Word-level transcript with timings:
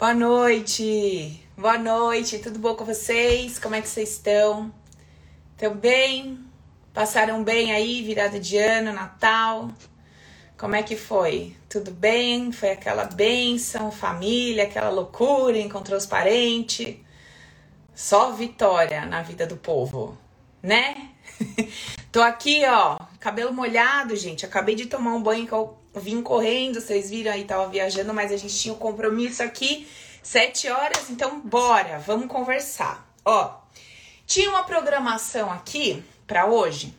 Boa 0.00 0.14
noite! 0.14 1.46
Boa 1.58 1.76
noite, 1.76 2.38
tudo 2.38 2.58
bom 2.58 2.74
com 2.74 2.86
vocês? 2.86 3.58
Como 3.58 3.74
é 3.74 3.82
que 3.82 3.86
vocês 3.86 4.12
estão? 4.12 4.72
Estão 5.52 5.74
bem? 5.74 6.42
Passaram 6.94 7.44
bem 7.44 7.70
aí, 7.70 8.02
virada 8.02 8.40
de 8.40 8.56
ano, 8.56 8.94
Natal? 8.94 9.70
Como 10.56 10.74
é 10.74 10.82
que 10.82 10.96
foi? 10.96 11.54
Tudo 11.68 11.90
bem? 11.90 12.50
Foi 12.50 12.70
aquela 12.70 13.04
benção, 13.04 13.92
família, 13.92 14.64
aquela 14.64 14.88
loucura, 14.88 15.58
encontrou 15.58 15.98
os 15.98 16.06
parentes? 16.06 16.96
Só 17.94 18.32
vitória 18.32 19.04
na 19.04 19.20
vida 19.20 19.46
do 19.46 19.58
povo, 19.58 20.16
né? 20.62 21.10
Tô 22.10 22.22
aqui, 22.22 22.62
ó, 22.64 22.98
cabelo 23.18 23.52
molhado, 23.52 24.16
gente. 24.16 24.46
Acabei 24.46 24.74
de 24.74 24.86
tomar 24.86 25.12
um 25.12 25.22
banho 25.22 25.46
vim 25.94 26.22
correndo, 26.22 26.80
vocês 26.80 27.10
viram 27.10 27.32
aí, 27.32 27.44
tava 27.44 27.68
viajando, 27.68 28.14
mas 28.14 28.30
a 28.32 28.36
gente 28.36 28.56
tinha 28.56 28.74
um 28.74 28.78
compromisso 28.78 29.42
aqui, 29.42 29.88
sete 30.22 30.68
horas, 30.68 31.10
então 31.10 31.40
bora, 31.40 31.98
vamos 31.98 32.28
conversar. 32.28 33.08
Ó, 33.24 33.54
tinha 34.26 34.48
uma 34.50 34.62
programação 34.62 35.50
aqui 35.50 36.02
para 36.26 36.46
hoje, 36.46 36.94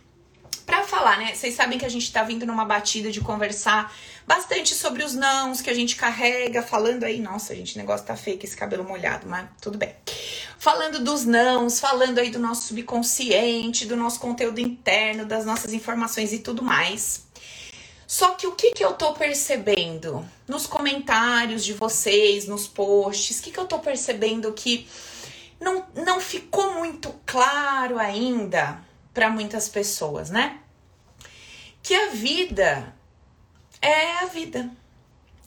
para 0.65 0.83
falar, 0.83 1.17
né? 1.17 1.33
Vocês 1.33 1.55
sabem 1.55 1.77
que 1.77 1.85
a 1.85 1.89
gente 1.89 2.11
tá 2.11 2.23
vindo 2.23 2.45
numa 2.45 2.65
batida 2.65 3.11
de 3.11 3.21
conversar 3.21 3.93
bastante 4.27 4.75
sobre 4.75 5.03
os 5.03 5.13
nãos 5.13 5.61
que 5.61 5.69
a 5.69 5.73
gente 5.73 5.95
carrega, 5.95 6.61
falando 6.61 7.03
aí, 7.03 7.19
nossa, 7.19 7.55
gente, 7.55 7.75
o 7.75 7.77
negócio 7.77 8.05
tá 8.05 8.15
feio 8.15 8.37
com 8.37 8.45
esse 8.45 8.55
cabelo 8.55 8.83
molhado, 8.83 9.27
mas 9.27 9.47
tudo 9.61 9.77
bem. 9.77 9.95
Falando 10.57 11.03
dos 11.03 11.25
nãos, 11.25 11.79
falando 11.79 12.19
aí 12.19 12.29
do 12.29 12.39
nosso 12.39 12.67
subconsciente, 12.67 13.85
do 13.85 13.95
nosso 13.95 14.19
conteúdo 14.19 14.59
interno, 14.59 15.25
das 15.25 15.45
nossas 15.45 15.73
informações 15.73 16.31
e 16.33 16.39
tudo 16.39 16.61
mais. 16.61 17.30
Só 18.11 18.31
que 18.31 18.45
o 18.45 18.51
que, 18.51 18.71
que 18.71 18.83
eu 18.83 18.91
tô 18.91 19.13
percebendo 19.13 20.29
nos 20.45 20.67
comentários 20.67 21.63
de 21.63 21.71
vocês, 21.71 22.45
nos 22.45 22.67
posts, 22.67 23.39
o 23.39 23.43
que, 23.43 23.51
que 23.51 23.57
eu 23.57 23.65
tô 23.65 23.79
percebendo 23.79 24.51
que 24.51 24.85
não, 25.61 25.87
não 25.95 26.19
ficou 26.19 26.73
muito 26.73 27.15
claro 27.25 27.97
ainda 27.97 28.83
para 29.13 29.29
muitas 29.29 29.69
pessoas, 29.69 30.29
né? 30.29 30.59
Que 31.81 31.95
a 31.95 32.09
vida 32.09 32.93
é 33.81 34.17
a 34.17 34.25
vida. 34.25 34.69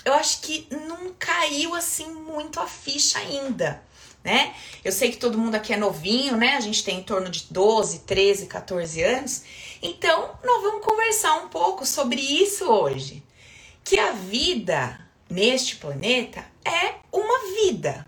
Eu 0.03 0.15
acho 0.15 0.41
que 0.41 0.67
não 0.71 1.13
caiu 1.19 1.75
assim 1.75 2.15
muito 2.15 2.59
a 2.61 2.67
ficha 2.67 3.19
ainda, 3.19 3.83
né? 4.25 4.55
Eu 4.83 4.91
sei 4.91 5.11
que 5.11 5.19
todo 5.19 5.37
mundo 5.37 5.55
aqui 5.55 5.75
é 5.75 5.77
novinho, 5.77 6.39
né? 6.39 6.57
A 6.57 6.61
gente 6.61 6.83
tem 6.83 7.01
em 7.01 7.05
torno 7.05 7.29
de 7.29 7.45
12, 7.51 7.99
13, 8.01 8.47
14 8.47 9.03
anos. 9.03 9.43
Então, 9.87 10.39
nós 10.43 10.63
vamos 10.63 10.83
conversar 10.83 11.35
um 11.45 11.49
pouco 11.51 11.85
sobre 11.85 12.19
isso 12.19 12.65
hoje. 12.65 13.23
Que 13.85 13.99
a 13.99 14.13
vida 14.13 14.99
neste 15.29 15.77
planeta 15.77 16.43
é 16.65 16.95
uma 17.13 17.53
vida. 17.55 18.07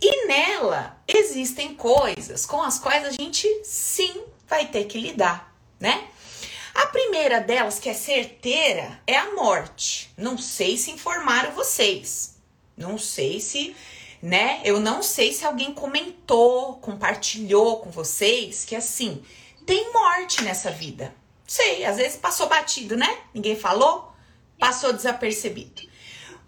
E 0.00 0.26
nela 0.26 0.98
existem 1.06 1.74
coisas 1.74 2.46
com 2.46 2.62
as 2.62 2.78
quais 2.78 3.04
a 3.04 3.10
gente 3.10 3.46
sim 3.64 4.22
vai 4.46 4.66
ter 4.68 4.84
que 4.84 4.98
lidar, 4.98 5.54
né? 5.78 6.08
A 6.74 6.86
primeira 6.86 7.38
delas, 7.38 7.78
que 7.78 7.90
é 7.90 7.94
certeira, 7.94 8.98
é 9.06 9.18
a 9.18 9.34
morte. 9.34 10.10
Não 10.16 10.38
sei 10.38 10.78
se 10.78 10.90
informaram 10.90 11.52
vocês. 11.52 12.38
Não 12.74 12.96
sei 12.96 13.40
se, 13.40 13.76
né? 14.22 14.62
Eu 14.64 14.80
não 14.80 15.02
sei 15.02 15.34
se 15.34 15.44
alguém 15.44 15.70
comentou, 15.74 16.76
compartilhou 16.76 17.80
com 17.80 17.90
vocês 17.90 18.64
que 18.64 18.74
assim, 18.74 19.22
tem 19.68 19.92
morte 19.92 20.42
nessa 20.42 20.70
vida. 20.70 21.14
Sei, 21.46 21.84
às 21.84 21.98
vezes 21.98 22.16
passou 22.16 22.48
batido, 22.48 22.96
né? 22.96 23.18
Ninguém 23.34 23.54
falou, 23.54 24.10
passou 24.58 24.94
desapercebido. 24.94 25.82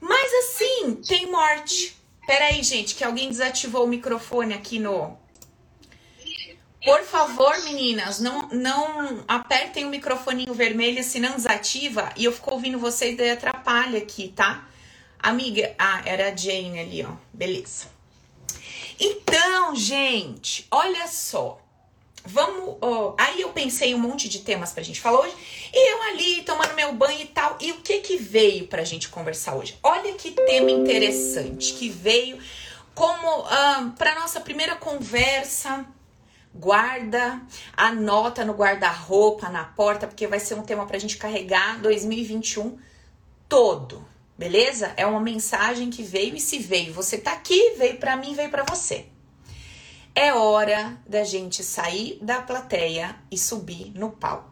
Mas 0.01 0.33
assim, 0.33 0.95
tem 1.07 1.31
morte. 1.31 1.95
Peraí, 2.27 2.63
gente, 2.63 2.95
que 2.95 3.05
alguém 3.05 3.29
desativou 3.29 3.85
o 3.85 3.89
microfone 3.89 4.55
aqui 4.55 4.79
no. 4.79 5.19
Por 6.83 7.03
favor, 7.03 7.63
meninas, 7.63 8.21
não, 8.21 8.49
não 8.49 9.23
apertem 9.29 9.85
o 9.85 9.91
microfoninho 9.91 10.55
vermelho, 10.55 11.05
se 11.05 11.21
não 11.21 11.33
desativa 11.33 12.11
e 12.17 12.25
eu 12.25 12.33
fico 12.33 12.55
ouvindo 12.55 12.79
vocês, 12.79 13.19
daí 13.19 13.33
atrapalha 13.33 13.99
aqui, 13.99 14.29
tá? 14.29 14.67
Amiga, 15.19 15.75
ah, 15.79 16.01
era 16.07 16.29
a 16.33 16.35
Jane 16.35 16.79
ali, 16.79 17.05
ó. 17.05 17.13
Beleza. 17.35 17.87
Então, 18.99 19.77
gente, 19.77 20.67
olha 20.71 21.07
só. 21.07 21.61
Vamos. 22.25 22.77
Oh, 22.81 23.15
aí 23.19 23.41
eu 23.41 23.51
pensei 23.51 23.95
um 23.95 23.99
monte 23.99 24.29
de 24.29 24.41
temas 24.41 24.73
pra 24.73 24.83
gente 24.83 25.01
falar 25.01 25.21
hoje. 25.21 25.35
E 25.73 25.93
eu 25.93 26.03
ali 26.03 26.43
tomando 26.43 26.75
meu 26.75 26.93
banho 26.93 27.21
e 27.21 27.27
tal. 27.27 27.57
E 27.61 27.73
o 27.73 27.81
que 27.81 28.01
que 28.01 28.17
veio 28.17 28.67
pra 28.67 28.85
gente 28.85 29.09
conversar 29.09 29.55
hoje? 29.55 29.79
Olha 29.83 30.13
que 30.15 30.33
tema 30.33 30.71
interessante 30.71 31.75
que 31.75 31.89
veio 31.89 32.39
como 32.95 33.41
uh, 33.41 33.91
pra 33.97 34.15
nossa 34.17 34.41
primeira 34.41 34.77
conversa. 34.77 35.87
Guarda, 36.53 37.41
anota 37.77 38.45
no 38.45 38.53
guarda-roupa, 38.53 39.49
na 39.49 39.65
porta, 39.65 40.09
porque 40.09 40.27
vai 40.27 40.41
ser 40.41 40.55
um 40.55 40.63
tema 40.63 40.85
pra 40.85 40.99
gente 40.99 41.17
carregar 41.17 41.79
2021 41.81 42.77
todo, 43.49 44.05
beleza? 44.37 44.93
É 44.97 45.07
uma 45.07 45.21
mensagem 45.21 45.91
que 45.91 46.03
veio 46.03 46.35
e 46.35 46.41
se 46.41 46.59
veio, 46.59 46.93
você 46.93 47.19
tá 47.19 47.33
aqui, 47.33 47.75
veio 47.79 47.99
para 47.99 48.17
mim, 48.17 48.35
veio 48.35 48.51
para 48.51 48.65
você. 48.65 49.07
É 50.15 50.33
hora 50.35 50.99
da 51.07 51.25
gente 51.25 51.63
sair 51.63 52.19
da 52.21 52.43
plateia 52.43 53.17
e 53.31 53.39
subir 53.39 53.93
no 53.95 54.11
palco. 54.11 54.51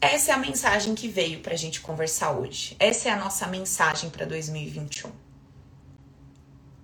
Essa 0.00 0.30
é 0.30 0.34
a 0.34 0.38
mensagem 0.38 0.94
que 0.94 1.08
veio 1.08 1.40
para 1.40 1.54
a 1.54 1.56
gente 1.56 1.80
conversar 1.80 2.30
hoje. 2.32 2.76
Essa 2.78 3.08
é 3.08 3.12
a 3.12 3.16
nossa 3.16 3.46
mensagem 3.46 4.08
para 4.08 4.24
2021. 4.24 5.10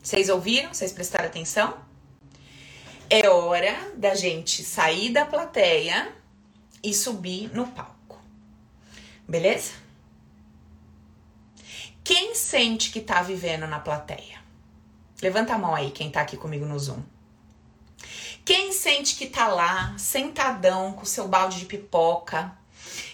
Vocês 0.03 0.29
ouviram? 0.29 0.75
Vocês 0.75 0.93
prestaram 0.93 1.27
atenção? 1.27 1.79
É 3.09 3.29
hora 3.29 3.93
da 3.97 4.15
gente 4.15 4.65
sair 4.65 5.11
da 5.13 5.25
plateia 5.25 6.13
e 6.83 6.93
subir 6.93 7.55
no 7.55 7.69
palco. 7.69 8.21
Beleza? 9.29 9.73
Quem 12.03 12.35
sente 12.35 12.91
que 12.91 13.01
tá 13.01 13.23
vivendo 13.23 13.67
na 13.67 13.79
plateia? 13.79 14.41
Levanta 15.23 15.55
a 15.55 15.59
mão 15.59 15.73
aí, 15.73 15.93
quem 15.93 16.11
tá 16.11 16.21
aqui 16.21 16.37
comigo 16.37 16.67
no 16.67 16.77
Zoom. 16.77 17.12
Quem 18.45 18.73
sente 18.73 19.15
que 19.15 19.27
tá 19.27 19.47
lá, 19.47 19.95
sentadão, 19.97 20.93
com 20.95 21.05
seu 21.05 21.29
balde 21.29 21.61
de 21.61 21.67
pipoca, 21.67 22.53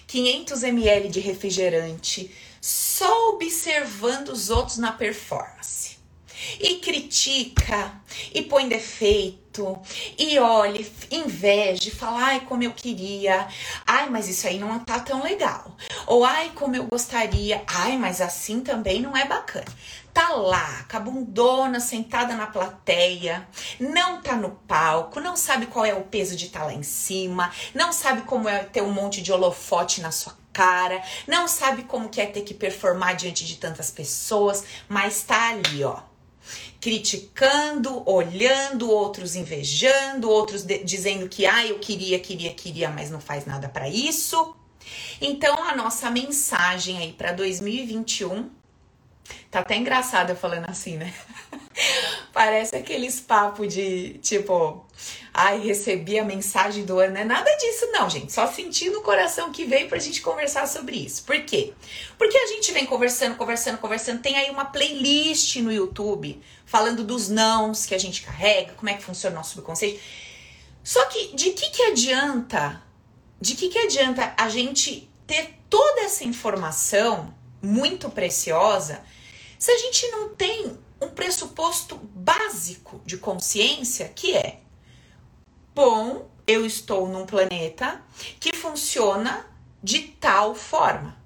500 0.06 0.62
ml 0.62 1.08
de 1.10 1.20
refrigerante, 1.20 2.34
só 2.62 3.28
observando 3.30 4.30
os 4.30 4.48
outros 4.48 4.78
na 4.78 4.90
performance. 4.90 5.98
E 6.58 6.76
critica, 6.76 8.00
e 8.32 8.40
põe 8.40 8.68
defeito, 8.68 9.78
e 10.16 10.38
olha, 10.38 10.86
inveja, 11.10 11.88
e 11.88 11.92
fala, 11.92 12.20
ai, 12.20 12.40
como 12.46 12.62
eu 12.62 12.72
queria, 12.72 13.48
ai, 13.86 14.08
mas 14.08 14.28
isso 14.28 14.46
aí 14.46 14.58
não 14.58 14.78
tá 14.78 14.98
tão 15.00 15.22
legal. 15.22 15.76
Ou 16.06 16.24
ai, 16.24 16.52
como 16.54 16.74
eu 16.74 16.84
gostaria, 16.84 17.62
ai, 17.66 17.98
mas 17.98 18.22
assim 18.22 18.60
também 18.60 19.02
não 19.02 19.14
é 19.14 19.26
bacana 19.26 19.66
tá 20.18 20.30
lá, 20.30 20.84
com 20.90 20.96
a 20.96 21.00
bundona 21.00 21.78
sentada 21.78 22.34
na 22.34 22.48
plateia, 22.48 23.46
não 23.78 24.20
tá 24.20 24.34
no 24.34 24.50
palco, 24.50 25.20
não 25.20 25.36
sabe 25.36 25.66
qual 25.66 25.86
é 25.86 25.94
o 25.94 26.02
peso 26.02 26.34
de 26.34 26.46
estar 26.46 26.60
tá 26.60 26.66
lá 26.66 26.74
em 26.74 26.82
cima, 26.82 27.52
não 27.72 27.92
sabe 27.92 28.22
como 28.22 28.48
é 28.48 28.64
ter 28.64 28.82
um 28.82 28.90
monte 28.90 29.22
de 29.22 29.32
holofote 29.32 30.00
na 30.00 30.10
sua 30.10 30.36
cara, 30.52 31.00
não 31.24 31.46
sabe 31.46 31.84
como 31.84 32.08
que 32.08 32.20
é 32.20 32.26
ter 32.26 32.42
que 32.42 32.52
performar 32.52 33.14
diante 33.14 33.46
de 33.46 33.58
tantas 33.58 33.92
pessoas, 33.92 34.64
mas 34.88 35.22
tá 35.22 35.50
ali, 35.50 35.84
ó. 35.84 36.00
Criticando, 36.80 38.02
olhando, 38.04 38.90
outros 38.90 39.36
invejando, 39.36 40.28
outros 40.28 40.66
dizendo 40.84 41.28
que 41.28 41.46
ah, 41.46 41.64
eu 41.64 41.78
queria, 41.78 42.18
queria, 42.18 42.52
queria, 42.52 42.90
mas 42.90 43.08
não 43.08 43.20
faz 43.20 43.46
nada 43.46 43.68
para 43.68 43.88
isso. 43.88 44.56
Então 45.20 45.62
a 45.62 45.76
nossa 45.76 46.10
mensagem 46.10 46.98
aí 46.98 47.12
para 47.12 47.30
2021 47.30 48.57
Tá 49.50 49.60
até 49.60 49.76
engraçado 49.76 50.30
eu 50.30 50.36
falando 50.36 50.68
assim, 50.68 50.96
né? 50.96 51.12
Parece 52.32 52.76
aqueles 52.76 53.18
papos 53.20 53.72
de 53.72 54.18
tipo, 54.18 54.84
ai, 55.32 55.60
recebi 55.60 56.18
a 56.18 56.24
mensagem 56.24 56.84
do 56.84 56.98
ano. 56.98 57.14
Não 57.14 57.20
é 57.20 57.24
nada 57.24 57.50
disso, 57.56 57.86
não, 57.92 58.10
gente. 58.10 58.32
Só 58.32 58.46
senti 58.46 58.90
no 58.90 59.00
coração 59.00 59.52
que 59.52 59.64
veio 59.64 59.88
pra 59.88 59.98
gente 59.98 60.20
conversar 60.20 60.66
sobre 60.66 60.96
isso. 60.96 61.24
Por 61.24 61.40
quê? 61.42 61.72
Porque 62.18 62.36
a 62.36 62.46
gente 62.46 62.72
vem 62.72 62.84
conversando, 62.84 63.36
conversando, 63.36 63.78
conversando. 63.78 64.20
Tem 64.20 64.36
aí 64.36 64.50
uma 64.50 64.66
playlist 64.66 65.56
no 65.56 65.72
YouTube 65.72 66.42
falando 66.66 67.02
dos 67.02 67.28
nãos 67.28 67.86
que 67.86 67.94
a 67.94 67.98
gente 67.98 68.22
carrega, 68.22 68.74
como 68.74 68.90
é 68.90 68.94
que 68.94 69.02
funciona 69.02 69.36
o 69.36 69.38
nosso 69.38 69.54
subconsciente. 69.54 70.00
Só 70.84 71.04
que 71.06 71.34
de 71.34 71.50
que 71.50 71.70
que 71.70 71.82
adianta? 71.82 72.82
De 73.40 73.54
que 73.54 73.68
que 73.68 73.78
adianta 73.78 74.34
a 74.36 74.48
gente 74.48 75.08
ter 75.26 75.54
toda 75.70 76.02
essa 76.02 76.24
informação 76.24 77.34
muito 77.62 78.10
preciosa? 78.10 79.02
Se 79.58 79.70
a 79.70 79.78
gente 79.78 80.06
não 80.08 80.28
tem 80.30 80.78
um 81.00 81.08
pressuposto 81.08 81.96
básico 81.96 83.00
de 83.04 83.18
consciência 83.18 84.08
que 84.08 84.36
é: 84.36 84.60
bom, 85.74 86.30
eu 86.46 86.64
estou 86.64 87.08
num 87.08 87.26
planeta 87.26 88.02
que 88.40 88.54
funciona 88.54 89.46
de 89.82 90.00
tal 90.00 90.54
forma. 90.54 91.16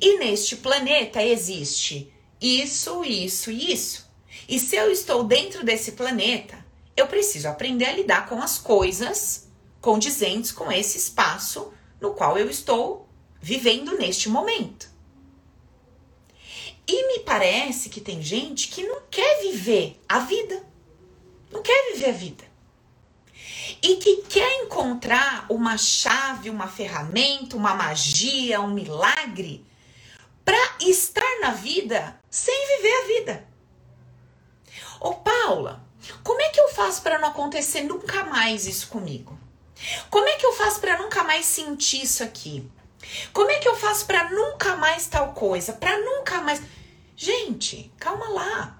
E 0.00 0.18
neste 0.18 0.56
planeta 0.56 1.22
existe 1.22 2.12
isso, 2.40 3.04
isso 3.04 3.50
e 3.50 3.72
isso. 3.72 4.08
E 4.48 4.58
se 4.58 4.76
eu 4.76 4.90
estou 4.90 5.24
dentro 5.24 5.64
desse 5.64 5.92
planeta, 5.92 6.64
eu 6.96 7.06
preciso 7.06 7.48
aprender 7.48 7.86
a 7.86 7.92
lidar 7.92 8.28
com 8.28 8.40
as 8.40 8.58
coisas 8.58 9.48
condizentes 9.80 10.50
com 10.50 10.70
esse 10.72 10.98
espaço 10.98 11.72
no 12.00 12.12
qual 12.12 12.38
eu 12.38 12.48
estou 12.48 13.08
vivendo 13.40 13.96
neste 13.96 14.28
momento. 14.28 14.90
E 16.88 17.06
me 17.08 17.18
parece 17.20 17.90
que 17.90 18.00
tem 18.00 18.22
gente 18.22 18.68
que 18.68 18.82
não 18.82 19.02
quer 19.10 19.42
viver 19.42 20.00
a 20.08 20.20
vida. 20.20 20.64
Não 21.52 21.62
quer 21.62 21.92
viver 21.92 22.08
a 22.08 22.12
vida. 22.12 22.44
E 23.82 23.96
que 23.96 24.22
quer 24.22 24.64
encontrar 24.64 25.44
uma 25.50 25.76
chave, 25.76 26.48
uma 26.48 26.66
ferramenta, 26.66 27.56
uma 27.56 27.74
magia, 27.74 28.60
um 28.60 28.72
milagre 28.72 29.66
para 30.44 30.76
estar 30.80 31.40
na 31.42 31.50
vida 31.50 32.18
sem 32.30 32.76
viver 32.76 32.92
a 32.92 33.06
vida. 33.06 33.48
Ô 34.98 35.14
Paula, 35.14 35.84
como 36.24 36.40
é 36.40 36.48
que 36.48 36.58
eu 36.58 36.70
faço 36.70 37.02
para 37.02 37.18
não 37.18 37.28
acontecer 37.28 37.82
nunca 37.82 38.24
mais 38.24 38.66
isso 38.66 38.88
comigo? 38.88 39.38
Como 40.08 40.26
é 40.26 40.36
que 40.36 40.46
eu 40.46 40.54
faço 40.54 40.80
para 40.80 40.98
nunca 40.98 41.22
mais 41.22 41.44
sentir 41.44 42.02
isso 42.02 42.24
aqui? 42.24 42.68
Como 43.32 43.50
é 43.50 43.58
que 43.58 43.68
eu 43.68 43.76
faço 43.76 44.06
para 44.06 44.30
nunca 44.30 44.76
mais 44.76 45.06
tal 45.06 45.32
coisa? 45.32 45.72
Para 45.72 45.98
nunca 45.98 46.40
mais. 46.40 46.60
Gente, 47.20 47.92
calma 47.98 48.28
lá. 48.28 48.78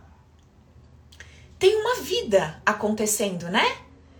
Tem 1.59 1.75
uma 1.75 1.97
vida 2.03 2.63
acontecendo, 2.65 3.49
né? 3.49 3.79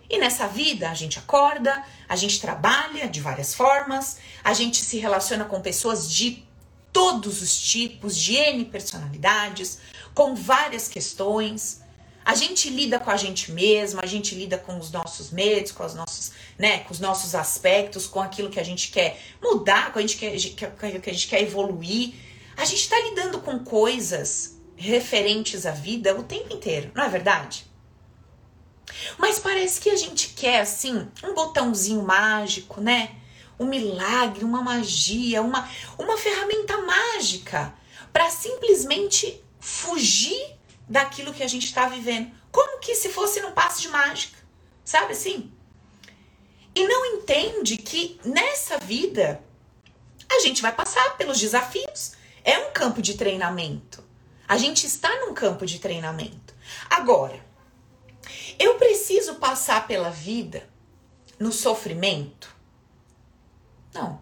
E 0.09 0.17
nessa 0.17 0.45
vida 0.45 0.89
a 0.89 0.93
gente 0.93 1.17
acorda, 1.17 1.85
a 2.07 2.17
gente 2.17 2.41
trabalha 2.41 3.07
de 3.07 3.21
várias 3.21 3.55
formas, 3.55 4.17
a 4.43 4.53
gente 4.53 4.83
se 4.83 4.97
relaciona 4.99 5.45
com 5.45 5.61
pessoas 5.61 6.11
de 6.11 6.45
todos 6.91 7.41
os 7.41 7.61
tipos, 7.61 8.17
de 8.17 8.35
N 8.35 8.65
personalidades, 8.65 9.79
com 10.13 10.35
várias 10.35 10.89
questões. 10.89 11.81
A 12.25 12.35
gente 12.35 12.69
lida 12.69 12.99
com 12.99 13.11
a 13.11 13.15
gente 13.15 13.53
mesma, 13.53 14.01
a 14.03 14.05
gente 14.05 14.35
lida 14.35 14.57
com 14.57 14.77
os 14.77 14.91
nossos 14.91 15.31
medos, 15.31 15.71
com 15.71 15.85
os 15.85 15.95
nossos, 15.95 16.33
né, 16.57 16.79
com 16.79 16.91
os 16.91 16.99
nossos 16.99 17.35
aspectos, 17.35 18.05
com 18.05 18.19
aquilo 18.19 18.49
que 18.49 18.59
a 18.59 18.65
gente 18.65 18.91
quer 18.91 19.17
mudar, 19.41 19.93
com 19.93 19.99
a 19.99 20.01
gente 20.01 20.17
quer, 20.17 20.35
que 20.35 21.09
a 21.09 21.13
gente 21.13 21.27
quer 21.29 21.41
evoluir. 21.41 22.27
A 22.59 22.65
gente 22.65 22.81
está 22.81 22.99
lidando 22.99 23.39
com 23.39 23.63
coisas 23.63 24.59
referentes 24.75 25.65
à 25.65 25.71
vida 25.71 26.13
o 26.13 26.23
tempo 26.23 26.53
inteiro, 26.53 26.91
não 26.93 27.05
é 27.05 27.07
verdade? 27.07 27.65
Mas 29.17 29.39
parece 29.39 29.79
que 29.79 29.89
a 29.89 29.95
gente 29.95 30.33
quer 30.35 30.59
assim 30.59 31.07
um 31.23 31.33
botãozinho 31.33 32.01
mágico, 32.01 32.81
né? 32.81 33.15
Um 33.57 33.65
milagre, 33.65 34.43
uma 34.43 34.61
magia, 34.61 35.41
uma, 35.41 35.69
uma 35.97 36.17
ferramenta 36.17 36.77
mágica 36.79 37.73
para 38.11 38.29
simplesmente 38.29 39.41
fugir 39.61 40.57
daquilo 40.85 41.33
que 41.33 41.43
a 41.43 41.47
gente 41.47 41.65
está 41.65 41.87
vivendo. 41.87 42.29
Como 42.51 42.81
que 42.81 42.93
se 42.93 43.07
fosse 43.07 43.39
num 43.39 43.53
passe 43.53 43.83
de 43.83 43.87
mágica, 43.87 44.37
sabe 44.83 45.13
assim? 45.13 45.49
E 46.75 46.85
não 46.85 47.05
entende 47.05 47.77
que 47.77 48.19
nessa 48.25 48.77
vida 48.79 49.41
a 50.29 50.41
gente 50.41 50.61
vai 50.61 50.75
passar 50.75 51.15
pelos 51.15 51.39
desafios. 51.39 52.18
É 52.49 52.57
um 52.57 52.71
campo 52.71 52.99
de 52.99 53.13
treinamento. 53.13 54.03
A 54.47 54.57
gente 54.57 54.87
está 54.87 55.07
num 55.19 55.35
campo 55.35 55.67
de 55.67 55.77
treinamento. 55.77 56.55
Agora, 56.89 57.39
eu 58.57 58.73
preciso 58.73 59.35
passar 59.35 59.85
pela 59.85 60.09
vida 60.09 60.67
no 61.37 61.51
sofrimento? 61.51 62.49
Não. 63.93 64.19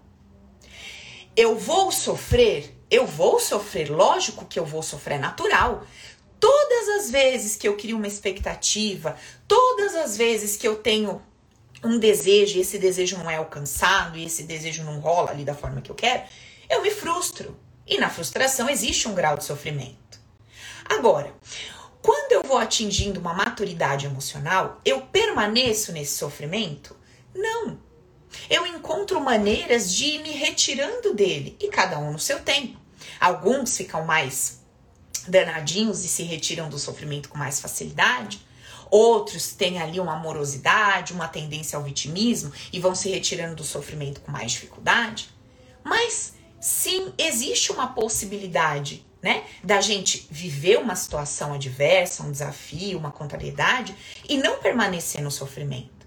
Eu 1.38 1.58
vou 1.58 1.90
sofrer? 1.90 2.78
Eu 2.92 3.08
vou 3.08 3.40
sofrer, 3.40 3.90
lógico 3.90 4.44
que 4.44 4.60
eu 4.60 4.66
vou 4.66 4.84
sofrer, 4.84 5.16
é 5.16 5.20
natural. 5.20 5.88
Todas 6.38 6.90
as 7.00 7.10
vezes 7.10 7.56
que 7.56 7.66
eu 7.66 7.78
crio 7.78 7.96
uma 7.96 8.08
expectativa, 8.08 9.16
todas 9.48 9.96
as 9.96 10.18
vezes 10.18 10.58
que 10.58 10.68
eu 10.68 10.76
tenho 10.76 11.22
um 11.82 11.98
desejo 11.98 12.58
e 12.58 12.62
esse 12.62 12.78
desejo 12.78 13.20
não 13.20 13.32
é 13.32 13.38
alcançado 13.38 14.18
e 14.18 14.26
esse 14.26 14.44
desejo 14.44 14.84
não 14.84 15.00
rola 15.00 15.32
ali 15.32 15.46
da 15.46 15.56
forma 15.56 15.80
que 15.80 15.90
eu 15.90 15.96
quero, 15.96 16.24
eu 16.70 16.82
me 16.82 16.92
frustro. 16.92 17.58
E 17.88 17.98
na 17.98 18.10
frustração 18.10 18.70
existe 18.70 19.08
um 19.08 19.14
grau 19.14 19.38
de 19.38 19.46
sofrimento. 19.46 20.20
Agora, 20.86 21.34
quando 22.02 22.32
eu 22.32 22.44
vou 22.44 22.58
atingindo 22.58 23.20
uma 23.20 23.34
maturidade 23.34 24.06
emocional, 24.06 24.82
eu 24.84 25.02
permaneço 25.02 25.92
nesse 25.92 26.18
sofrimento? 26.18 26.96
Não. 27.34 27.80
Eu 28.50 28.66
encontro 28.66 29.20
maneiras 29.22 29.94
de 29.94 30.06
ir 30.06 30.22
me 30.22 30.32
retirando 30.32 31.14
dele 31.14 31.58
e 31.60 31.70
cada 31.70 31.98
um 31.98 32.12
no 32.12 32.20
seu 32.20 32.40
tempo. 32.40 32.80
Alguns 33.20 33.76
ficam 33.76 34.06
mais 34.06 34.62
danadinhos 35.28 36.04
e 36.04 36.08
se 36.08 36.24
retiram 36.24 36.70
do 36.70 36.80
sofrimento 36.80 37.30
com 37.30 37.38
mais 37.38 37.60
facilidade. 37.60 38.46
Outros 38.90 39.52
têm 39.52 39.82
ali 39.82 40.00
uma 40.00 40.16
amorosidade, 40.16 41.14
uma 41.14 41.28
tendência 41.28 41.78
ao 41.78 41.84
vitimismo 41.84 42.52
e 42.72 42.80
vão 42.80 42.96
se 42.96 43.10
retirando 43.10 43.56
do 43.56 43.64
sofrimento 43.64 44.22
com 44.22 44.32
mais 44.32 44.52
dificuldade. 44.52 45.30
Mas 45.84 46.37
sim, 46.60 47.14
existe 47.18 47.72
uma 47.72 47.88
possibilidade, 47.88 49.06
né, 49.22 49.44
da 49.64 49.82
gente 49.82 50.28
viver 50.30 50.78
uma 50.78 50.96
situação 50.96 51.54
adversa, 51.54 52.24
um 52.24 52.32
desafio, 52.32 52.98
uma 52.98 53.12
contrariedade 53.12 53.96
e 54.28 54.38
não 54.38 54.60
permanecer 54.60 55.22
no 55.22 55.32
sofrimento. 55.32 55.98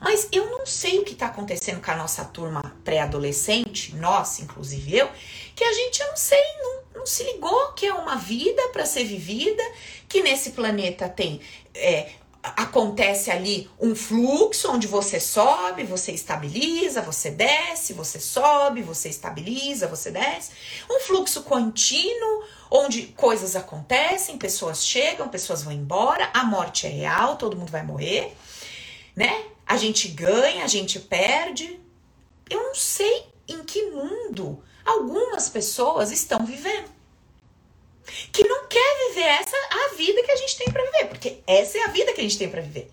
Mas 0.00 0.28
eu 0.30 0.50
não 0.50 0.66
sei 0.66 0.98
o 0.98 1.04
que 1.04 1.14
está 1.14 1.26
acontecendo 1.26 1.80
com 1.80 1.90
a 1.90 1.96
nossa 1.96 2.24
turma 2.24 2.62
pré-adolescente, 2.84 3.94
nós, 3.96 4.38
inclusive 4.38 4.98
eu, 4.98 5.08
que 5.54 5.64
a 5.64 5.72
gente, 5.72 6.00
eu 6.00 6.08
não 6.08 6.16
sei, 6.16 6.42
não, 6.58 6.82
não 6.96 7.06
se 7.06 7.24
ligou 7.24 7.72
que 7.72 7.86
é 7.86 7.94
uma 7.94 8.16
vida 8.16 8.68
para 8.68 8.84
ser 8.84 9.04
vivida, 9.04 9.62
que 10.08 10.22
nesse 10.22 10.50
planeta 10.50 11.08
tem 11.08 11.40
é, 11.74 12.10
acontece 12.44 13.30
ali 13.30 13.70
um 13.80 13.94
fluxo 13.94 14.70
onde 14.70 14.86
você 14.86 15.18
sobe, 15.18 15.82
você 15.82 16.12
estabiliza, 16.12 17.00
você 17.00 17.30
desce, 17.30 17.94
você 17.94 18.20
sobe, 18.20 18.82
você 18.82 19.08
estabiliza, 19.08 19.86
você 19.86 20.10
desce. 20.10 20.50
Um 20.90 21.00
fluxo 21.00 21.42
contínuo 21.42 22.44
onde 22.70 23.04
coisas 23.08 23.56
acontecem, 23.56 24.36
pessoas 24.36 24.84
chegam, 24.84 25.28
pessoas 25.28 25.62
vão 25.62 25.72
embora, 25.72 26.28
a 26.34 26.44
morte 26.44 26.86
é 26.86 26.90
real, 26.90 27.36
todo 27.36 27.56
mundo 27.56 27.72
vai 27.72 27.82
morrer, 27.82 28.36
né? 29.16 29.46
A 29.66 29.78
gente 29.78 30.08
ganha, 30.08 30.64
a 30.64 30.68
gente 30.68 31.00
perde. 31.00 31.80
Eu 32.50 32.62
não 32.62 32.74
sei 32.74 33.26
em 33.48 33.64
que 33.64 33.86
mundo 33.86 34.62
algumas 34.84 35.48
pessoas 35.48 36.10
estão 36.10 36.44
vivendo 36.44 36.92
que 38.32 38.46
não 38.46 38.66
quer 38.66 39.08
viver 39.08 39.26
essa 39.26 39.56
a 39.56 39.94
vida 39.96 40.22
que 40.22 40.30
a 40.30 40.36
gente 40.36 40.56
tem 40.56 40.70
para 40.70 40.84
viver, 40.84 41.06
porque 41.06 41.42
essa 41.46 41.78
é 41.78 41.84
a 41.84 41.88
vida 41.88 42.12
que 42.12 42.20
a 42.20 42.24
gente 42.24 42.38
tem 42.38 42.48
para 42.48 42.60
viver. 42.60 42.90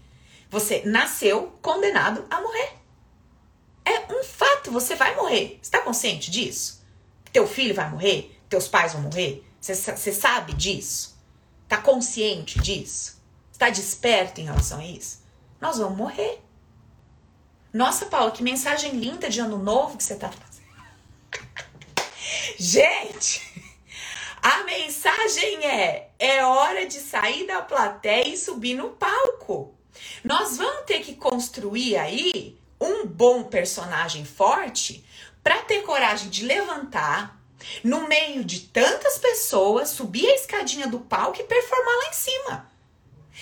Você 0.50 0.84
nasceu 0.86 1.58
condenado 1.62 2.26
a 2.30 2.42
morrer. 2.42 2.74
É 3.86 4.14
um 4.14 4.24
fato, 4.24 4.72
você 4.72 4.96
vai 4.96 5.16
morrer. 5.16 5.60
Você 5.62 5.72
tá 5.72 5.80
consciente 5.80 6.30
disso? 6.30 6.82
Teu 7.32 7.48
filho 7.48 7.74
vai 7.74 7.90
morrer? 7.90 8.38
Teus 8.50 8.68
pais 8.68 8.94
vão 8.94 9.04
morrer? 9.04 9.44
Você, 9.60 9.76
você 9.76 10.12
sabe 10.12 10.54
disso? 10.54 11.18
Tá 11.68 11.78
consciente 11.78 12.60
disso? 12.60 13.22
Está 13.52 13.70
desperto 13.70 14.42
em 14.42 14.46
relação 14.46 14.80
a 14.80 14.86
isso? 14.86 15.22
Nós 15.60 15.78
vamos 15.78 15.98
morrer. 15.98 16.42
Nossa, 17.72 18.08
Paula, 18.08 18.32
que 18.32 18.44
mensagem 18.44 18.92
linda 18.92 19.30
de 19.30 19.40
ano 19.40 19.58
novo 19.58 19.98
que 19.98 20.04
você 20.04 20.16
tá 20.16 20.30
fazendo. 20.30 20.68
Gente, 22.60 23.51
a 24.42 24.64
mensagem 24.64 25.66
é: 25.66 26.10
é 26.18 26.44
hora 26.44 26.86
de 26.86 27.00
sair 27.00 27.46
da 27.46 27.62
plateia 27.62 28.28
e 28.28 28.38
subir 28.38 28.76
no 28.76 28.90
palco. 28.90 29.76
Nós 30.24 30.58
vamos 30.58 30.86
ter 30.86 31.02
que 31.02 31.16
construir 31.16 31.98
aí 31.98 32.58
um 32.80 33.06
bom 33.06 33.44
personagem 33.44 34.26
forte 34.26 35.06
para 35.44 35.60
ter 35.60 35.84
coragem 35.84 36.30
de 36.30 36.46
levantar 36.46 37.40
no 37.84 38.08
meio 38.08 38.44
de 38.44 38.62
tantas 38.62 39.20
pessoas, 39.20 39.90
subir 39.90 40.28
a 40.28 40.36
escadinha 40.36 40.88
do 40.88 41.00
palco 41.00 41.40
e 41.40 41.44
performar 41.44 41.96
lá 41.98 42.10
em 42.10 42.14
cima. 42.14 42.71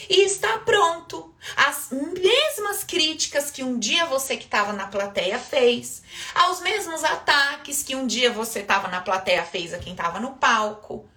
E 0.08 0.24
está 0.24 0.60
pronto. 0.60 1.34
As 1.56 1.90
mesmas 1.92 2.84
críticas 2.84 3.50
que 3.50 3.64
um 3.64 3.80
dia 3.80 4.06
você 4.06 4.38
que 4.38 4.46
estava 4.46 4.74
na 4.74 4.88
plateia 4.88 5.40
fez, 5.40 6.04
aos 6.36 6.62
mesmos 6.62 7.04
ataques 7.04 7.84
que 7.84 7.96
um 7.96 8.06
dia 8.06 8.32
você 8.32 8.60
estava 8.60 8.88
na 8.88 9.02
plateia 9.02 9.44
fez 9.44 9.74
a 9.74 9.80
quem 9.80 9.94
estava 9.94 10.20
no 10.20 10.32
palco. 10.34 11.08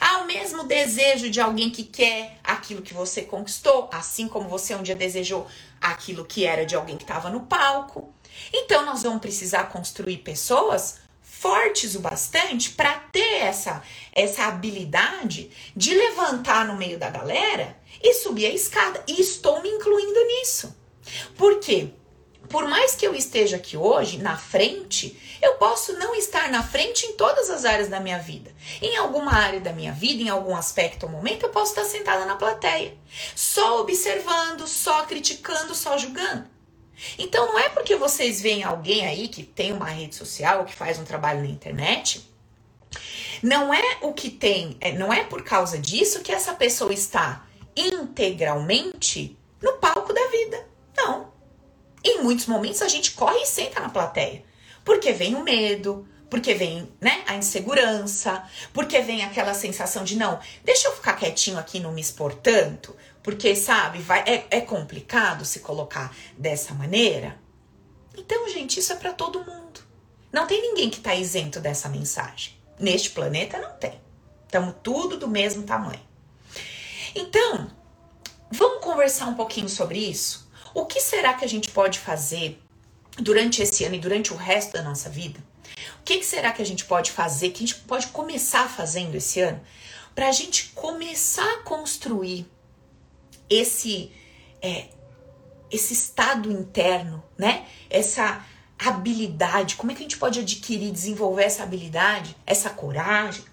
Ao 0.00 0.24
mesmo 0.26 0.64
desejo 0.64 1.30
de 1.30 1.40
alguém 1.40 1.70
que 1.70 1.84
quer 1.84 2.38
aquilo 2.44 2.82
que 2.82 2.94
você 2.94 3.22
conquistou, 3.22 3.88
assim 3.92 4.28
como 4.28 4.48
você 4.48 4.74
um 4.74 4.82
dia 4.82 4.94
desejou 4.94 5.46
aquilo 5.80 6.24
que 6.24 6.44
era 6.44 6.66
de 6.66 6.76
alguém 6.76 6.96
que 6.96 7.04
estava 7.04 7.30
no 7.30 7.40
palco. 7.40 8.12
Então 8.52 8.84
nós 8.84 9.02
vamos 9.02 9.20
precisar 9.20 9.64
construir 9.64 10.18
pessoas 10.18 10.98
fortes 11.22 11.94
o 11.94 12.00
bastante 12.00 12.70
para 12.72 12.92
ter 13.10 13.42
essa 13.42 13.82
essa 14.12 14.44
habilidade 14.44 15.50
de 15.76 15.94
levantar 15.94 16.66
no 16.66 16.76
meio 16.76 16.98
da 16.98 17.10
galera 17.10 17.76
e 18.02 18.14
subir 18.14 18.46
a 18.46 18.54
escada. 18.54 19.02
E 19.06 19.20
estou 19.20 19.62
me 19.62 19.68
incluindo 19.68 20.24
nisso. 20.26 20.76
Por 21.36 21.60
quê? 21.60 21.90
por 22.50 22.68
mais 22.68 22.96
que 22.96 23.06
eu 23.06 23.14
esteja 23.14 23.56
aqui 23.56 23.76
hoje, 23.76 24.18
na 24.18 24.36
frente, 24.36 25.16
eu 25.40 25.54
posso 25.54 25.92
não 25.94 26.14
estar 26.16 26.50
na 26.50 26.64
frente 26.64 27.06
em 27.06 27.12
todas 27.12 27.48
as 27.48 27.64
áreas 27.64 27.88
da 27.88 28.00
minha 28.00 28.18
vida. 28.18 28.52
Em 28.82 28.96
alguma 28.96 29.32
área 29.32 29.60
da 29.60 29.72
minha 29.72 29.92
vida, 29.92 30.20
em 30.20 30.28
algum 30.28 30.54
aspecto 30.56 31.06
ou 31.06 31.12
momento, 31.12 31.44
eu 31.44 31.50
posso 31.50 31.70
estar 31.70 31.84
sentada 31.84 32.26
na 32.26 32.34
plateia, 32.34 32.92
só 33.36 33.80
observando, 33.80 34.66
só 34.66 35.04
criticando, 35.06 35.76
só 35.76 35.96
julgando. 35.96 36.44
Então 37.16 37.46
não 37.46 37.58
é 37.58 37.68
porque 37.68 37.94
vocês 37.94 38.40
veem 38.40 38.64
alguém 38.64 39.06
aí 39.06 39.28
que 39.28 39.44
tem 39.44 39.72
uma 39.72 39.88
rede 39.88 40.16
social 40.16 40.64
que 40.64 40.74
faz 40.74 40.98
um 40.98 41.04
trabalho 41.04 41.40
na 41.40 41.48
internet, 41.48 42.28
não 43.42 43.72
é 43.72 43.98
o 44.02 44.12
que 44.12 44.30
tem, 44.30 44.76
é, 44.80 44.92
não 44.92 45.12
é 45.12 45.24
por 45.24 45.42
causa 45.42 45.78
disso 45.78 46.20
que 46.20 46.32
essa 46.32 46.52
pessoa 46.54 46.92
está 46.92 47.46
integralmente 47.74 49.38
no 49.60 49.74
palco 49.74 50.12
da 50.12 50.26
vida. 50.28 50.66
Não. 50.96 51.32
Em 52.04 52.22
muitos 52.22 52.46
momentos 52.46 52.82
a 52.82 52.88
gente 52.88 53.12
corre 53.12 53.42
e 53.42 53.46
senta 53.46 53.80
na 53.80 53.88
plateia. 53.88 54.44
Porque 54.84 55.12
vem 55.12 55.34
o 55.34 55.42
medo, 55.42 56.06
porque 56.28 56.54
vem, 56.54 56.88
né, 57.00 57.22
a 57.26 57.34
insegurança, 57.34 58.44
porque 58.72 59.00
vem 59.00 59.24
aquela 59.24 59.52
sensação 59.52 60.04
de 60.04 60.16
não, 60.16 60.38
deixa 60.64 60.88
eu 60.88 60.92
ficar 60.92 61.14
quietinho 61.14 61.58
aqui 61.58 61.80
não 61.80 61.92
me 61.92 62.00
expor 62.00 62.34
tanto, 62.34 62.96
porque 63.22 63.54
sabe, 63.56 63.98
vai 63.98 64.20
é, 64.20 64.46
é 64.50 64.60
complicado 64.60 65.44
se 65.44 65.60
colocar 65.60 66.14
dessa 66.38 66.72
maneira. 66.72 67.38
Então, 68.16 68.48
gente, 68.48 68.80
isso 68.80 68.92
é 68.92 68.96
para 68.96 69.12
todo 69.12 69.44
mundo. 69.44 69.80
Não 70.32 70.46
tem 70.46 70.62
ninguém 70.62 70.88
que 70.88 71.00
tá 71.00 71.14
isento 71.14 71.58
dessa 71.58 71.88
mensagem. 71.88 72.59
Neste 72.80 73.10
planeta 73.10 73.58
não 73.58 73.72
tem. 73.72 74.00
Estamos 74.46 74.74
tudo 74.82 75.18
do 75.18 75.28
mesmo 75.28 75.62
tamanho. 75.62 76.00
Então, 77.14 77.70
vamos 78.50 78.82
conversar 78.82 79.26
um 79.26 79.34
pouquinho 79.34 79.68
sobre 79.68 79.98
isso? 79.98 80.50
O 80.74 80.86
que 80.86 81.00
será 81.00 81.34
que 81.34 81.44
a 81.44 81.48
gente 81.48 81.70
pode 81.70 81.98
fazer 81.98 82.60
durante 83.18 83.62
esse 83.62 83.84
ano 83.84 83.96
e 83.96 83.98
durante 84.00 84.32
o 84.32 84.36
resto 84.36 84.72
da 84.72 84.82
nossa 84.82 85.10
vida? 85.10 85.38
O 86.00 86.02
que, 86.02 86.22
será 86.24 86.52
que 86.52 86.62
a 86.62 86.66
gente 86.66 86.84
pode 86.84 87.12
fazer, 87.12 87.50
que 87.50 87.62
a 87.62 87.66
gente 87.66 87.80
pode 87.82 88.08
começar 88.08 88.68
fazendo 88.68 89.14
esse 89.14 89.40
ano, 89.40 89.60
para 90.14 90.28
a 90.28 90.32
gente 90.32 90.68
começar 90.70 91.54
a 91.54 91.62
construir 91.62 92.46
esse, 93.48 94.10
é, 94.60 94.88
esse 95.70 95.92
estado 95.92 96.50
interno, 96.50 97.22
né? 97.38 97.66
Essa 97.88 98.44
habilidade, 98.88 99.76
como 99.76 99.92
é 99.92 99.94
que 99.94 100.00
a 100.00 100.04
gente 100.04 100.16
pode 100.16 100.40
adquirir, 100.40 100.90
desenvolver 100.90 101.44
essa 101.44 101.62
habilidade, 101.62 102.36
essa 102.46 102.70
coragem? 102.70 103.44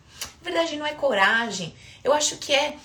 Na 0.42 0.52
verdade, 0.52 0.78
não 0.78 0.86
é 0.86 0.94
coragem, 0.94 1.76
eu 2.04 2.14
acho 2.14 2.38
que 2.38 2.54
é 2.54 2.78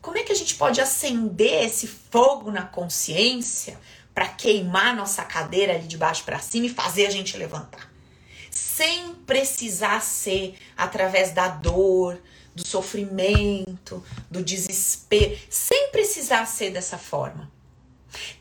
como 0.00 0.18
é 0.18 0.24
que 0.24 0.32
a 0.32 0.34
gente 0.34 0.56
pode 0.56 0.80
acender 0.80 1.64
esse 1.64 1.86
fogo 1.86 2.50
na 2.50 2.62
consciência 2.62 3.78
para 4.12 4.26
queimar 4.26 4.96
nossa 4.96 5.22
cadeira 5.22 5.74
ali 5.74 5.86
de 5.86 5.96
baixo 5.96 6.24
para 6.24 6.40
cima 6.40 6.66
e 6.66 6.70
fazer 6.70 7.06
a 7.06 7.10
gente 7.10 7.36
levantar? 7.36 7.88
Sem 8.50 9.14
precisar 9.14 10.02
ser 10.02 10.58
através 10.76 11.30
da 11.30 11.46
dor, 11.46 12.20
do 12.54 12.66
sofrimento, 12.66 14.04
do 14.30 14.42
desespero, 14.42 15.38
sem 15.48 15.90
precisar 15.90 16.46
ser 16.46 16.70
dessa 16.70 16.98
forma. 16.98 17.50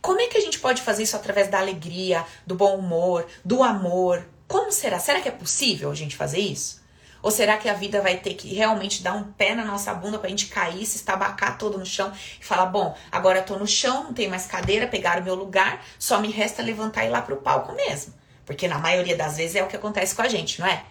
Como 0.01 0.19
é 0.19 0.27
que 0.27 0.37
a 0.37 0.41
gente 0.41 0.59
pode 0.59 0.81
fazer 0.81 1.03
isso 1.03 1.15
através 1.15 1.47
da 1.47 1.59
alegria, 1.59 2.25
do 2.45 2.55
bom 2.55 2.75
humor, 2.75 3.25
do 3.43 3.63
amor? 3.63 4.25
Como 4.47 4.71
será? 4.71 4.99
Será 4.99 5.21
que 5.21 5.29
é 5.29 5.31
possível 5.31 5.89
a 5.91 5.95
gente 5.95 6.15
fazer 6.15 6.39
isso? 6.39 6.81
Ou 7.21 7.29
será 7.29 7.57
que 7.57 7.69
a 7.69 7.73
vida 7.73 8.01
vai 8.01 8.17
ter 8.17 8.33
que 8.33 8.53
realmente 8.53 9.03
dar 9.03 9.13
um 9.13 9.23
pé 9.23 9.53
na 9.53 9.63
nossa 9.63 9.93
bunda 9.93 10.17
pra 10.17 10.29
gente 10.29 10.47
cair, 10.47 10.85
se 10.85 10.97
estabacar 10.97 11.57
todo 11.57 11.77
no 11.77 11.85
chão 11.85 12.11
e 12.39 12.43
falar: 12.43 12.65
bom, 12.65 12.95
agora 13.11 13.39
eu 13.39 13.45
tô 13.45 13.57
no 13.57 13.67
chão, 13.67 14.05
não 14.05 14.13
tem 14.13 14.27
mais 14.27 14.47
cadeira, 14.47 14.87
pegaram 14.87 15.21
o 15.21 15.25
meu 15.25 15.35
lugar, 15.35 15.85
só 15.99 16.19
me 16.19 16.31
resta 16.31 16.63
levantar 16.63 17.03
e 17.03 17.07
ir 17.07 17.11
lá 17.11 17.21
pro 17.21 17.37
palco 17.37 17.73
mesmo. 17.73 18.13
Porque 18.45 18.67
na 18.67 18.79
maioria 18.79 19.15
das 19.15 19.37
vezes 19.37 19.55
é 19.55 19.63
o 19.63 19.67
que 19.67 19.75
acontece 19.75 20.15
com 20.15 20.23
a 20.23 20.27
gente, 20.27 20.59
não 20.59 20.67
é? 20.67 20.83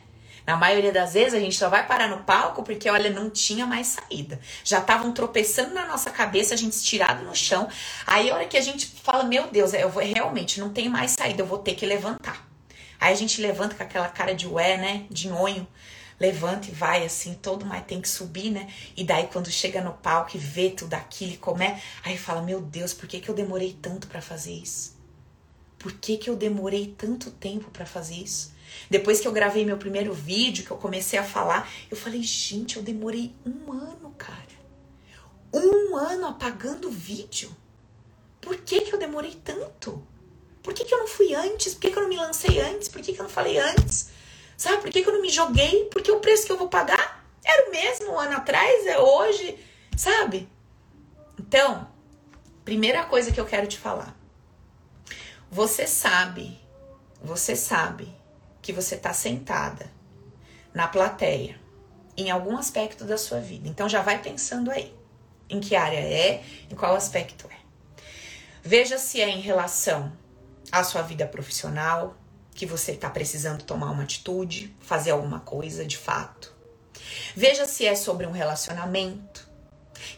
Na 0.46 0.56
maioria 0.56 0.92
das 0.92 1.14
vezes 1.14 1.34
a 1.34 1.40
gente 1.40 1.56
só 1.56 1.68
vai 1.68 1.86
parar 1.86 2.08
no 2.08 2.24
palco 2.24 2.62
porque, 2.62 2.88
olha, 2.88 3.10
não 3.10 3.30
tinha 3.30 3.66
mais 3.66 3.88
saída. 3.88 4.40
Já 4.64 4.78
estavam 4.78 5.12
tropeçando 5.12 5.74
na 5.74 5.86
nossa 5.86 6.10
cabeça, 6.10 6.54
a 6.54 6.56
gente 6.56 6.72
estirado 6.72 7.24
no 7.24 7.34
chão. 7.34 7.68
Aí 8.06 8.30
a 8.30 8.34
hora 8.34 8.46
que 8.46 8.56
a 8.56 8.62
gente 8.62 8.86
fala, 8.86 9.24
meu 9.24 9.46
Deus, 9.48 9.74
eu 9.74 9.88
vou, 9.90 10.02
realmente 10.02 10.60
não 10.60 10.70
tem 10.70 10.88
mais 10.88 11.12
saída, 11.12 11.42
eu 11.42 11.46
vou 11.46 11.58
ter 11.58 11.74
que 11.74 11.86
levantar. 11.86 12.48
Aí 12.98 13.12
a 13.12 13.16
gente 13.16 13.40
levanta 13.40 13.74
com 13.74 13.82
aquela 13.82 14.08
cara 14.08 14.34
de 14.34 14.46
ué, 14.46 14.76
né? 14.76 15.06
De 15.10 15.28
nhonho 15.28 15.66
levanta 16.20 16.68
e 16.68 16.70
vai 16.70 17.04
assim, 17.04 17.32
todo 17.32 17.64
mas 17.64 17.86
tem 17.86 18.00
que 18.00 18.08
subir, 18.08 18.50
né? 18.50 18.68
E 18.94 19.02
daí 19.02 19.26
quando 19.32 19.50
chega 19.50 19.80
no 19.80 19.94
palco 19.94 20.36
e 20.36 20.38
vê 20.38 20.68
tudo 20.68 20.92
aquilo 20.92 21.32
e 21.32 21.36
como 21.38 21.62
é, 21.62 21.80
aí 22.04 22.18
fala: 22.18 22.42
"Meu 22.42 22.60
Deus, 22.60 22.92
por 22.92 23.08
que 23.08 23.18
que 23.20 23.30
eu 23.30 23.34
demorei 23.34 23.76
tanto 23.80 24.06
para 24.06 24.20
fazer 24.20 24.52
isso? 24.52 24.94
Por 25.78 25.92
que 25.92 26.18
que 26.18 26.28
eu 26.28 26.36
demorei 26.36 26.94
tanto 26.96 27.30
tempo 27.30 27.70
para 27.70 27.86
fazer 27.86 28.16
isso?" 28.16 28.52
Depois 28.88 29.20
que 29.20 29.28
eu 29.28 29.32
gravei 29.32 29.64
meu 29.64 29.76
primeiro 29.76 30.12
vídeo, 30.12 30.64
que 30.64 30.70
eu 30.70 30.76
comecei 30.76 31.18
a 31.18 31.24
falar, 31.24 31.70
eu 31.90 31.96
falei: 31.96 32.22
"Gente, 32.22 32.76
eu 32.76 32.82
demorei 32.82 33.34
um 33.44 33.72
ano, 33.72 34.14
cara. 34.16 34.60
Um 35.52 35.96
ano 35.96 36.26
apagando 36.26 36.90
vídeo. 36.90 37.54
Por 38.40 38.56
que 38.56 38.80
que 38.82 38.94
eu 38.94 38.98
demorei 38.98 39.38
tanto?" 39.44 40.06
Por 40.62 40.74
que, 40.74 40.84
que 40.84 40.94
eu 40.94 40.98
não 40.98 41.08
fui 41.08 41.34
antes? 41.34 41.74
Por 41.74 41.80
que, 41.80 41.90
que 41.90 41.98
eu 41.98 42.02
não 42.02 42.08
me 42.08 42.16
lancei 42.16 42.60
antes? 42.60 42.88
Por 42.88 43.00
que, 43.00 43.12
que 43.12 43.20
eu 43.20 43.24
não 43.24 43.30
falei 43.30 43.58
antes? 43.58 44.10
Sabe 44.56 44.82
por 44.82 44.90
que, 44.90 45.02
que 45.02 45.08
eu 45.08 45.14
não 45.14 45.22
me 45.22 45.30
joguei? 45.30 45.86
Porque 45.86 46.10
o 46.10 46.20
preço 46.20 46.44
que 46.44 46.52
eu 46.52 46.58
vou 46.58 46.68
pagar 46.68 47.24
era 47.42 47.68
o 47.68 47.70
mesmo 47.70 48.12
um 48.12 48.18
ano 48.18 48.36
atrás, 48.36 48.86
é 48.86 48.98
hoje, 48.98 49.58
sabe? 49.96 50.46
Então, 51.38 51.88
primeira 52.64 53.04
coisa 53.04 53.32
que 53.32 53.40
eu 53.40 53.46
quero 53.46 53.66
te 53.66 53.78
falar. 53.78 54.14
Você 55.50 55.86
sabe, 55.86 56.60
você 57.22 57.56
sabe 57.56 58.14
que 58.62 58.72
você 58.72 58.94
está 58.94 59.12
sentada 59.12 59.90
na 60.72 60.86
plateia 60.86 61.58
em 62.16 62.30
algum 62.30 62.56
aspecto 62.56 63.04
da 63.04 63.16
sua 63.16 63.40
vida. 63.40 63.68
Então 63.68 63.88
já 63.88 64.02
vai 64.02 64.20
pensando 64.20 64.70
aí 64.70 64.94
em 65.48 65.60
que 65.60 65.74
área 65.74 65.98
é, 65.98 66.42
em 66.70 66.74
qual 66.74 66.94
aspecto 66.94 67.48
é. 67.50 67.58
Veja 68.62 68.98
se 68.98 69.20
é 69.20 69.28
em 69.28 69.40
relação 69.40 70.12
à 70.70 70.84
sua 70.84 71.02
vida 71.02 71.26
profissional, 71.26 72.16
que 72.54 72.66
você 72.66 72.92
está 72.92 73.08
precisando 73.08 73.64
tomar 73.64 73.90
uma 73.90 74.02
atitude, 74.02 74.74
fazer 74.80 75.12
alguma 75.12 75.40
coisa 75.40 75.84
de 75.84 75.96
fato. 75.96 76.54
Veja 77.34 77.64
se 77.64 77.86
é 77.86 77.94
sobre 77.94 78.26
um 78.26 78.32
relacionamento, 78.32 79.48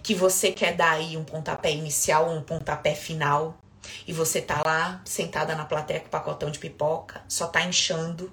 que 0.03 0.15
você 0.15 0.53
quer 0.53 0.75
dar 0.75 0.93
aí 0.93 1.17
um 1.17 1.25
pontapé 1.25 1.73
inicial 1.73 2.29
ou 2.29 2.37
um 2.37 2.43
pontapé 2.43 2.95
final, 2.95 3.59
e 4.07 4.13
você 4.13 4.41
tá 4.41 4.63
lá 4.65 5.01
sentada 5.05 5.55
na 5.55 5.65
plateia 5.65 6.01
com 6.01 6.07
o 6.07 6.11
pacotão 6.11 6.51
de 6.51 6.59
pipoca, 6.59 7.23
só 7.29 7.47
tá 7.47 7.63
inchando, 7.63 8.33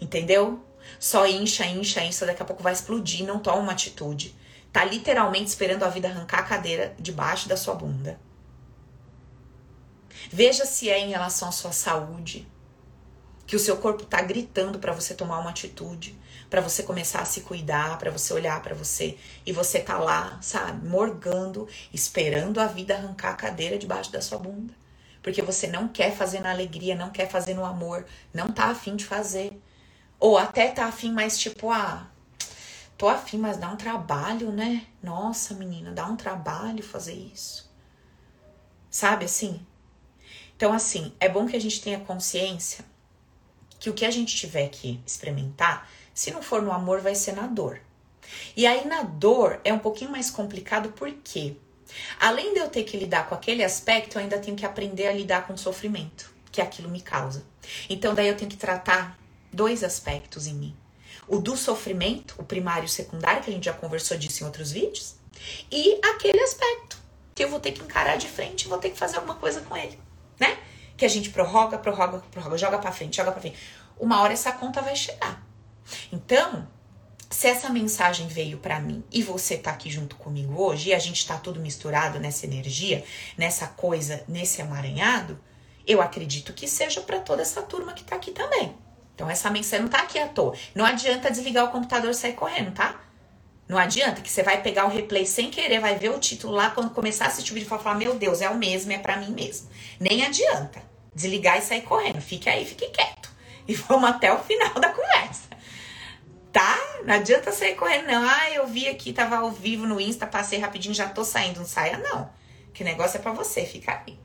entendeu? 0.00 0.64
Só 0.98 1.26
incha, 1.26 1.64
incha, 1.66 2.02
incha, 2.04 2.26
daqui 2.26 2.42
a 2.42 2.44
pouco 2.44 2.62
vai 2.62 2.72
explodir, 2.72 3.26
não 3.26 3.38
toma 3.38 3.58
uma 3.58 3.72
atitude. 3.72 4.34
Tá 4.72 4.84
literalmente 4.84 5.46
esperando 5.46 5.84
a 5.84 5.88
vida 5.88 6.08
arrancar 6.08 6.40
a 6.40 6.44
cadeira 6.44 6.94
debaixo 6.98 7.48
da 7.48 7.56
sua 7.56 7.74
bunda. 7.74 8.18
Veja 10.30 10.64
se 10.64 10.88
é 10.88 10.98
em 10.98 11.10
relação 11.10 11.48
à 11.48 11.52
sua 11.52 11.72
saúde, 11.72 12.48
que 13.46 13.56
o 13.56 13.58
seu 13.58 13.76
corpo 13.76 14.04
está 14.04 14.22
gritando 14.22 14.78
para 14.78 14.92
você 14.92 15.14
tomar 15.14 15.38
uma 15.40 15.50
atitude, 15.50 16.18
para 16.48 16.60
você 16.60 16.82
começar 16.82 17.20
a 17.20 17.24
se 17.24 17.42
cuidar, 17.42 17.98
para 17.98 18.10
você 18.10 18.32
olhar 18.32 18.62
para 18.62 18.74
você 18.74 19.18
e 19.44 19.52
você 19.52 19.80
tá 19.80 19.98
lá, 19.98 20.38
sabe, 20.40 20.86
morgando, 20.86 21.68
esperando 21.92 22.60
a 22.60 22.66
vida 22.66 22.94
arrancar 22.94 23.30
a 23.30 23.36
cadeira 23.36 23.76
debaixo 23.76 24.10
da 24.10 24.22
sua 24.22 24.38
bunda. 24.38 24.81
Porque 25.22 25.40
você 25.40 25.66
não 25.66 25.88
quer 25.88 26.14
fazer 26.14 26.40
na 26.40 26.50
alegria, 26.50 26.94
não 26.94 27.10
quer 27.10 27.28
fazer 27.28 27.54
no 27.54 27.64
amor, 27.64 28.04
não 28.34 28.50
tá 28.50 28.66
afim 28.66 28.96
de 28.96 29.04
fazer. 29.04 29.52
Ou 30.18 30.36
até 30.36 30.68
tá 30.70 30.86
afim, 30.86 31.12
mas 31.12 31.38
tipo, 31.38 31.70
ah, 31.70 32.08
tô 32.98 33.08
afim, 33.08 33.38
mas 33.38 33.56
dá 33.56 33.70
um 33.70 33.76
trabalho, 33.76 34.50
né? 34.50 34.86
Nossa, 35.02 35.54
menina, 35.54 35.92
dá 35.92 36.06
um 36.06 36.16
trabalho 36.16 36.82
fazer 36.82 37.14
isso. 37.14 37.70
Sabe 38.90 39.24
assim? 39.24 39.64
Então, 40.56 40.72
assim, 40.72 41.14
é 41.18 41.28
bom 41.28 41.46
que 41.46 41.56
a 41.56 41.60
gente 41.60 41.80
tenha 41.80 42.00
consciência 42.00 42.84
que 43.82 43.90
o 43.90 43.94
que 43.94 44.04
a 44.04 44.10
gente 44.12 44.36
tiver 44.36 44.68
que 44.68 45.00
experimentar, 45.04 45.90
se 46.14 46.30
não 46.30 46.40
for 46.40 46.62
no 46.62 46.70
amor, 46.70 47.00
vai 47.00 47.16
ser 47.16 47.32
na 47.32 47.48
dor. 47.48 47.80
E 48.56 48.64
aí 48.64 48.86
na 48.86 49.02
dor 49.02 49.60
é 49.64 49.72
um 49.72 49.78
pouquinho 49.80 50.12
mais 50.12 50.30
complicado 50.30 50.92
porque 50.92 51.56
além 52.20 52.54
de 52.54 52.60
eu 52.60 52.68
ter 52.68 52.84
que 52.84 52.96
lidar 52.96 53.28
com 53.28 53.34
aquele 53.34 53.62
aspecto, 53.62 54.16
eu 54.16 54.22
ainda 54.22 54.38
tenho 54.38 54.56
que 54.56 54.66
aprender 54.66 55.06
a 55.06 55.12
lidar 55.12 55.46
com 55.46 55.54
o 55.54 55.58
sofrimento 55.58 56.32
que 56.50 56.60
aquilo 56.60 56.88
me 56.88 57.00
causa. 57.00 57.44
Então 57.88 58.14
daí 58.14 58.28
eu 58.28 58.36
tenho 58.36 58.50
que 58.50 58.56
tratar 58.56 59.18
dois 59.52 59.82
aspectos 59.82 60.46
em 60.46 60.54
mim. 60.54 60.76
O 61.26 61.38
do 61.38 61.56
sofrimento, 61.56 62.34
o 62.38 62.44
primário 62.44 62.84
e 62.84 62.86
o 62.86 62.88
secundário, 62.88 63.42
que 63.42 63.50
a 63.50 63.52
gente 63.52 63.64
já 63.64 63.72
conversou 63.72 64.16
disso 64.16 64.42
em 64.42 64.46
outros 64.46 64.72
vídeos, 64.72 65.14
e 65.70 65.98
aquele 66.04 66.40
aspecto 66.40 66.98
que 67.34 67.42
eu 67.42 67.48
vou 67.48 67.58
ter 67.58 67.72
que 67.72 67.82
encarar 67.82 68.16
de 68.16 68.28
frente 68.28 68.68
vou 68.68 68.78
ter 68.78 68.90
que 68.90 68.98
fazer 68.98 69.16
alguma 69.16 69.34
coisa 69.34 69.60
com 69.62 69.76
ele, 69.76 69.98
né? 70.38 70.58
que 71.02 71.06
a 71.06 71.08
gente 71.08 71.30
prorroga, 71.30 71.78
prorroga, 71.78 72.22
prorroga, 72.30 72.56
joga 72.56 72.78
para 72.78 72.92
frente, 72.92 73.16
joga 73.16 73.32
para 73.32 73.40
frente. 73.40 73.58
Uma 73.98 74.20
hora 74.20 74.32
essa 74.32 74.52
conta 74.52 74.80
vai 74.80 74.94
chegar. 74.94 75.44
Então, 76.12 76.68
se 77.32 77.48
essa 77.48 77.70
mensagem 77.70 78.28
veio 78.28 78.58
para 78.58 78.78
mim 78.78 79.02
e 79.10 79.22
você 79.22 79.56
tá 79.56 79.70
aqui 79.70 79.90
junto 79.90 80.16
comigo 80.16 80.62
hoje 80.62 80.90
e 80.90 80.94
a 80.94 80.98
gente 80.98 81.26
tá 81.26 81.38
tudo 81.38 81.60
misturado 81.60 82.20
nessa 82.20 82.46
energia, 82.46 83.02
nessa 83.36 83.66
coisa, 83.66 84.22
nesse 84.28 84.60
amaranhado, 84.60 85.40
Eu 85.86 86.00
acredito 86.00 86.52
que 86.52 86.68
seja 86.68 87.00
para 87.00 87.18
toda 87.18 87.42
essa 87.42 87.60
turma 87.62 87.92
que 87.92 88.04
tá 88.04 88.14
aqui 88.14 88.30
também. 88.30 88.76
Então 89.14 89.28
essa 89.28 89.50
mensagem 89.50 89.82
não 89.82 89.90
tá 89.90 89.98
aqui 89.98 90.18
à 90.18 90.28
toa. 90.28 90.54
Não 90.74 90.84
adianta 90.84 91.30
desligar 91.30 91.64
o 91.64 91.70
computador 91.70 92.10
e 92.10 92.14
sair 92.14 92.34
correndo, 92.34 92.72
tá? 92.72 93.00
Não 93.68 93.78
adianta 93.78 94.20
que 94.20 94.30
você 94.30 94.42
vai 94.42 94.62
pegar 94.62 94.84
o 94.84 94.90
replay 94.90 95.26
sem 95.26 95.50
querer, 95.50 95.80
vai 95.80 95.96
ver 95.96 96.10
o 96.10 96.18
título 96.18 96.52
lá, 96.52 96.70
quando 96.70 96.90
começar 96.90 97.24
a 97.24 97.28
assistir 97.28 97.52
o 97.52 97.54
vídeo, 97.54 97.68
vai 97.68 97.78
falar, 97.78 97.96
meu 97.96 98.14
Deus, 98.14 98.40
é 98.40 98.48
o 98.48 98.56
mesmo, 98.56 98.92
é 98.92 98.98
para 98.98 99.16
mim 99.16 99.32
mesmo. 99.32 99.68
Nem 99.98 100.24
adianta 100.24 100.82
desligar 101.14 101.58
e 101.58 101.62
sair 101.62 101.82
correndo. 101.82 102.20
Fique 102.20 102.48
aí, 102.48 102.64
fique 102.64 102.88
quieto. 102.90 103.30
E 103.66 103.74
vamos 103.74 104.08
até 104.08 104.32
o 104.32 104.38
final 104.38 104.74
da 104.74 104.90
conversa. 104.90 105.51
Tá? 106.52 106.78
Não 107.04 107.14
adianta 107.14 107.50
sair 107.50 107.74
correndo, 107.74 108.06
não. 108.06 108.22
Ah, 108.28 108.50
eu 108.50 108.66
vi 108.66 108.86
aqui, 108.86 109.12
tava 109.12 109.36
ao 109.36 109.50
vivo 109.50 109.86
no 109.86 110.00
Insta, 110.00 110.26
passei 110.26 110.58
rapidinho, 110.58 110.94
já 110.94 111.08
tô 111.08 111.24
saindo. 111.24 111.60
Não 111.60 111.66
saia, 111.66 111.96
não. 111.98 112.30
Que 112.74 112.84
negócio 112.84 113.16
é 113.16 113.20
para 113.20 113.32
você, 113.32 113.64
fica 113.64 114.02
aí. 114.06 114.18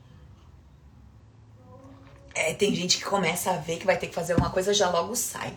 É, 2.34 2.54
tem 2.54 2.74
gente 2.74 2.98
que 2.98 3.04
começa 3.04 3.50
a 3.50 3.56
ver 3.56 3.78
que 3.78 3.86
vai 3.86 3.96
ter 3.96 4.06
que 4.06 4.14
fazer 4.14 4.34
alguma 4.34 4.50
coisa, 4.50 4.72
já 4.72 4.88
logo 4.90 5.16
sai. 5.16 5.52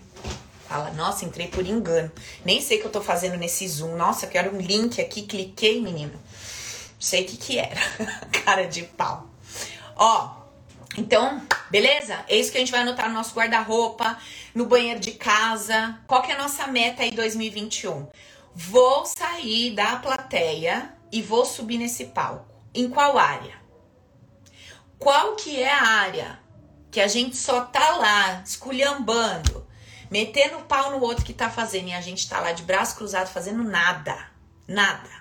Fala, 0.67 0.89
nossa, 0.91 1.25
entrei 1.25 1.47
por 1.47 1.65
engano. 1.65 2.11
Nem 2.45 2.61
sei 2.61 2.77
o 2.77 2.81
que 2.81 2.87
eu 2.87 2.91
tô 2.91 3.01
fazendo 3.01 3.37
nesse 3.37 3.67
Zoom. 3.67 3.97
Nossa, 3.97 4.25
eu 4.25 4.29
quero 4.29 4.55
um 4.55 4.59
link 4.59 5.01
aqui, 5.01 5.23
cliquei, 5.23 5.81
menino. 5.81 6.17
Sei 6.97 7.23
o 7.23 7.25
que 7.27 7.35
que 7.35 7.59
era. 7.59 7.75
Cara 8.45 8.65
de 8.67 8.83
pau. 8.83 9.29
Ó, 9.95 10.40
então, 10.97 11.41
beleza? 11.69 12.25
É 12.27 12.35
isso 12.37 12.51
que 12.51 12.57
a 12.57 12.59
gente 12.59 12.71
vai 12.71 12.81
anotar 12.81 13.07
no 13.07 13.13
nosso 13.13 13.33
guarda-roupa, 13.33 14.17
no 14.53 14.65
banheiro 14.65 14.99
de 14.99 15.11
casa. 15.11 15.99
Qual 16.07 16.21
que 16.21 16.31
é 16.31 16.35
a 16.35 16.37
nossa 16.37 16.67
meta 16.67 17.03
aí 17.03 17.11
2021? 17.11 18.07
Vou 18.53 19.05
sair 19.05 19.73
da 19.73 19.95
plateia 19.97 20.93
e 21.11 21.21
vou 21.21 21.45
subir 21.45 21.77
nesse 21.77 22.05
palco. 22.05 22.51
Em 22.73 22.89
qual 22.89 23.17
área? 23.17 23.55
Qual 24.99 25.35
que 25.35 25.61
é 25.61 25.71
a 25.71 25.83
área 25.83 26.39
que 26.91 26.99
a 26.99 27.07
gente 27.07 27.37
só 27.37 27.61
tá 27.61 27.95
lá 27.95 28.43
esculhambando, 28.45 29.65
metendo 30.11 30.57
o 30.57 30.63
pau 30.63 30.91
no 30.91 30.99
outro 30.99 31.23
que 31.23 31.33
tá 31.33 31.49
fazendo 31.49 31.87
e 31.87 31.93
a 31.93 32.01
gente 32.01 32.27
tá 32.29 32.39
lá 32.41 32.51
de 32.51 32.63
braço 32.63 32.97
cruzado 32.97 33.29
fazendo 33.29 33.63
nada. 33.63 34.29
Nada. 34.67 35.20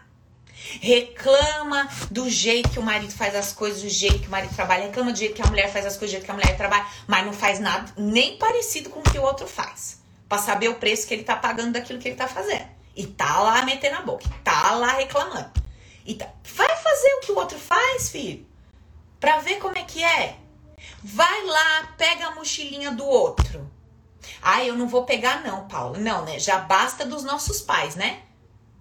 Reclama 0.81 1.89
do 2.11 2.29
jeito 2.29 2.71
que 2.71 2.79
o 2.79 2.83
marido 2.83 3.13
faz 3.13 3.35
as 3.35 3.53
coisas, 3.53 3.83
do 3.83 3.89
jeito 3.89 4.21
que 4.21 4.29
o 4.29 4.31
marido 4.31 4.55
trabalha, 4.55 4.87
reclama 4.87 5.13
do 5.13 5.19
jeito 5.19 5.35
que 5.35 5.43
a 5.43 5.47
mulher 5.47 5.73
faz 5.73 5.87
as 5.87 5.97
coisas, 5.97 6.11
do 6.11 6.13
jeito 6.13 6.25
que 6.25 6.31
a 6.31 6.35
mulher 6.35 6.57
trabalha, 6.57 6.87
mas 7.07 7.25
não 7.25 7.33
faz 7.33 7.59
nada 7.59 7.93
nem 7.97 8.37
parecido 8.37 8.91
com 8.91 9.01
o 9.01 9.03
que 9.03 9.19
o 9.19 9.23
outro 9.23 9.47
faz. 9.47 10.01
Pra 10.29 10.39
saber 10.39 10.69
o 10.69 10.77
preço 10.77 11.09
que 11.09 11.15
ele 11.15 11.25
tá 11.25 11.35
pagando 11.35 11.73
daquilo 11.73 11.99
que 11.99 12.09
ele 12.09 12.17
tá 12.17 12.29
fazendo. 12.29 12.69
E 12.95 13.07
tá 13.07 13.41
lá 13.41 13.63
metendo 13.63 13.97
a 13.97 14.03
boca, 14.03 14.25
tá 14.45 14.73
lá 14.73 14.93
reclamando. 14.93 15.51
E 16.05 16.15
tá... 16.15 16.29
Vai 16.55 16.77
fazer 16.77 17.15
o 17.15 17.21
que 17.21 17.33
o 17.33 17.37
outro 17.37 17.59
faz, 17.59 18.11
filho. 18.11 18.47
Pra 19.19 19.39
ver 19.39 19.57
como 19.57 19.77
é 19.77 19.83
que 19.83 20.03
é. 20.03 20.37
Vai 21.03 21.47
lá, 21.47 21.95
pega 21.97 22.27
a 22.27 22.35
mochilinha 22.35 22.91
do 22.91 23.05
outro. 23.05 23.71
Ah, 24.43 24.65
eu 24.65 24.77
não 24.77 24.89
vou 24.89 25.05
pegar 25.05 25.43
não, 25.43 25.67
Paula. 25.69 25.99
Não, 25.99 26.25
né? 26.25 26.39
Já 26.39 26.59
basta 26.59 27.05
dos 27.05 27.25
nossos 27.25 27.61
pais, 27.61 27.97
né? 27.97 28.23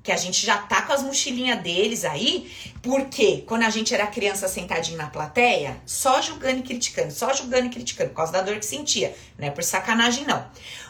Que 0.10 0.13
a 0.13 0.18
gente 0.18 0.44
já 0.44 0.58
tá 0.58 0.82
com 0.82 0.92
as 0.92 1.04
mochilinhas 1.04 1.62
deles 1.62 2.04
aí, 2.04 2.51
porque 2.82 3.44
quando 3.46 3.62
a 3.62 3.70
gente 3.70 3.94
era 3.94 4.08
criança 4.08 4.48
sentadinho 4.48 4.98
na 4.98 5.06
plateia, 5.06 5.80
só 5.86 6.20
julgando 6.20 6.62
e 6.62 6.63
criticando, 6.63 7.13
só 7.13 7.32
julgando 7.32 7.68
e 7.68 7.70
criticando, 7.70 8.10
por 8.10 8.16
causa 8.16 8.32
da 8.32 8.42
dor 8.42 8.56
que 8.56 8.66
sentia, 8.66 9.16
não 9.38 9.48
é 9.48 9.51
por 9.51 9.63
sacanagem 9.63 10.25
não. 10.25 10.44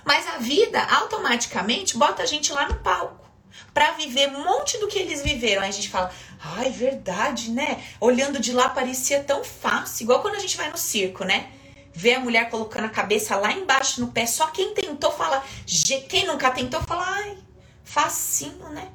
Mas 0.05 0.25
a 0.25 0.37
vida 0.37 0.81
automaticamente 0.81 1.97
bota 1.97 2.23
a 2.23 2.25
gente 2.25 2.53
lá 2.53 2.69
no 2.69 2.75
palco 2.75 3.29
para 3.73 3.91
viver 3.91 4.29
um 4.29 4.41
monte 4.41 4.77
do 4.77 4.87
que 4.87 4.97
eles 4.97 5.21
viveram. 5.21 5.63
Aí 5.63 5.67
a 5.67 5.73
gente 5.73 5.89
fala, 5.89 6.09
ai, 6.39 6.69
verdade, 6.69 7.51
né? 7.51 7.83
Olhando 7.99 8.39
de 8.39 8.53
lá 8.53 8.69
parecia 8.69 9.21
tão 9.21 9.43
fácil, 9.43 10.05
igual 10.05 10.21
quando 10.21 10.35
a 10.35 10.39
gente 10.39 10.55
vai 10.55 10.69
no 10.69 10.77
circo, 10.77 11.25
né? 11.25 11.51
Vê 11.93 12.13
a 12.13 12.21
mulher 12.21 12.49
colocando 12.49 12.85
a 12.85 12.89
cabeça 12.89 13.35
lá 13.35 13.51
embaixo 13.51 13.99
no 13.99 14.13
pé, 14.13 14.25
só 14.25 14.47
quem 14.47 14.73
tentou 14.73 15.11
fala, 15.11 15.43
quem 16.07 16.25
nunca 16.25 16.49
tentou 16.51 16.81
fala, 16.83 17.03
ai, 17.05 17.37
facinho, 17.83 18.69
né? 18.69 18.87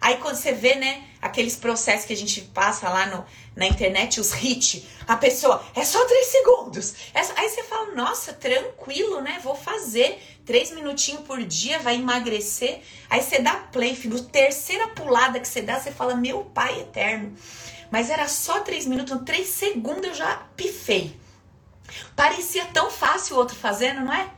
Aí 0.00 0.16
quando 0.16 0.36
você 0.36 0.52
vê, 0.52 0.76
né, 0.76 1.04
aqueles 1.20 1.56
processos 1.56 2.06
que 2.06 2.12
a 2.12 2.16
gente 2.16 2.40
passa 2.40 2.88
lá 2.88 3.06
no, 3.06 3.24
na 3.54 3.66
internet, 3.66 4.18
os 4.18 4.32
hits, 4.42 4.84
a 5.06 5.14
pessoa, 5.16 5.62
é 5.74 5.84
só 5.84 6.02
três 6.06 6.26
segundos. 6.28 6.94
É 7.12 7.22
só... 7.22 7.34
Aí 7.36 7.48
você 7.48 7.62
fala, 7.64 7.94
nossa, 7.94 8.32
tranquilo, 8.32 9.20
né? 9.20 9.38
Vou 9.42 9.54
fazer 9.54 10.18
três 10.46 10.70
minutinhos 10.70 11.22
por 11.22 11.42
dia, 11.44 11.78
vai 11.80 11.96
emagrecer. 11.96 12.80
Aí 13.10 13.22
você 13.22 13.40
dá 13.40 13.54
play, 13.54 13.94
filho. 13.94 14.22
Terceira 14.22 14.88
pulada 14.88 15.38
que 15.38 15.46
você 15.46 15.60
dá, 15.60 15.78
você 15.78 15.92
fala, 15.92 16.14
meu 16.14 16.44
pai 16.44 16.80
eterno. 16.80 17.36
Mas 17.90 18.08
era 18.08 18.26
só 18.26 18.60
três 18.60 18.86
minutos, 18.86 19.20
três 19.26 19.48
segundos 19.48 20.04
eu 20.04 20.14
já 20.14 20.36
pifei. 20.56 21.14
Parecia 22.16 22.64
tão 22.66 22.90
fácil 22.90 23.36
o 23.36 23.38
outro 23.38 23.56
fazendo, 23.56 24.00
não 24.04 24.12
é? 24.12 24.30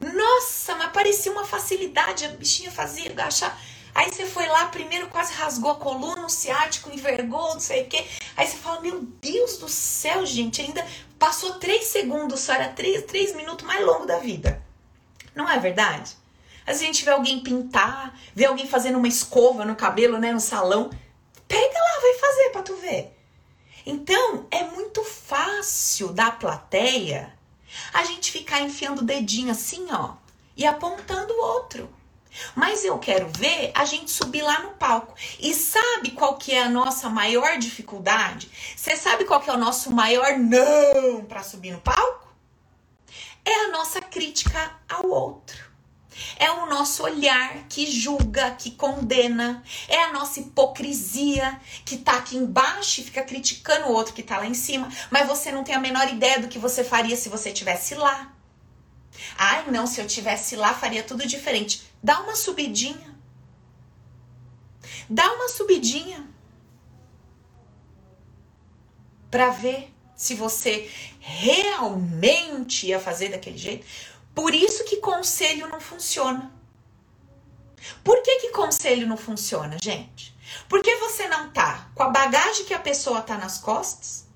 Nossa, 0.00 0.74
mas 0.74 0.90
parecia 0.90 1.30
uma 1.30 1.44
facilidade, 1.44 2.24
a 2.24 2.28
bichinha 2.28 2.72
fazia 2.72 3.08
agachar. 3.08 3.56
Aí 3.94 4.10
você 4.10 4.26
foi 4.26 4.46
lá, 4.46 4.66
primeiro 4.66 5.08
quase 5.08 5.34
rasgou 5.34 5.72
a 5.72 5.76
coluna, 5.76 6.24
o 6.24 6.30
ciático 6.30 6.90
envergou, 6.90 7.54
não 7.54 7.60
sei 7.60 7.82
o 7.82 7.86
quê. 7.86 8.06
Aí 8.36 8.46
você 8.46 8.56
fala, 8.56 8.80
meu 8.80 9.00
Deus 9.00 9.58
do 9.58 9.68
céu, 9.68 10.24
gente, 10.24 10.62
ainda 10.62 10.86
passou 11.18 11.54
três 11.54 11.84
segundos, 11.84 12.40
só 12.40 12.54
era 12.54 12.70
três, 12.70 13.04
três 13.04 13.34
minutos 13.34 13.66
mais 13.66 13.84
longo 13.84 14.06
da 14.06 14.18
vida. 14.18 14.62
Não 15.34 15.48
é 15.48 15.58
verdade? 15.58 16.16
Às 16.66 16.78
vezes 16.78 16.82
a 16.82 16.86
gente 16.86 17.04
vê 17.04 17.10
alguém 17.10 17.42
pintar, 17.42 18.18
vê 18.34 18.46
alguém 18.46 18.66
fazendo 18.66 18.98
uma 18.98 19.08
escova 19.08 19.64
no 19.64 19.76
cabelo, 19.76 20.18
né, 20.18 20.32
no 20.32 20.40
salão. 20.40 20.90
Pega 21.46 21.78
lá, 21.78 22.00
vai 22.00 22.14
fazer 22.18 22.50
pra 22.50 22.62
tu 22.62 22.76
ver. 22.76 23.16
Então, 23.84 24.46
é 24.50 24.62
muito 24.64 25.02
fácil 25.04 26.12
da 26.12 26.30
plateia 26.30 27.32
a 27.92 28.04
gente 28.04 28.30
ficar 28.30 28.60
enfiando 28.60 29.00
o 29.00 29.04
dedinho 29.04 29.50
assim, 29.50 29.86
ó, 29.90 30.14
e 30.56 30.64
apontando 30.64 31.32
o 31.32 31.40
outro. 31.40 31.88
Mas 32.54 32.84
eu 32.84 32.98
quero 32.98 33.28
ver 33.28 33.72
a 33.74 33.84
gente 33.84 34.10
subir 34.10 34.42
lá 34.42 34.60
no 34.60 34.70
palco. 34.70 35.14
E 35.40 35.54
sabe 35.54 36.12
qual 36.12 36.36
que 36.36 36.52
é 36.52 36.62
a 36.62 36.68
nossa 36.68 37.08
maior 37.08 37.58
dificuldade? 37.58 38.50
Você 38.76 38.96
sabe 38.96 39.24
qual 39.24 39.40
que 39.40 39.50
é 39.50 39.52
o 39.52 39.58
nosso 39.58 39.90
maior 39.90 40.38
não 40.38 41.24
para 41.24 41.42
subir 41.42 41.72
no 41.72 41.80
palco? 41.80 42.28
É 43.44 43.66
a 43.66 43.68
nossa 43.68 44.00
crítica 44.00 44.72
ao 44.88 45.06
outro. 45.08 45.72
É 46.36 46.50
o 46.50 46.66
nosso 46.66 47.02
olhar 47.02 47.64
que 47.68 47.86
julga, 47.86 48.50
que 48.52 48.72
condena. 48.72 49.62
É 49.88 50.04
a 50.04 50.12
nossa 50.12 50.40
hipocrisia 50.40 51.60
que 51.84 51.98
tá 51.98 52.12
aqui 52.12 52.36
embaixo 52.36 53.00
e 53.00 53.04
fica 53.04 53.22
criticando 53.22 53.86
o 53.86 53.92
outro 53.92 54.14
que 54.14 54.22
tá 54.22 54.38
lá 54.38 54.46
em 54.46 54.54
cima, 54.54 54.88
mas 55.10 55.26
você 55.26 55.50
não 55.50 55.64
tem 55.64 55.74
a 55.74 55.80
menor 55.80 56.08
ideia 56.08 56.40
do 56.40 56.48
que 56.48 56.58
você 56.58 56.84
faria 56.84 57.16
se 57.16 57.28
você 57.28 57.50
estivesse 57.50 57.94
lá. 57.94 58.32
Ai, 59.36 59.70
não, 59.70 59.86
se 59.86 60.00
eu 60.00 60.06
tivesse 60.06 60.56
lá 60.56 60.74
faria 60.74 61.02
tudo 61.02 61.26
diferente. 61.26 61.82
Dá 62.02 62.20
uma 62.20 62.34
subidinha. 62.34 63.16
Dá 65.08 65.32
uma 65.32 65.48
subidinha. 65.48 66.28
Para 69.30 69.50
ver 69.50 69.92
se 70.14 70.34
você 70.34 70.90
realmente 71.20 72.86
ia 72.86 73.00
fazer 73.00 73.28
daquele 73.30 73.58
jeito. 73.58 73.86
Por 74.34 74.54
isso 74.54 74.84
que 74.84 74.96
conselho 74.98 75.68
não 75.68 75.80
funciona. 75.80 76.52
Por 78.04 78.22
que, 78.22 78.36
que 78.40 78.50
conselho 78.50 79.06
não 79.06 79.16
funciona, 79.16 79.76
gente? 79.82 80.34
Porque 80.68 80.94
você 80.96 81.26
não 81.28 81.50
tá 81.50 81.90
com 81.94 82.02
a 82.02 82.10
bagagem 82.10 82.64
que 82.64 82.74
a 82.74 82.78
pessoa 82.78 83.22
tá 83.22 83.36
nas 83.36 83.58
costas, 83.58 84.26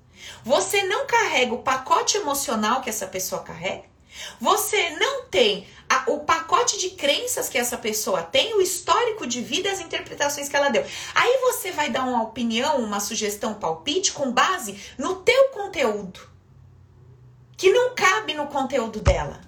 você 0.43 0.83
não 0.83 1.05
carrega 1.05 1.53
o 1.53 1.63
pacote 1.63 2.17
emocional 2.17 2.81
que 2.81 2.89
essa 2.89 3.07
pessoa 3.07 3.43
carrega, 3.43 3.85
você 4.39 4.91
não 4.91 5.25
tem 5.25 5.67
a, 5.89 6.11
o 6.11 6.19
pacote 6.19 6.77
de 6.77 6.91
crenças 6.91 7.49
que 7.49 7.57
essa 7.57 7.77
pessoa 7.77 8.21
tem, 8.21 8.53
o 8.55 8.61
histórico 8.61 9.25
de 9.25 9.41
vida, 9.41 9.71
as 9.71 9.79
interpretações 9.79 10.49
que 10.49 10.55
ela 10.55 10.69
deu. 10.69 10.85
Aí 11.15 11.39
você 11.41 11.71
vai 11.71 11.89
dar 11.89 12.03
uma 12.03 12.23
opinião, 12.23 12.77
uma 12.79 12.99
sugestão, 12.99 13.51
um 13.51 13.59
palpite 13.59 14.11
com 14.11 14.31
base 14.31 14.79
no 14.97 15.17
teu 15.17 15.49
conteúdo, 15.49 16.19
que 17.55 17.71
não 17.71 17.95
cabe 17.95 18.33
no 18.33 18.47
conteúdo 18.47 18.99
dela. 18.99 19.41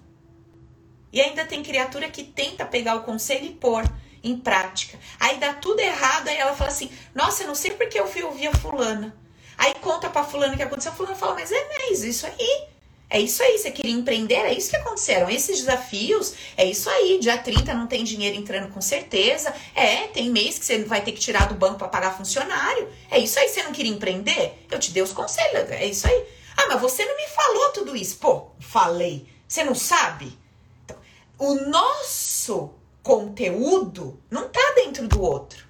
E 1.11 1.19
ainda 1.19 1.45
tem 1.45 1.63
criatura 1.63 2.09
que 2.09 2.23
tenta 2.23 2.65
pegar 2.65 2.95
o 2.95 3.03
conselho 3.03 3.45
e 3.45 3.53
pôr 3.53 3.83
em 4.23 4.37
prática. 4.37 4.97
Aí 5.19 5.37
dá 5.37 5.53
tudo 5.53 5.79
errado, 5.79 6.27
aí 6.27 6.37
ela 6.37 6.55
fala 6.55 6.69
assim: 6.69 6.91
Nossa, 7.15 7.43
eu 7.43 7.47
não 7.47 7.55
sei 7.55 7.71
porque 7.71 7.99
eu 7.99 8.07
fui 8.07 8.23
ouvir 8.23 8.47
a 8.47 8.55
fulana. 8.55 9.15
Aí 9.57 9.73
conta 9.81 10.09
pra 10.09 10.23
fulana 10.23 10.53
o 10.53 10.57
que 10.57 10.63
aconteceu. 10.63 10.91
A 10.91 10.95
fulana 10.95 11.15
fala: 11.15 11.33
Mas 11.35 11.51
é 11.51 11.67
mesmo, 11.67 12.05
isso 12.05 12.25
aí. 12.27 12.67
É 13.11 13.19
isso 13.19 13.41
aí, 13.41 13.57
você 13.57 13.71
queria 13.71 13.91
empreender, 13.91 14.35
é 14.35 14.53
isso 14.53 14.69
que 14.69 14.75
aconteceram. 14.75 15.27
Esses 15.29 15.57
desafios, 15.59 16.35
é 16.55 16.63
isso 16.63 16.87
aí. 16.87 17.17
Dia 17.19 17.39
30 17.39 17.73
não 17.73 17.87
tem 17.87 18.03
dinheiro 18.03 18.37
entrando 18.37 18.71
com 18.71 18.79
certeza. 18.79 19.51
É, 19.73 20.07
tem 20.07 20.29
mês 20.29 20.59
que 20.59 20.65
você 20.65 20.83
vai 20.83 21.01
ter 21.01 21.13
que 21.13 21.19
tirar 21.19 21.47
do 21.47 21.55
banco 21.55 21.79
para 21.79 21.87
pagar 21.87 22.15
funcionário. 22.15 22.87
É 23.09 23.17
isso 23.17 23.39
aí, 23.39 23.49
você 23.49 23.63
não 23.63 23.71
queria 23.71 23.91
empreender? 23.91 24.63
Eu 24.69 24.77
te 24.77 24.91
dei 24.91 25.01
os 25.01 25.11
conselhos, 25.11 25.71
é 25.71 25.85
isso 25.87 26.05
aí. 26.05 26.25
Ah, 26.55 26.67
mas 26.67 26.81
você 26.81 27.03
não 27.03 27.15
me 27.17 27.27
falou 27.29 27.71
tudo 27.71 27.95
isso. 27.95 28.17
Pô, 28.17 28.51
falei. 28.59 29.27
Você 29.47 29.63
não 29.63 29.73
sabe? 29.73 30.37
Então, 30.85 30.97
o 31.39 31.55
nosso 31.67 32.75
conteúdo 33.01 34.21
não 34.29 34.49
tá 34.49 34.73
dentro 34.75 35.07
do 35.07 35.19
outro. 35.23 35.65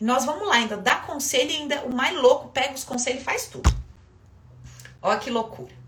Nós 0.00 0.24
vamos 0.24 0.46
lá, 0.46 0.56
ainda 0.56 0.76
dá 0.76 0.96
conselho 0.96 1.50
ainda 1.50 1.82
o 1.82 1.92
mais 1.92 2.16
louco 2.16 2.48
pega 2.48 2.74
os 2.74 2.84
conselhos 2.84 3.22
e 3.22 3.24
faz 3.24 3.46
tudo. 3.46 3.72
Olha 5.00 5.18
que 5.18 5.30
loucura. 5.30 5.81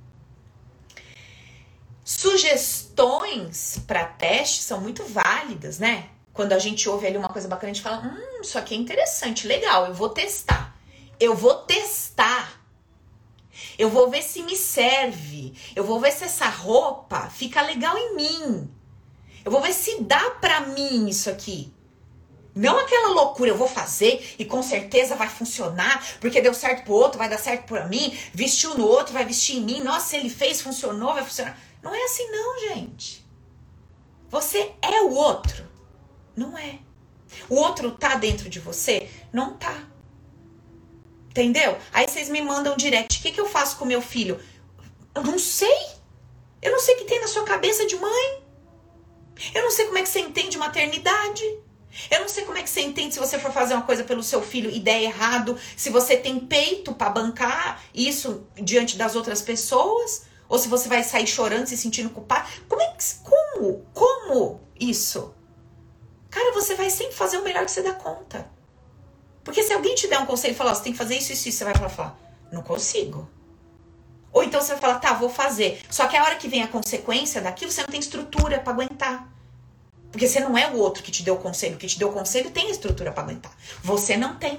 Sugestões 2.04 3.78
para 3.86 4.04
teste 4.04 4.62
são 4.62 4.78
muito 4.78 5.02
válidas, 5.04 5.78
né? 5.78 6.10
Quando 6.34 6.52
a 6.52 6.58
gente 6.58 6.86
ouve 6.86 7.06
ali 7.06 7.16
uma 7.16 7.30
coisa 7.30 7.48
bacana, 7.48 7.70
a 7.70 7.74
gente 7.74 7.82
fala: 7.82 8.02
hum, 8.04 8.40
isso 8.42 8.58
aqui 8.58 8.74
é 8.74 8.76
interessante, 8.76 9.46
legal, 9.46 9.86
eu 9.86 9.94
vou 9.94 10.10
testar. 10.10 10.76
Eu 11.18 11.34
vou 11.34 11.54
testar. 11.62 12.60
Eu 13.78 13.88
vou 13.88 14.10
ver 14.10 14.22
se 14.22 14.42
me 14.42 14.56
serve. 14.56 15.54
Eu 15.74 15.84
vou 15.84 15.98
ver 15.98 16.12
se 16.12 16.24
essa 16.24 16.46
roupa 16.46 17.30
fica 17.30 17.62
legal 17.62 17.96
em 17.96 18.16
mim. 18.16 18.70
Eu 19.44 19.50
vou 19.50 19.62
ver 19.62 19.72
se 19.72 20.02
dá 20.02 20.30
pra 20.32 20.60
mim 20.60 21.08
isso 21.08 21.30
aqui. 21.30 21.72
Não 22.54 22.78
aquela 22.78 23.08
loucura, 23.08 23.50
eu 23.50 23.56
vou 23.56 23.66
fazer 23.66 24.34
e 24.38 24.44
com 24.44 24.62
certeza 24.62 25.16
vai 25.16 25.28
funcionar, 25.28 26.04
porque 26.20 26.40
deu 26.40 26.54
certo 26.54 26.84
pro 26.84 26.94
outro, 26.94 27.18
vai 27.18 27.28
dar 27.28 27.38
certo 27.38 27.66
pra 27.66 27.86
mim, 27.86 28.16
vestiu 28.32 28.76
no 28.76 28.86
outro, 28.86 29.12
vai 29.12 29.24
vestir 29.24 29.56
em 29.56 29.62
mim. 29.62 29.80
Nossa, 29.80 30.16
ele 30.16 30.30
fez, 30.30 30.60
funcionou, 30.60 31.14
vai 31.14 31.24
funcionar. 31.24 31.58
Não 31.84 31.94
é 31.94 32.02
assim 32.04 32.30
não, 32.30 32.58
gente. 32.60 33.24
Você 34.30 34.72
é 34.80 35.02
o 35.02 35.12
outro. 35.12 35.68
Não 36.34 36.56
é. 36.56 36.78
O 37.48 37.56
outro 37.56 37.90
tá 37.90 38.14
dentro 38.14 38.48
de 38.48 38.58
você? 38.58 39.10
Não 39.30 39.58
tá. 39.58 39.86
Entendeu? 41.28 41.76
Aí 41.92 42.08
vocês 42.08 42.30
me 42.30 42.40
mandam 42.40 42.74
direct. 42.74 43.18
O 43.18 43.22
que, 43.22 43.32
que 43.32 43.40
eu 43.40 43.46
faço 43.46 43.76
com 43.76 43.84
meu 43.84 44.00
filho? 44.00 44.40
Eu 45.14 45.22
não 45.22 45.38
sei. 45.38 45.76
Eu 46.62 46.72
não 46.72 46.80
sei 46.80 46.94
o 46.94 46.98
que 46.98 47.04
tem 47.04 47.20
na 47.20 47.28
sua 47.28 47.44
cabeça 47.44 47.86
de 47.86 47.96
mãe. 47.96 48.42
Eu 49.54 49.62
não 49.62 49.70
sei 49.70 49.84
como 49.84 49.98
é 49.98 50.02
que 50.02 50.08
você 50.08 50.20
entende 50.20 50.56
maternidade. 50.56 51.44
Eu 52.10 52.20
não 52.20 52.28
sei 52.28 52.44
como 52.44 52.56
é 52.56 52.62
que 52.62 52.70
você 52.70 52.80
entende 52.80 53.12
se 53.12 53.20
você 53.20 53.38
for 53.38 53.52
fazer 53.52 53.74
uma 53.74 53.82
coisa 53.82 54.04
pelo 54.04 54.22
seu 54.22 54.40
filho 54.40 54.70
e 54.70 54.80
der 54.80 55.02
errado, 55.02 55.58
se 55.76 55.90
você 55.90 56.16
tem 56.16 56.40
peito 56.40 56.94
para 56.94 57.10
bancar 57.10 57.84
isso 57.94 58.48
diante 58.56 58.96
das 58.96 59.14
outras 59.14 59.42
pessoas, 59.42 60.24
ou 60.48 60.58
se 60.58 60.68
você 60.68 60.88
vai 60.88 61.02
sair 61.02 61.26
chorando, 61.26 61.66
se 61.66 61.76
sentindo 61.76 62.10
culpado. 62.10 62.48
Como 62.68 62.80
é 62.80 62.88
que 62.92 63.04
como? 63.22 63.84
Como 63.92 64.60
isso? 64.78 65.34
Cara, 66.30 66.52
você 66.52 66.74
vai 66.74 66.90
sempre 66.90 67.14
fazer 67.14 67.38
o 67.38 67.44
melhor 67.44 67.64
que 67.64 67.70
você 67.70 67.82
dá 67.82 67.92
conta. 67.92 68.50
Porque 69.42 69.62
se 69.62 69.72
alguém 69.72 69.94
te 69.94 70.08
der 70.08 70.18
um 70.18 70.26
conselho 70.26 70.52
e 70.52 70.56
falar, 70.56 70.72
oh, 70.72 70.74
você 70.74 70.84
tem 70.84 70.92
que 70.92 70.98
fazer 70.98 71.16
isso, 71.16 71.32
isso, 71.32 71.48
isso, 71.48 71.58
você 71.58 71.64
vai 71.64 71.74
falar, 71.74 72.18
não 72.50 72.62
consigo. 72.62 73.28
Ou 74.32 74.42
então 74.42 74.60
você 74.60 74.72
vai 74.72 74.80
falar, 74.80 74.98
tá, 74.98 75.12
vou 75.12 75.28
fazer. 75.28 75.80
Só 75.88 76.08
que 76.08 76.16
a 76.16 76.24
hora 76.24 76.34
que 76.34 76.48
vem 76.48 76.62
a 76.62 76.66
consequência 76.68 77.40
daquilo, 77.40 77.70
você 77.70 77.82
não 77.82 77.88
tem 77.88 78.00
estrutura 78.00 78.58
para 78.58 78.72
aguentar. 78.72 79.28
Porque 80.10 80.26
você 80.26 80.40
não 80.40 80.58
é 80.58 80.70
o 80.70 80.76
outro 80.76 81.02
que 81.02 81.10
te 81.10 81.22
deu 81.22 81.34
o 81.34 81.38
conselho. 81.38 81.76
O 81.76 81.78
que 81.78 81.86
te 81.86 81.98
deu 81.98 82.08
o 82.08 82.12
conselho 82.12 82.50
tem 82.50 82.70
estrutura 82.70 83.12
para 83.12 83.22
aguentar. 83.22 83.52
Você 83.82 84.16
não 84.16 84.36
tem. 84.36 84.58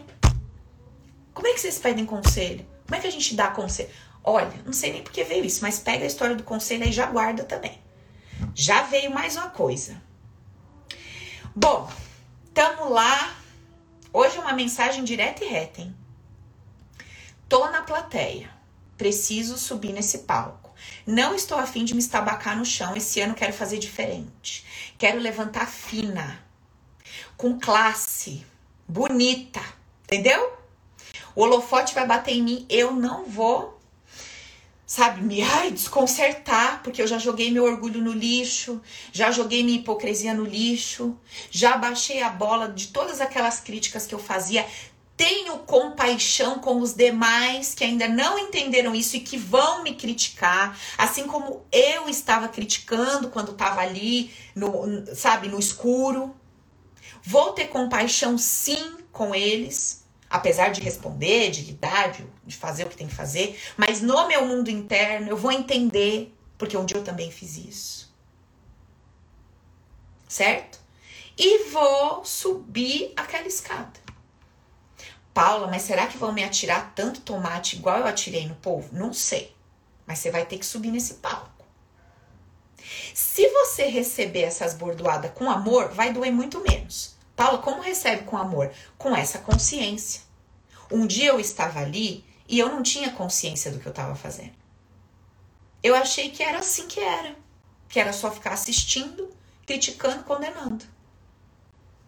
Como 1.34 1.48
é 1.48 1.54
que 1.54 1.60
vocês 1.60 1.78
pedem 1.78 2.06
conselho? 2.06 2.65
Como 2.86 2.95
é 2.95 3.00
que 3.02 3.08
a 3.08 3.12
gente 3.12 3.36
dá 3.36 3.50
conselho? 3.50 3.89
Olha, 4.26 4.54
não 4.66 4.74
sei 4.74 4.92
nem 4.92 5.04
por 5.04 5.12
que 5.12 5.24
veio 5.24 5.46
isso, 5.46 5.62
mas 5.62 5.80
pega 5.80 6.04
a 6.04 6.08
história 6.08 6.36
do 6.36 6.44
conselho 6.44 6.84
e 6.84 6.92
já 6.92 7.06
guarda 7.06 7.44
também. 7.44 7.80
Já 8.54 8.82
veio 8.84 9.12
mais 9.12 9.36
uma 9.36 9.50
coisa. 9.50 10.02
Bom, 11.56 11.90
tamo 12.54 12.90
lá 12.90 13.36
Hoje 14.18 14.38
é 14.38 14.40
uma 14.40 14.54
mensagem 14.54 15.04
direta 15.04 15.44
e 15.44 15.48
reta, 15.50 15.82
hein? 15.82 15.94
Tô 17.50 17.70
na 17.70 17.82
plateia. 17.82 18.50
Preciso 18.98 19.58
subir 19.58 19.92
nesse 19.92 20.20
palco. 20.20 20.74
Não 21.06 21.36
estou 21.36 21.60
afim 21.60 21.84
de 21.84 21.94
me 21.94 22.00
estabacar 22.00 22.58
no 22.58 22.64
chão. 22.64 22.96
Esse 22.96 23.20
ano 23.20 23.36
quero 23.36 23.52
fazer 23.52 23.78
diferente. 23.78 24.66
Quero 24.98 25.20
levantar 25.20 25.68
fina, 25.68 26.42
com 27.36 27.60
classe, 27.60 28.46
bonita, 28.88 29.60
entendeu? 30.06 30.58
O 31.36 31.42
holofote 31.42 31.94
vai 31.94 32.08
bater 32.08 32.36
em 32.36 32.42
mim, 32.42 32.66
eu 32.70 32.94
não 32.94 33.26
vou 33.26 33.75
sabe, 34.86 35.21
me 35.21 35.41
ai, 35.41 35.71
desconcertar, 35.71 36.82
porque 36.84 37.02
eu 37.02 37.08
já 37.08 37.17
joguei 37.17 37.52
meu 37.52 37.63
orgulho 37.63 38.02
no 38.02 38.12
lixo, 38.12 38.82
já 39.12 39.32
joguei 39.32 39.63
minha 39.63 39.80
hipocrisia 39.80 40.34
no 40.34 40.43
lixo, 40.43 41.17
já 41.50 41.76
baixei 41.78 42.21
a 42.21 42.30
bola 42.30 42.69
de 42.69 42.88
todas 42.88 43.19
aquelas 43.19 43.60
críticas 43.60 44.06
que 44.06 44.13
eu 44.13 44.19
fazia. 44.19 44.65
Tenho 45.17 45.60
compaixão 45.60 46.60
com 46.60 46.82
os 46.82 46.93
demais 46.93 47.74
que 47.74 47.84
ainda 47.84 48.08
não 48.08 48.38
entenderam 48.38 48.93
isso 48.93 49.15
e 49.15 49.21
que 49.21 49.38
vão 49.38 49.82
me 49.82 49.95
criticar, 49.95 50.78
assim 50.98 51.26
como 51.26 51.65
eu 51.71 52.08
estava 52.10 52.48
criticando 52.50 53.30
quando 53.30 53.54
estava 53.54 53.82
ali, 53.82 54.30
no, 54.54 55.06
sabe, 55.15 55.48
no 55.48 55.58
escuro. 55.58 56.36
Vou 57.24 57.54
ter 57.54 57.69
compaixão 57.69 58.38
sim 58.38 58.98
com 59.12 59.34
eles, 59.34 60.05
apesar 60.36 60.69
de 60.69 60.82
responder, 60.82 61.50
de 61.50 61.62
lidar, 61.62 62.12
de, 62.12 62.26
de 62.45 62.56
fazer 62.56 62.86
o 62.86 62.89
que 62.89 62.98
tem 62.98 63.08
que 63.08 63.15
fazer, 63.15 63.58
mas 63.78 64.02
no 64.02 64.28
meu 64.28 64.45
mundo 64.45 64.69
interno 64.69 65.30
eu 65.30 65.38
vou 65.38 65.52
entender, 65.52 66.36
porque 66.58 66.76
um 66.76 66.86
dia 66.86 66.98
eu 66.98 67.04
também 67.04 67.32
fiz 67.32 67.58
isso. 67.58 68.13
Certo? 70.28 70.80
E 71.38 71.69
vou 71.69 72.26
subir 72.26 73.13
aquela 73.15 73.48
escada. 73.48 74.00
Paula, 75.34 75.67
mas 75.67 75.84
será 75.84 76.08
que 76.08 76.17
vão 76.17 76.34
me 76.34 76.43
atirar 76.43 76.93
tanto 76.93 77.21
tomate 77.21 77.78
igual 77.78 78.00
eu 78.00 78.06
atirei 78.06 78.48
no 78.48 78.56
povo? 78.56 78.89
Não 78.91 79.13
sei. 79.13 79.56
Mas 80.06 80.19
você 80.19 80.32
vai 80.32 80.45
ter 80.45 80.58
que 80.58 80.65
subir 80.65 80.91
nesse 80.91 81.15
palco. 81.15 81.65
Se 83.13 83.48
você 83.50 83.86
receber 83.86 84.43
essas 84.43 84.74
bordoadas 84.74 85.32
com 85.34 85.50
amor, 85.50 85.89
vai 85.89 86.13
doer 86.13 86.32
muito 86.32 86.62
menos. 86.62 87.15
Paulo, 87.36 87.60
como 87.60 87.82
recebe 87.82 88.24
com 88.24 88.38
amor? 88.38 88.71
Com 88.98 89.15
essa 89.15 89.39
consciência. 89.39 90.25
Um 90.91 91.08
dia 91.08 91.30
eu 91.30 91.39
estava 91.39 91.80
ali 91.80 92.26
e 92.48 92.60
eu 92.60 92.69
não 92.69 92.84
tinha 92.84 93.12
consciência 93.12 93.71
do 93.71 93.80
que 93.80 93.88
eu 93.88 93.91
estava 93.91 94.15
fazendo. 94.15 94.54
Eu 95.82 95.95
achei 95.95 96.30
que 96.32 96.43
era 96.43 96.60
assim 96.60 96.88
que 96.88 97.00
era. 97.00 97.36
Que 97.88 98.00
era 98.00 98.13
só 98.13 98.32
ficar 98.32 98.54
assistindo, 98.54 99.30
criticando, 99.65 100.24
condenando. 100.24 100.86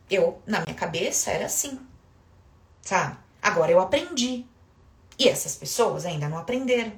Eu, 0.10 0.42
na 0.46 0.62
minha 0.62 0.76
cabeça, 0.76 1.32
era 1.32 1.46
assim. 1.46 1.80
Sabe? 2.82 3.18
Agora 3.42 3.72
eu 3.72 3.80
aprendi. 3.80 4.46
E 5.20 5.28
essas 5.28 5.56
pessoas 5.56 6.06
ainda 6.06 6.30
não 6.30 6.38
aprenderam. 6.38 6.94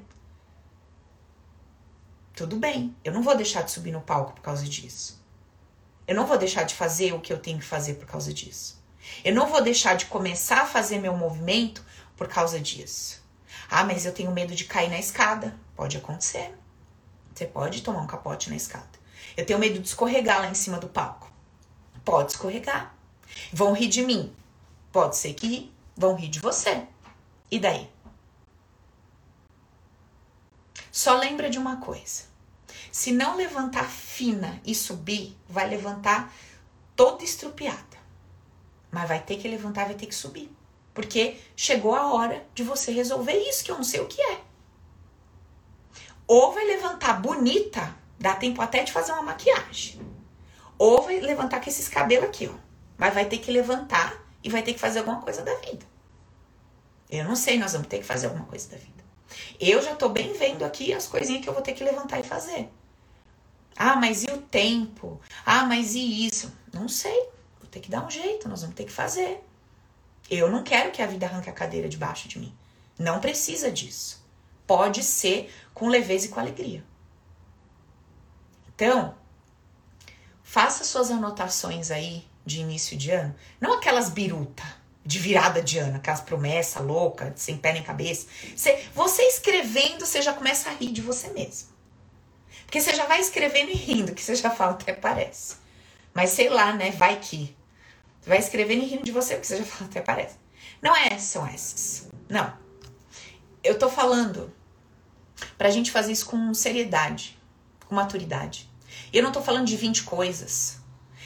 Tudo 2.33 2.55
bem, 2.55 2.95
eu 3.03 3.11
não 3.11 3.21
vou 3.21 3.35
deixar 3.35 3.63
de 3.63 3.71
subir 3.71 3.91
no 3.91 3.99
palco 3.99 4.33
por 4.33 4.41
causa 4.41 4.63
disso. 4.63 5.21
Eu 6.07 6.15
não 6.15 6.25
vou 6.25 6.37
deixar 6.37 6.63
de 6.63 6.73
fazer 6.73 7.13
o 7.13 7.19
que 7.19 7.33
eu 7.33 7.37
tenho 7.37 7.59
que 7.59 7.65
fazer 7.65 7.95
por 7.95 8.05
causa 8.05 8.33
disso. 8.33 8.78
Eu 9.23 9.33
não 9.33 9.47
vou 9.47 9.61
deixar 9.61 9.95
de 9.95 10.05
começar 10.05 10.61
a 10.61 10.65
fazer 10.65 10.99
meu 10.99 11.15
movimento 11.15 11.83
por 12.15 12.27
causa 12.27 12.59
disso. 12.59 13.23
Ah, 13.69 13.83
mas 13.83 14.05
eu 14.05 14.13
tenho 14.13 14.31
medo 14.31 14.55
de 14.55 14.65
cair 14.65 14.89
na 14.89 14.99
escada. 14.99 15.55
Pode 15.75 15.97
acontecer. 15.97 16.53
Você 17.33 17.45
pode 17.45 17.81
tomar 17.81 18.01
um 18.01 18.07
capote 18.07 18.49
na 18.49 18.55
escada. 18.55 18.89
Eu 19.37 19.45
tenho 19.45 19.59
medo 19.59 19.79
de 19.79 19.87
escorregar 19.87 20.41
lá 20.41 20.49
em 20.49 20.53
cima 20.53 20.77
do 20.77 20.87
palco. 20.87 21.31
Pode 22.03 22.31
escorregar. 22.31 22.93
Vão 23.53 23.73
rir 23.73 23.87
de 23.87 24.01
mim. 24.01 24.33
Pode 24.91 25.15
ser 25.15 25.33
que 25.33 25.71
vão 25.95 26.15
rir 26.15 26.29
de 26.29 26.39
você. 26.39 26.85
E 27.51 27.59
daí? 27.59 27.89
Só 30.91 31.17
lembra 31.17 31.49
de 31.49 31.57
uma 31.57 31.77
coisa. 31.77 32.23
Se 32.91 33.11
não 33.11 33.37
levantar 33.37 33.85
fina 33.85 34.59
e 34.65 34.73
subir, 34.73 35.37
vai 35.47 35.69
levantar 35.69 36.33
toda 36.95 37.23
estrupiada. 37.23 37.88
Mas 38.91 39.07
vai 39.07 39.21
ter 39.21 39.37
que 39.37 39.47
levantar, 39.47 39.85
vai 39.85 39.95
ter 39.95 40.07
que 40.07 40.15
subir. 40.15 40.51
Porque 40.93 41.37
chegou 41.55 41.95
a 41.95 42.13
hora 42.13 42.45
de 42.53 42.63
você 42.63 42.91
resolver 42.91 43.37
isso, 43.37 43.63
que 43.63 43.71
eu 43.71 43.77
não 43.77 43.83
sei 43.83 43.99
o 43.99 44.07
que 44.07 44.21
é. 44.21 44.41
Ou 46.27 46.51
vai 46.51 46.65
levantar 46.65 47.21
bonita, 47.21 47.95
dá 48.19 48.35
tempo 48.35 48.61
até 48.61 48.83
de 48.83 48.91
fazer 48.91 49.11
uma 49.13 49.21
maquiagem. 49.21 49.99
Ou 50.77 51.01
vai 51.01 51.19
levantar 51.19 51.61
com 51.61 51.69
esses 51.69 51.87
cabelos 51.87 52.29
aqui, 52.29 52.47
ó. 52.47 52.57
Mas 52.97 53.13
vai 53.13 53.25
ter 53.25 53.37
que 53.37 53.51
levantar 53.51 54.21
e 54.43 54.49
vai 54.49 54.61
ter 54.61 54.73
que 54.73 54.79
fazer 54.79 54.99
alguma 54.99 55.21
coisa 55.21 55.41
da 55.41 55.55
vida. 55.55 55.85
Eu 57.09 57.23
não 57.25 57.35
sei, 57.35 57.57
nós 57.57 57.73
vamos 57.73 57.87
ter 57.87 57.99
que 57.99 58.05
fazer 58.05 58.27
alguma 58.27 58.45
coisa 58.45 58.69
da 58.69 58.77
vida. 58.77 59.03
Eu 59.59 59.81
já 59.81 59.95
tô 59.95 60.09
bem 60.09 60.33
vendo 60.33 60.63
aqui 60.63 60.93
as 60.93 61.07
coisinhas 61.07 61.43
que 61.43 61.49
eu 61.49 61.53
vou 61.53 61.61
ter 61.61 61.73
que 61.73 61.83
levantar 61.83 62.19
e 62.19 62.23
fazer. 62.23 62.69
Ah, 63.75 63.95
mas 63.95 64.23
e 64.23 64.27
o 64.27 64.37
tempo? 64.37 65.19
Ah, 65.45 65.65
mas 65.65 65.95
e 65.95 66.27
isso? 66.27 66.53
Não 66.73 66.87
sei. 66.87 67.29
Vou 67.69 67.73
ter 67.73 67.81
que 67.81 67.91
dar 67.91 68.03
um 68.03 68.09
jeito, 68.09 68.49
nós 68.49 68.61
vamos 68.61 68.75
ter 68.75 68.83
que 68.83 68.91
fazer. 68.91 69.43
Eu 70.27 70.49
não 70.49 70.63
quero 70.63 70.89
que 70.89 71.03
a 71.03 71.05
vida 71.05 71.27
arranque 71.27 71.51
a 71.51 71.53
cadeira 71.53 71.87
debaixo 71.87 72.27
de 72.27 72.39
mim. 72.39 72.51
Não 72.97 73.19
precisa 73.19 73.71
disso. 73.71 74.25
Pode 74.65 75.03
ser 75.03 75.53
com 75.71 75.87
leveza 75.87 76.25
e 76.25 76.29
com 76.29 76.39
alegria. 76.39 76.83
Então, 78.73 79.13
faça 80.41 80.83
suas 80.83 81.11
anotações 81.11 81.91
aí 81.91 82.27
de 82.43 82.59
início 82.59 82.97
de 82.97 83.11
ano. 83.11 83.35
Não 83.61 83.73
aquelas 83.73 84.09
biruta 84.09 84.63
de 85.05 85.19
virada 85.19 85.61
de 85.61 85.77
ano, 85.77 85.97
aquelas 85.97 86.21
promessas 86.21 86.83
loucas, 86.83 87.33
sem 87.39 87.55
pé 87.55 87.73
nem 87.73 87.83
cabeça. 87.83 88.25
Você, 88.55 88.83
você 88.95 89.21
escrevendo, 89.27 90.07
você 90.07 90.23
já 90.23 90.33
começa 90.33 90.71
a 90.71 90.73
rir 90.73 90.91
de 90.91 91.01
você 91.01 91.27
mesmo. 91.29 91.69
Porque 92.65 92.81
você 92.81 92.95
já 92.95 93.05
vai 93.05 93.19
escrevendo 93.19 93.69
e 93.69 93.75
rindo, 93.75 94.15
que 94.15 94.23
você 94.23 94.33
já 94.33 94.49
fala 94.49 94.71
até 94.71 94.91
parece. 94.91 95.57
Mas 96.15 96.31
sei 96.31 96.49
lá, 96.49 96.73
né? 96.73 96.89
Vai 96.89 97.19
que. 97.19 97.58
Vai 98.29 98.37
escrevendo 98.37 98.83
e 98.83 98.85
rindo 98.85 99.03
de 99.03 99.11
você, 99.11 99.33
porque 99.33 99.47
você 99.47 99.57
já 99.57 99.65
fala 99.65 99.89
até 99.89 100.01
parece. 100.01 100.35
Não 100.83 100.95
é 100.95 101.17
são 101.17 101.47
essas. 101.47 102.07
Não. 102.29 102.53
Eu 103.63 103.79
tô 103.79 103.89
falando 103.89 104.53
pra 105.57 105.71
gente 105.71 105.89
fazer 105.89 106.11
isso 106.11 106.27
com 106.27 106.53
seriedade, 106.53 107.35
com 107.87 107.95
maturidade. 107.95 108.69
Eu 109.11 109.23
não 109.23 109.31
tô 109.31 109.41
falando 109.41 109.65
de 109.65 109.75
20 109.75 110.03
coisas. 110.03 110.77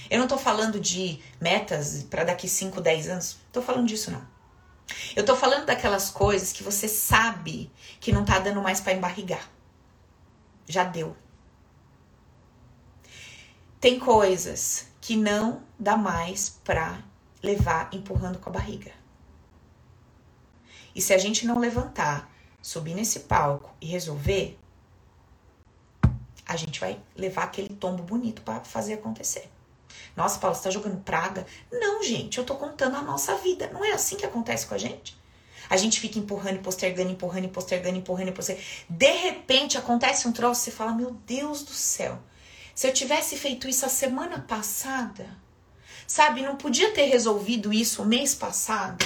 Eu 0.09 0.17
não 0.17 0.29
tô 0.29 0.37
falando 0.37 0.79
de 0.79 1.19
metas 1.41 2.03
para 2.03 2.23
daqui 2.23 2.47
5, 2.47 2.79
10 2.79 3.09
anos. 3.09 3.37
Tô 3.51 3.61
falando 3.61 3.85
disso 3.85 4.09
não. 4.09 4.25
Eu 5.13 5.25
tô 5.25 5.35
falando 5.35 5.65
daquelas 5.65 6.09
coisas 6.09 6.53
que 6.53 6.63
você 6.63 6.87
sabe 6.87 7.69
que 7.99 8.13
não 8.13 8.23
tá 8.23 8.39
dando 8.39 8.61
mais 8.61 8.79
para 8.79 8.93
embarrigar. 8.93 9.45
Já 10.65 10.85
deu. 10.85 11.17
Tem 13.81 13.99
coisas 13.99 14.92
que 15.03 15.17
não 15.17 15.61
dá 15.77 15.97
mais 15.97 16.61
pra 16.63 17.03
levar 17.43 17.89
empurrando 17.91 18.39
com 18.39 18.49
a 18.49 18.53
barriga. 18.53 18.93
E 20.95 21.01
se 21.01 21.13
a 21.13 21.17
gente 21.17 21.45
não 21.45 21.59
levantar, 21.59 22.31
subir 22.61 22.95
nesse 22.95 23.19
palco 23.21 23.69
e 23.81 23.85
resolver, 23.85 24.57
a 26.45 26.55
gente 26.55 26.79
vai 26.79 27.01
levar 27.17 27.43
aquele 27.43 27.67
tombo 27.67 28.01
bonito 28.01 28.43
para 28.43 28.61
fazer 28.61 28.93
acontecer. 28.93 29.51
Nossa, 30.15 30.39
Paulo, 30.39 30.55
você 30.55 30.63
tá 30.63 30.69
jogando 30.69 31.03
praga? 31.03 31.45
Não, 31.69 32.01
gente, 32.01 32.37
eu 32.37 32.45
tô 32.45 32.55
contando 32.55 32.95
a 32.95 33.01
nossa 33.01 33.35
vida. 33.35 33.69
Não 33.73 33.83
é 33.83 33.91
assim 33.91 34.15
que 34.15 34.25
acontece 34.25 34.65
com 34.65 34.73
a 34.73 34.77
gente? 34.77 35.17
A 35.69 35.75
gente 35.75 35.99
fica 35.99 36.17
empurrando, 36.17 36.59
postergando, 36.59 37.11
empurrando, 37.11 37.49
postergando, 37.49 37.97
empurrando, 37.97 38.31
postergando. 38.31 38.65
De 38.87 39.11
repente 39.11 39.77
acontece 39.77 40.29
um 40.29 40.31
troço, 40.31 40.61
você 40.61 40.71
fala: 40.71 40.93
Meu 40.93 41.11
Deus 41.11 41.61
do 41.61 41.73
céu, 41.73 42.19
se 42.73 42.87
eu 42.87 42.93
tivesse 42.93 43.37
feito 43.37 43.67
isso 43.67 43.85
a 43.85 43.89
semana 43.89 44.39
passada, 44.39 45.29
sabe, 46.07 46.41
não 46.41 46.55
podia 46.55 46.91
ter 46.91 47.05
resolvido 47.05 47.71
isso 47.73 48.01
o 48.01 48.05
mês 48.05 48.33
passado. 48.33 49.05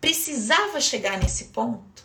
Precisava 0.00 0.80
chegar 0.80 1.18
nesse 1.18 1.46
ponto, 1.46 2.04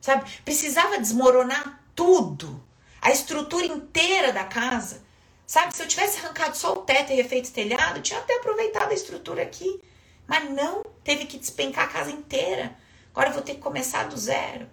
sabe? 0.00 0.30
Precisava 0.44 0.98
desmoronar 0.98 1.84
tudo, 1.94 2.64
a 3.00 3.10
estrutura 3.10 3.66
inteira 3.66 4.32
da 4.32 4.44
casa 4.44 5.06
Sabe, 5.48 5.74
se 5.74 5.82
eu 5.82 5.88
tivesse 5.88 6.18
arrancado 6.18 6.54
só 6.54 6.74
o 6.74 6.82
teto 6.82 7.10
e 7.10 7.16
refeito 7.16 7.48
o 7.48 7.52
telhado, 7.52 8.02
tinha 8.02 8.20
até 8.20 8.36
aproveitado 8.36 8.90
a 8.90 8.94
estrutura 8.94 9.42
aqui. 9.42 9.82
Mas 10.26 10.50
não, 10.50 10.82
teve 11.02 11.24
que 11.24 11.38
despencar 11.38 11.86
a 11.86 11.88
casa 11.88 12.10
inteira. 12.10 12.76
Agora 13.10 13.30
eu 13.30 13.32
vou 13.32 13.42
ter 13.42 13.54
que 13.54 13.60
começar 13.62 14.08
do 14.08 14.16
zero. 14.18 14.68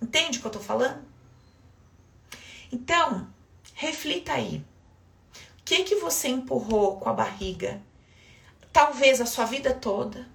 Entende 0.00 0.38
o 0.38 0.40
que 0.40 0.46
eu 0.46 0.52
tô 0.52 0.60
falando? 0.60 1.04
Então, 2.70 3.28
reflita 3.74 4.34
aí. 4.34 4.64
Que 5.72 5.84
que 5.84 5.94
você 5.94 6.28
empurrou 6.28 6.98
com 7.00 7.08
a 7.08 7.14
barriga? 7.14 7.80
Talvez 8.70 9.22
a 9.22 9.24
sua 9.24 9.46
vida 9.46 9.72
toda. 9.72 10.28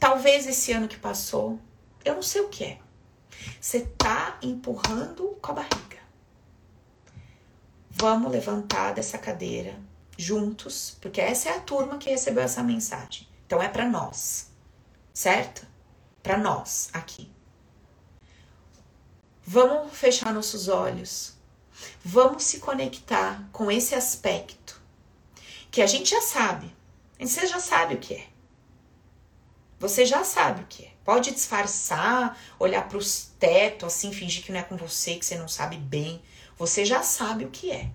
Talvez 0.00 0.48
esse 0.48 0.72
ano 0.72 0.88
que 0.88 0.98
passou. 0.98 1.60
Eu 2.04 2.16
não 2.16 2.24
sei 2.24 2.40
o 2.40 2.48
que 2.48 2.64
é. 2.64 2.80
Você 3.60 3.82
tá 3.96 4.36
empurrando 4.42 5.38
com 5.40 5.52
a 5.52 5.54
barriga. 5.54 5.98
Vamos 7.88 8.32
levantar 8.32 8.94
dessa 8.94 9.16
cadeira 9.16 9.78
juntos, 10.16 10.98
porque 11.00 11.20
essa 11.20 11.50
é 11.50 11.56
a 11.56 11.60
turma 11.60 11.96
que 11.96 12.10
recebeu 12.10 12.42
essa 12.42 12.60
mensagem. 12.60 13.28
Então 13.46 13.62
é 13.62 13.68
para 13.68 13.88
nós, 13.88 14.50
certo? 15.14 15.64
Para 16.20 16.36
nós 16.36 16.90
aqui. 16.92 17.30
Vamos 19.44 19.96
fechar 19.96 20.34
nossos 20.34 20.66
olhos. 20.66 21.37
Vamos 22.04 22.44
se 22.44 22.60
conectar 22.60 23.48
com 23.52 23.70
esse 23.70 23.94
aspecto 23.94 24.80
que 25.70 25.82
a 25.82 25.86
gente 25.86 26.10
já 26.10 26.20
sabe. 26.20 26.74
Você 27.18 27.46
já 27.46 27.58
sabe 27.58 27.94
o 27.94 27.98
que 27.98 28.14
é. 28.14 28.26
Você 29.78 30.04
já 30.04 30.24
sabe 30.24 30.62
o 30.62 30.66
que 30.66 30.84
é. 30.84 30.92
Pode 31.04 31.30
disfarçar, 31.30 32.38
olhar 32.58 32.88
para 32.88 32.98
os 32.98 33.30
tetos, 33.38 33.94
assim, 33.94 34.12
fingir 34.12 34.44
que 34.44 34.52
não 34.52 34.60
é 34.60 34.62
com 34.62 34.76
você, 34.76 35.14
que 35.14 35.24
você 35.24 35.36
não 35.36 35.48
sabe 35.48 35.76
bem. 35.76 36.22
Você 36.56 36.84
já 36.84 37.02
sabe 37.02 37.44
o 37.44 37.50
que 37.50 37.70
é. 37.70 37.90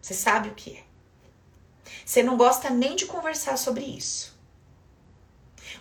Você 0.00 0.14
sabe 0.14 0.48
o 0.48 0.54
que 0.54 0.76
é. 0.76 0.84
Você 2.04 2.22
não 2.22 2.36
gosta 2.36 2.70
nem 2.70 2.96
de 2.96 3.06
conversar 3.06 3.56
sobre 3.56 3.84
isso. 3.84 4.34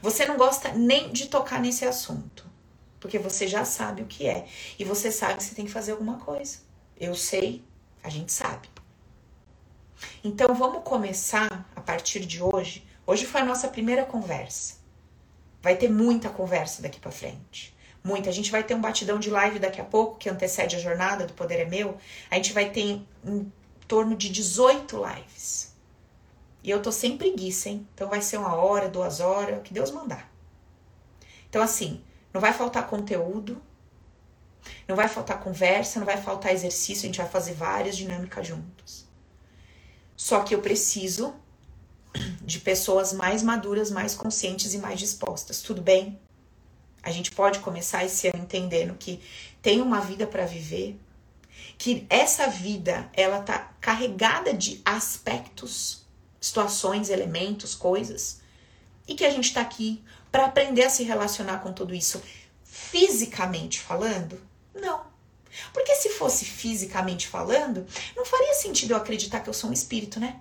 Você 0.02 0.26
não 0.26 0.38
gosta 0.38 0.74
nem 0.74 1.12
de 1.12 1.28
tocar 1.28 1.60
nesse 1.62 1.86
assunto. 1.86 2.46
Porque 3.00 3.20
você 3.20 3.48
já 3.48 3.66
sabe 3.66 4.02
o 4.02 4.06
que 4.06 4.28
é. 4.28 4.48
E 4.78 4.84
você 4.84 5.12
sabe 5.12 5.36
que 5.36 5.44
você 5.44 5.56
tem 5.56 5.66
que 5.66 5.72
fazer 5.72 5.92
alguma 5.92 6.20
coisa. 6.20 6.60
Eu 7.00 7.16
sei, 7.16 7.64
a 8.04 8.10
gente 8.10 8.32
sabe. 8.32 8.70
Então 10.24 10.54
vamos 10.54 10.84
começar 10.84 11.68
a 11.76 11.82
partir 11.82 12.26
de 12.26 12.42
hoje. 12.42 12.86
Hoje 13.06 13.26
foi 13.26 13.42
a 13.42 13.46
nossa 13.46 13.68
primeira 13.68 14.06
conversa. 14.06 14.76
Vai 15.62 15.76
ter 15.76 15.90
muita 15.90 16.30
conversa 16.30 16.82
daqui 16.82 17.00
para 17.00 17.12
frente 17.12 17.74
muita. 18.04 18.30
A 18.30 18.34
gente 18.34 18.52
vai 18.52 18.64
ter 18.64 18.76
um 18.76 18.82
batidão 18.82 19.18
de 19.18 19.30
live 19.30 19.60
daqui 19.60 19.80
a 19.80 19.86
pouco, 19.86 20.18
que 20.18 20.30
antecede 20.30 20.76
a 20.76 20.80
jornada 20.80 21.26
do 21.26 21.34
Poder 21.34 21.60
é 21.60 21.66
Meu. 21.66 21.98
A 22.30 22.36
gente 22.36 22.52
vai 22.52 22.70
ter 22.70 22.82
em, 22.82 23.08
em 23.26 23.52
torno 23.88 24.16
de 24.16 24.30
18 24.30 25.02
lives. 25.06 25.74
E 26.64 26.70
eu 26.70 26.82
tô 26.82 26.92
sem 26.92 27.18
preguiça, 27.18 27.70
hein? 27.70 27.88
Então 27.94 28.10
vai 28.10 28.22
ser 28.22 28.38
uma 28.38 28.56
hora, 28.56 28.90
duas 28.90 29.20
horas, 29.20 29.58
o 29.58 29.62
que 29.62 29.74
Deus 29.74 29.92
mandar. 29.92 30.32
Então, 31.50 31.62
assim, 31.62 32.02
não 32.34 32.42
vai 32.42 32.54
faltar 32.54 32.88
conteúdo, 32.88 33.62
não 34.88 34.96
vai 34.96 35.08
faltar 35.08 35.40
conversa, 35.40 36.00
não 36.00 36.06
vai 36.06 36.18
faltar 36.18 36.54
exercício, 36.54 37.04
a 37.04 37.08
gente 37.08 37.22
vai 37.22 37.30
fazer 37.30 37.54
várias 37.54 37.96
dinâmicas 37.98 38.48
juntos. 38.48 39.06
Só 40.16 40.42
que 40.42 40.54
eu 40.54 40.62
preciso 40.62 41.34
de 42.42 42.60
pessoas 42.60 43.14
mais 43.14 43.42
maduras, 43.42 43.90
mais 43.90 44.14
conscientes 44.14 44.74
e 44.74 44.78
mais 44.78 45.00
dispostas. 45.00 45.62
Tudo 45.62 45.82
bem? 45.82 46.20
A 47.02 47.12
gente 47.12 47.32
pode 47.32 47.60
começar 47.60 48.06
esse 48.06 48.28
ano 48.28 48.44
entendendo 48.44 48.96
que 48.96 49.22
tem 49.62 49.82
uma 49.82 50.00
vida 50.00 50.26
para 50.26 50.46
viver, 50.46 50.98
que 51.78 52.06
essa 52.10 52.48
vida 52.48 53.10
ela 53.14 53.42
tá 53.42 53.74
carregada 53.82 54.54
de 54.54 54.82
aspectos, 54.86 56.06
situações, 56.40 57.10
elementos, 57.10 57.76
coisas, 57.76 58.42
e 59.08 59.16
que 59.16 59.26
a 59.26 59.30
gente 59.30 59.46
está 59.46 59.62
aqui 59.62 60.04
para 60.32 60.46
aprender 60.46 60.84
a 60.84 60.90
se 60.90 61.04
relacionar 61.04 61.60
com 61.60 61.74
tudo 61.74 61.94
isso 61.94 62.22
fisicamente 62.64 63.80
falando? 63.80 64.40
Não. 64.74 65.06
Porque 65.72 65.96
se 65.96 66.10
fosse 66.10 66.46
fisicamente 66.46 67.28
falando, 67.28 67.86
não 68.16 68.26
faria 68.26 68.54
sentido 68.56 68.92
eu 68.92 68.98
acreditar 68.98 69.40
que 69.42 69.50
eu 69.50 69.54
sou 69.54 69.70
um 69.70 69.74
espírito, 69.74 70.20
né? 70.20 70.40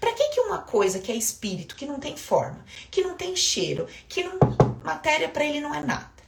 Para 0.00 0.12
que 0.12 0.28
que 0.30 0.40
uma 0.40 0.58
coisa 0.58 0.98
que 0.98 1.10
é 1.10 1.14
espírito, 1.14 1.76
que 1.76 1.86
não 1.86 2.00
tem 2.00 2.16
forma, 2.16 2.64
que 2.90 3.02
não 3.02 3.14
tem 3.14 3.34
cheiro, 3.36 3.86
que 4.08 4.22
não 4.22 4.38
matéria 4.82 5.28
para 5.28 5.44
ele 5.44 5.60
não 5.60 5.74
é 5.74 5.80
nada? 5.80 6.18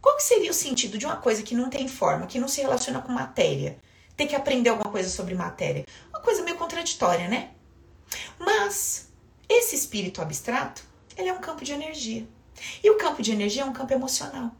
Qual 0.00 0.16
que 0.16 0.22
seria 0.22 0.50
o 0.50 0.54
sentido 0.54 0.98
de 0.98 1.06
uma 1.06 1.16
coisa 1.16 1.42
que 1.42 1.54
não 1.54 1.68
tem 1.68 1.88
forma, 1.88 2.26
que 2.26 2.38
não 2.38 2.48
se 2.48 2.60
relaciona 2.60 3.00
com 3.00 3.12
matéria, 3.12 3.78
ter 4.16 4.26
que 4.26 4.36
aprender 4.36 4.70
alguma 4.70 4.90
coisa 4.90 5.08
sobre 5.08 5.34
matéria? 5.34 5.84
Uma 6.10 6.20
coisa 6.20 6.42
meio 6.42 6.56
contraditória, 6.56 7.28
né? 7.28 7.50
Mas 8.38 9.08
esse 9.48 9.74
espírito 9.74 10.22
abstrato, 10.22 10.84
ele 11.16 11.28
é 11.28 11.32
um 11.32 11.40
campo 11.40 11.64
de 11.64 11.72
energia. 11.72 12.26
E 12.82 12.90
o 12.90 12.96
campo 12.96 13.22
de 13.22 13.32
energia 13.32 13.62
é 13.62 13.64
um 13.64 13.72
campo 13.72 13.92
emocional, 13.92 14.52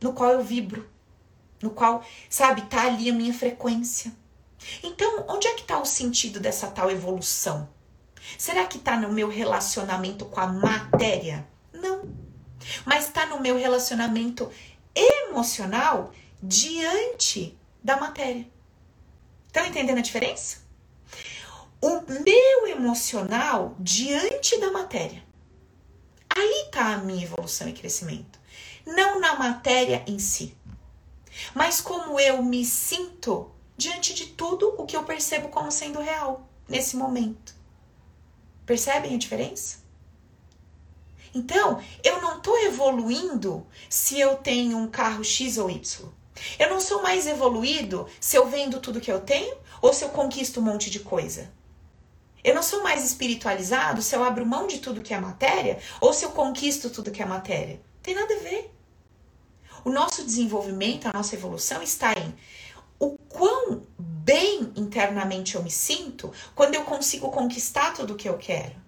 no 0.00 0.12
qual 0.12 0.32
eu 0.32 0.42
vibro, 0.42 0.88
no 1.64 1.70
qual, 1.70 2.04
sabe, 2.28 2.62
tá 2.62 2.86
ali 2.86 3.10
a 3.10 3.14
minha 3.14 3.32
frequência. 3.32 4.12
Então, 4.82 5.24
onde 5.28 5.48
é 5.48 5.54
que 5.54 5.62
está 5.62 5.80
o 5.80 5.86
sentido 5.86 6.38
dessa 6.38 6.68
tal 6.68 6.90
evolução? 6.90 7.68
Será 8.38 8.66
que 8.66 8.76
está 8.76 8.96
no 8.96 9.12
meu 9.12 9.28
relacionamento 9.28 10.26
com 10.26 10.40
a 10.40 10.46
matéria? 10.46 11.46
Não. 11.72 12.08
Mas 12.84 13.06
está 13.06 13.26
no 13.26 13.40
meu 13.40 13.58
relacionamento 13.58 14.50
emocional 14.94 16.12
diante 16.42 17.58
da 17.82 17.96
matéria. 17.96 18.46
Estão 19.46 19.66
entendendo 19.66 19.98
a 19.98 20.02
diferença? 20.02 20.58
O 21.80 22.00
meu 22.00 22.66
emocional 22.68 23.74
diante 23.78 24.58
da 24.58 24.70
matéria. 24.70 25.22
Aí 26.36 26.64
está 26.66 26.94
a 26.94 26.98
minha 26.98 27.24
evolução 27.24 27.68
e 27.68 27.72
crescimento. 27.72 28.38
Não 28.86 29.20
na 29.20 29.34
matéria 29.36 30.02
em 30.06 30.18
si, 30.18 30.56
mas 31.54 31.80
como 31.80 32.18
eu 32.18 32.42
me 32.42 32.64
sinto 32.64 33.50
diante 33.76 34.14
de 34.14 34.26
tudo 34.26 34.74
o 34.78 34.86
que 34.86 34.96
eu 34.96 35.04
percebo 35.04 35.48
como 35.48 35.70
sendo 35.70 36.00
real 36.00 36.48
nesse 36.68 36.96
momento. 36.96 37.54
Percebem 38.64 39.14
a 39.14 39.18
diferença? 39.18 39.84
Então, 41.34 41.82
eu 42.02 42.22
não 42.22 42.38
estou 42.38 42.56
evoluindo 42.64 43.66
se 43.88 44.18
eu 44.18 44.36
tenho 44.36 44.78
um 44.78 44.88
carro 44.88 45.24
X 45.24 45.58
ou 45.58 45.68
Y. 45.68 46.08
Eu 46.58 46.70
não 46.70 46.80
sou 46.80 47.02
mais 47.02 47.26
evoluído 47.26 48.06
se 48.20 48.36
eu 48.36 48.48
vendo 48.48 48.80
tudo 48.80 49.00
que 49.00 49.10
eu 49.10 49.20
tenho 49.20 49.56
ou 49.82 49.92
se 49.92 50.04
eu 50.04 50.10
conquisto 50.10 50.60
um 50.60 50.62
monte 50.62 50.90
de 50.90 51.00
coisa. 51.00 51.52
Eu 52.42 52.54
não 52.54 52.62
sou 52.62 52.82
mais 52.82 53.04
espiritualizado 53.04 54.02
se 54.02 54.14
eu 54.14 54.22
abro 54.22 54.46
mão 54.46 54.66
de 54.66 54.78
tudo 54.78 55.00
que 55.00 55.14
é 55.14 55.18
matéria 55.18 55.78
ou 56.00 56.12
se 56.12 56.24
eu 56.24 56.30
conquisto 56.30 56.90
tudo 56.90 57.10
que 57.10 57.22
é 57.22 57.26
matéria. 57.26 57.80
Tem 58.02 58.14
nada 58.14 58.34
a 58.34 58.38
ver. 58.38 58.70
O 59.84 59.90
nosso 59.90 60.24
desenvolvimento, 60.24 61.06
a 61.06 61.12
nossa 61.12 61.34
evolução 61.34 61.82
está 61.82 62.12
em 62.12 62.34
o 62.98 63.18
quão 63.28 63.82
bem 63.98 64.72
internamente 64.76 65.56
eu 65.56 65.62
me 65.62 65.70
sinto 65.70 66.32
quando 66.54 66.74
eu 66.74 66.84
consigo 66.84 67.30
conquistar 67.30 67.92
tudo 67.92 68.14
o 68.14 68.16
que 68.16 68.28
eu 68.28 68.38
quero. 68.38 68.82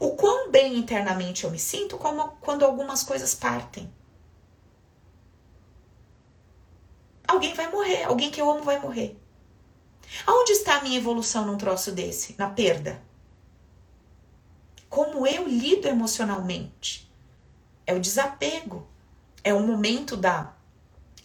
O 0.00 0.16
quão 0.16 0.50
bem 0.50 0.76
internamente 0.76 1.44
eu 1.44 1.50
me 1.50 1.58
sinto 1.58 1.96
como 1.96 2.36
quando 2.40 2.64
algumas 2.64 3.04
coisas 3.04 3.34
partem. 3.34 3.92
Alguém 7.28 7.54
vai 7.54 7.70
morrer, 7.70 8.02
alguém 8.02 8.30
que 8.30 8.40
eu 8.40 8.50
amo 8.50 8.64
vai 8.64 8.80
morrer. 8.80 9.16
Aonde 10.26 10.52
está 10.52 10.78
a 10.78 10.82
minha 10.82 10.98
evolução 10.98 11.46
num 11.46 11.56
troço 11.56 11.92
desse? 11.92 12.34
Na 12.36 12.50
perda. 12.50 13.00
Como 14.88 15.24
eu 15.24 15.46
lido 15.46 15.86
emocionalmente? 15.86 17.08
É 17.86 17.94
o 17.94 18.00
desapego. 18.00 18.89
É 19.42 19.54
o 19.54 19.60
momento 19.60 20.16
da 20.16 20.52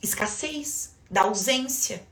escassez, 0.01 0.95
da 1.09 1.21
ausência, 1.21 2.05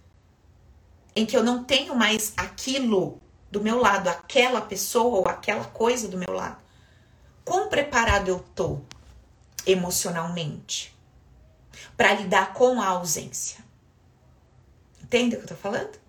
em 1.16 1.26
que 1.26 1.38
eu 1.38 1.44
não 1.44 1.63
tenho 1.63 1.96
mais 1.96 2.34
aquilo 2.36 3.22
do 3.52 3.62
meu 3.62 3.80
lado, 3.80 4.08
aquela 4.10 4.62
pessoa 4.62 5.20
ou 5.20 5.28
aquela 5.28 5.66
coisa 5.66 6.08
do 6.08 6.18
meu 6.18 6.34
lado. 6.34 6.58
Quão 7.46 7.70
preparado 7.70 8.30
eu 8.30 8.39
tô 8.56 8.80
emocionalmente 9.66 10.96
para 11.96 12.13
lidar 12.13 12.54
com 12.54 12.82
a 12.82 12.88
ausência? 12.88 13.63
Entende 15.02 15.36
o 15.36 15.39
que 15.39 15.44
eu 15.44 15.50
tô 15.50 15.56
falando? 15.56 16.00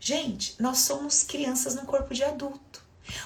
Gente, 0.00 0.60
nós 0.60 0.78
somos 0.78 1.22
crianças 1.22 1.74
no 1.74 1.82
corpo 1.82 2.12
de 2.12 2.24
adulto. 2.24 2.82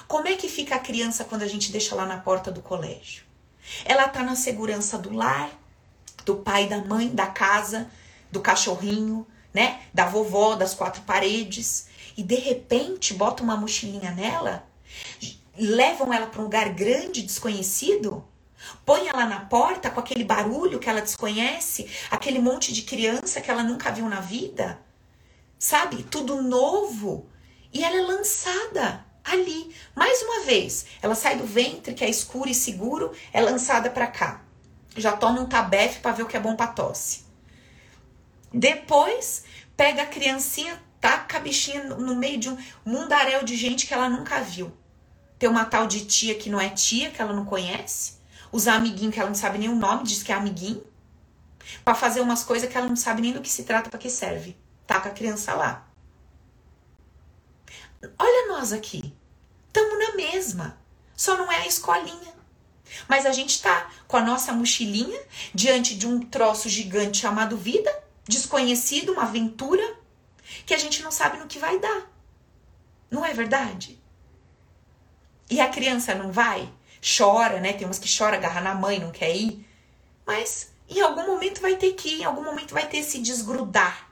Como 0.07 0.27
é 0.27 0.35
que 0.35 0.49
fica 0.49 0.75
a 0.75 0.79
criança 0.79 1.23
quando 1.23 1.41
a 1.43 1.47
gente 1.47 1.71
deixa 1.71 1.95
lá 1.95 2.05
na 2.05 2.19
porta 2.19 2.51
do 2.51 2.61
colégio? 2.61 3.23
Ela 3.83 4.07
tá 4.07 4.23
na 4.23 4.35
segurança 4.35 4.97
do 4.97 5.13
lar, 5.13 5.49
do 6.25 6.35
pai, 6.37 6.67
da 6.67 6.79
mãe, 6.79 7.09
da 7.09 7.27
casa, 7.27 7.89
do 8.31 8.41
cachorrinho, 8.41 9.25
né? 9.53 9.81
Da 9.93 10.05
vovó, 10.05 10.55
das 10.55 10.73
quatro 10.73 11.01
paredes. 11.03 11.87
E 12.17 12.23
de 12.23 12.35
repente 12.35 13.13
bota 13.13 13.43
uma 13.43 13.55
mochilinha 13.57 14.11
nela, 14.11 14.67
levam 15.57 16.13
ela 16.13 16.27
para 16.27 16.41
um 16.41 16.45
lugar 16.45 16.69
grande, 16.69 17.21
desconhecido, 17.21 18.25
põe 18.85 19.07
ela 19.07 19.25
na 19.25 19.41
porta 19.41 19.89
com 19.89 19.99
aquele 19.99 20.23
barulho 20.23 20.79
que 20.79 20.89
ela 20.89 21.01
desconhece, 21.01 21.89
aquele 22.09 22.39
monte 22.39 22.73
de 22.73 22.83
criança 22.83 23.41
que 23.41 23.51
ela 23.51 23.63
nunca 23.63 23.91
viu 23.91 24.07
na 24.09 24.21
vida 24.21 24.79
sabe? 25.65 26.03
Tudo 26.03 26.41
novo. 26.41 27.27
E 27.73 27.83
ela 27.83 27.97
é 27.97 28.01
lançada 28.01 29.05
ali. 29.23 29.73
Mais 29.95 30.21
uma 30.21 30.41
vez, 30.41 30.85
ela 31.01 31.15
sai 31.15 31.37
do 31.37 31.45
ventre, 31.45 31.93
que 31.93 32.03
é 32.03 32.09
escuro 32.09 32.49
e 32.49 32.53
seguro, 32.53 33.11
é 33.33 33.41
lançada 33.41 33.89
para 33.89 34.07
cá. 34.07 34.44
Já 34.95 35.17
toma 35.17 35.41
um 35.41 35.45
tabefe 35.45 35.99
para 35.99 36.11
ver 36.11 36.23
o 36.23 36.27
que 36.27 36.37
é 36.37 36.39
bom 36.39 36.55
para 36.55 36.67
tosse. 36.67 37.25
Depois, 38.53 39.43
pega 39.75 40.03
a 40.03 40.05
criancinha, 40.05 40.81
taca 41.01 41.37
a 41.37 41.39
bichinha 41.41 41.83
no 41.83 42.15
meio 42.15 42.39
de 42.39 42.49
um 42.49 42.57
mundaréu 42.85 43.43
de 43.43 43.55
gente 43.55 43.85
que 43.85 43.93
ela 43.93 44.09
nunca 44.09 44.39
viu. 44.41 44.71
Tem 45.37 45.49
uma 45.49 45.65
tal 45.65 45.87
de 45.87 46.05
tia 46.05 46.35
que 46.35 46.49
não 46.49 46.59
é 46.59 46.69
tia, 46.69 47.11
que 47.11 47.21
ela 47.21 47.33
não 47.33 47.45
conhece. 47.45 48.15
Os 48.51 48.67
amiguinhos 48.67 49.13
que 49.13 49.19
ela 49.19 49.29
não 49.29 49.35
sabe 49.35 49.57
nem 49.57 49.67
o 49.67 49.75
nome, 49.75 50.03
diz 50.03 50.23
que 50.23 50.31
é 50.31 50.35
amiguinho. 50.35 50.83
para 51.83 51.95
fazer 51.95 52.21
umas 52.21 52.43
coisas 52.43 52.69
que 52.69 52.77
ela 52.77 52.87
não 52.87 52.95
sabe 52.95 53.21
nem 53.21 53.33
do 53.33 53.41
que 53.41 53.49
se 53.49 53.63
trata, 53.63 53.89
para 53.89 53.99
que 53.99 54.09
serve. 54.09 54.55
Tá 54.87 54.99
com 55.01 55.09
a 55.09 55.11
criança 55.11 55.53
lá. 55.53 55.85
Olha 58.19 58.47
nós 58.47 58.71
aqui. 58.71 59.13
Estamos 59.67 59.99
na 59.99 60.15
mesma. 60.15 60.77
Só 61.15 61.35
não 61.37 61.51
é 61.51 61.57
a 61.57 61.67
escolinha. 61.67 62.34
Mas 63.07 63.25
a 63.25 63.31
gente 63.31 63.61
tá 63.61 63.89
com 64.07 64.17
a 64.17 64.21
nossa 64.21 64.53
mochilinha 64.53 65.19
diante 65.53 65.95
de 65.95 66.07
um 66.07 66.19
troço 66.19 66.69
gigante 66.69 67.19
chamado 67.19 67.57
vida, 67.57 67.91
desconhecido, 68.27 69.13
uma 69.13 69.23
aventura, 69.23 69.97
que 70.65 70.73
a 70.73 70.77
gente 70.77 71.01
não 71.03 71.11
sabe 71.11 71.37
no 71.37 71.47
que 71.47 71.59
vai 71.59 71.79
dar. 71.79 72.11
Não 73.09 73.25
é 73.25 73.33
verdade? 73.33 73.99
E 75.49 75.59
a 75.59 75.69
criança 75.69 76.15
não 76.15 76.31
vai? 76.31 76.71
Chora, 77.17 77.59
né? 77.59 77.73
Tem 77.73 77.85
umas 77.85 77.99
que 77.99 78.17
chora, 78.17 78.37
agarra 78.37 78.61
na 78.61 78.73
mãe, 78.73 78.99
não 78.99 79.11
quer 79.11 79.35
ir. 79.35 79.65
Mas 80.25 80.71
em 80.89 81.01
algum 81.01 81.25
momento 81.25 81.61
vai 81.61 81.75
ter 81.75 81.93
que 81.93 82.09
ir, 82.09 82.21
em 82.21 82.25
algum 82.25 82.43
momento 82.43 82.73
vai 82.73 82.87
ter 82.87 83.03
se 83.03 83.19
desgrudar. 83.19 84.09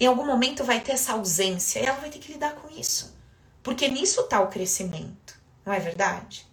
Em 0.00 0.06
algum 0.06 0.26
momento 0.26 0.64
vai 0.64 0.80
ter 0.80 0.92
essa 0.92 1.12
ausência 1.12 1.80
e 1.80 1.86
ela 1.86 2.00
vai 2.00 2.10
ter 2.10 2.18
que 2.18 2.32
lidar 2.32 2.54
com 2.54 2.68
isso. 2.70 3.16
Porque 3.62 3.88
nisso 3.88 4.22
está 4.22 4.40
o 4.40 4.48
crescimento, 4.48 5.38
não 5.64 5.72
é 5.72 5.80
verdade? 5.80 6.45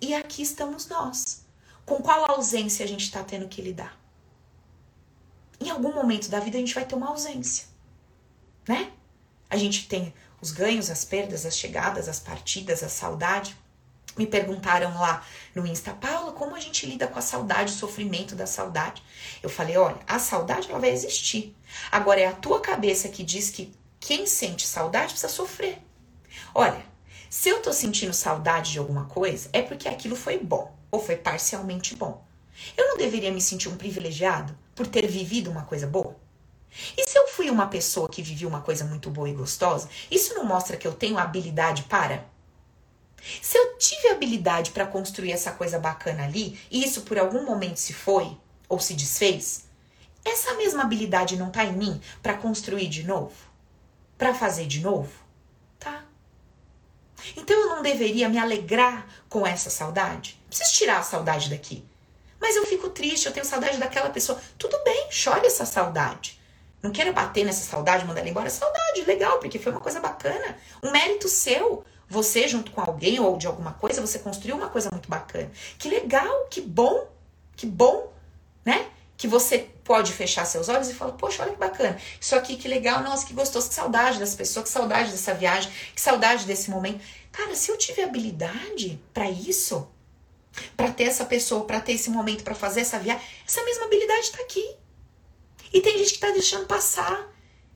E 0.00 0.14
aqui 0.14 0.42
estamos 0.42 0.88
nós. 0.88 1.44
Com 1.84 1.96
qual 1.96 2.30
ausência 2.30 2.84
a 2.84 2.88
gente 2.88 3.04
está 3.04 3.22
tendo 3.22 3.48
que 3.48 3.60
lidar? 3.60 3.98
Em 5.60 5.68
algum 5.68 5.92
momento 5.92 6.30
da 6.30 6.40
vida 6.40 6.56
a 6.56 6.60
gente 6.60 6.74
vai 6.74 6.86
ter 6.86 6.94
uma 6.94 7.08
ausência, 7.08 7.66
né? 8.66 8.92
A 9.50 9.56
gente 9.56 9.88
tem 9.88 10.14
os 10.40 10.52
ganhos, 10.52 10.88
as 10.88 11.04
perdas, 11.04 11.44
as 11.44 11.56
chegadas, 11.56 12.08
as 12.08 12.18
partidas, 12.18 12.82
a 12.82 12.88
saudade. 12.88 13.54
Me 14.16 14.26
perguntaram 14.26 14.98
lá 14.98 15.24
no 15.54 15.66
Insta, 15.66 15.92
Paula, 15.92 16.32
como 16.32 16.56
a 16.56 16.60
gente 16.60 16.86
lida 16.86 17.06
com 17.06 17.18
a 17.18 17.22
saudade, 17.22 17.72
o 17.72 17.76
sofrimento 17.76 18.34
da 18.34 18.46
saudade? 18.46 19.02
Eu 19.42 19.50
falei, 19.50 19.76
olha, 19.76 19.98
a 20.06 20.18
saudade 20.18 20.70
ela 20.70 20.78
vai 20.78 20.90
existir. 20.90 21.54
Agora 21.92 22.20
é 22.20 22.26
a 22.26 22.32
tua 22.32 22.60
cabeça 22.60 23.08
que 23.08 23.22
diz 23.22 23.50
que 23.50 23.72
quem 23.98 24.26
sente 24.26 24.66
saudade 24.66 25.12
precisa 25.12 25.32
sofrer. 25.32 25.78
Olha, 26.54 26.84
se 27.30 27.48
eu 27.48 27.62
tô 27.62 27.72
sentindo 27.72 28.12
saudade 28.12 28.72
de 28.72 28.80
alguma 28.80 29.04
coisa, 29.04 29.48
é 29.52 29.62
porque 29.62 29.86
aquilo 29.86 30.16
foi 30.16 30.36
bom 30.36 30.76
ou 30.90 30.98
foi 31.00 31.14
parcialmente 31.14 31.94
bom. 31.94 32.26
Eu 32.76 32.88
não 32.88 32.96
deveria 32.96 33.30
me 33.30 33.40
sentir 33.40 33.68
um 33.68 33.76
privilegiado 33.76 34.52
por 34.74 34.88
ter 34.88 35.06
vivido 35.06 35.48
uma 35.48 35.62
coisa 35.62 35.86
boa? 35.86 36.16
E 36.98 37.04
se 37.04 37.16
eu 37.16 37.28
fui 37.28 37.48
uma 37.48 37.68
pessoa 37.68 38.08
que 38.08 38.20
viveu 38.20 38.48
uma 38.48 38.62
coisa 38.62 38.84
muito 38.84 39.08
boa 39.10 39.28
e 39.28 39.32
gostosa, 39.32 39.88
isso 40.10 40.34
não 40.34 40.44
mostra 40.44 40.76
que 40.76 40.88
eu 40.88 40.92
tenho 40.92 41.18
habilidade 41.18 41.84
para? 41.84 42.26
Se 43.40 43.56
eu 43.56 43.78
tive 43.78 44.08
habilidade 44.08 44.72
para 44.72 44.86
construir 44.86 45.30
essa 45.30 45.52
coisa 45.52 45.78
bacana 45.78 46.24
ali, 46.24 46.58
e 46.68 46.82
isso 46.82 47.02
por 47.02 47.16
algum 47.16 47.44
momento 47.44 47.76
se 47.76 47.92
foi 47.92 48.36
ou 48.68 48.80
se 48.80 48.94
desfez, 48.94 49.66
essa 50.24 50.54
mesma 50.54 50.82
habilidade 50.82 51.36
não 51.36 51.48
tá 51.48 51.64
em 51.64 51.74
mim 51.74 52.00
para 52.20 52.34
construir 52.34 52.88
de 52.88 53.04
novo? 53.04 53.32
Para 54.18 54.34
fazer 54.34 54.66
de 54.66 54.80
novo? 54.80 55.19
Então 57.36 57.58
eu 57.58 57.68
não 57.68 57.82
deveria 57.82 58.28
me 58.28 58.38
alegrar 58.38 59.06
com 59.28 59.46
essa 59.46 59.70
saudade? 59.70 60.40
Preciso 60.48 60.72
tirar 60.72 60.98
a 60.98 61.02
saudade 61.02 61.50
daqui. 61.50 61.84
Mas 62.40 62.56
eu 62.56 62.64
fico 62.66 62.88
triste, 62.88 63.26
eu 63.26 63.32
tenho 63.32 63.44
saudade 63.44 63.76
daquela 63.76 64.10
pessoa. 64.10 64.40
Tudo 64.58 64.82
bem, 64.82 65.08
chore 65.10 65.46
essa 65.46 65.66
saudade. 65.66 66.40
Não 66.82 66.90
quero 66.90 67.12
bater 67.12 67.44
nessa 67.44 67.68
saudade, 67.68 68.06
mandar 68.06 68.20
ela 68.20 68.30
embora. 68.30 68.48
Saudade, 68.48 69.02
legal, 69.02 69.38
porque 69.38 69.58
foi 69.58 69.70
uma 69.70 69.80
coisa 69.80 70.00
bacana. 70.00 70.56
Um 70.82 70.90
mérito 70.90 71.28
seu. 71.28 71.84
Você, 72.08 72.48
junto 72.48 72.72
com 72.72 72.80
alguém 72.80 73.20
ou 73.20 73.36
de 73.36 73.46
alguma 73.46 73.72
coisa, 73.74 74.00
você 74.00 74.18
construiu 74.18 74.56
uma 74.56 74.68
coisa 74.68 74.88
muito 74.90 75.08
bacana. 75.08 75.50
Que 75.78 75.88
legal, 75.88 76.46
que 76.50 76.60
bom, 76.60 77.06
que 77.54 77.66
bom, 77.66 78.12
né? 78.64 78.88
Que 79.16 79.28
você 79.28 79.68
pode 79.90 80.12
fechar 80.12 80.44
seus 80.44 80.68
olhos 80.68 80.88
e 80.88 80.94
falar, 80.94 81.14
poxa, 81.14 81.42
olha 81.42 81.50
que 81.50 81.58
bacana. 81.58 81.98
Isso 82.20 82.36
aqui, 82.36 82.56
que 82.56 82.68
legal, 82.68 83.02
nossa, 83.02 83.26
que 83.26 83.34
gostoso, 83.34 83.68
que 83.68 83.74
saudade 83.74 84.20
dessa 84.20 84.36
pessoa, 84.36 84.62
que 84.62 84.68
saudade 84.68 85.10
dessa 85.10 85.34
viagem, 85.34 85.68
que 85.92 86.00
saudade 86.00 86.44
desse 86.44 86.70
momento. 86.70 87.04
Cara, 87.32 87.56
se 87.56 87.72
eu 87.72 87.76
tiver 87.76 88.04
habilidade 88.04 89.02
para 89.12 89.28
isso, 89.28 89.88
para 90.76 90.92
ter 90.92 91.08
essa 91.08 91.24
pessoa, 91.24 91.64
para 91.64 91.80
ter 91.80 91.94
esse 91.94 92.08
momento, 92.08 92.44
para 92.44 92.54
fazer 92.54 92.82
essa 92.82 93.00
viagem, 93.00 93.20
essa 93.44 93.64
mesma 93.64 93.86
habilidade 93.86 94.30
tá 94.30 94.40
aqui. 94.44 94.76
E 95.72 95.80
tem 95.80 95.98
gente 95.98 96.14
que 96.14 96.20
tá 96.20 96.30
deixando 96.30 96.66
passar 96.66 97.28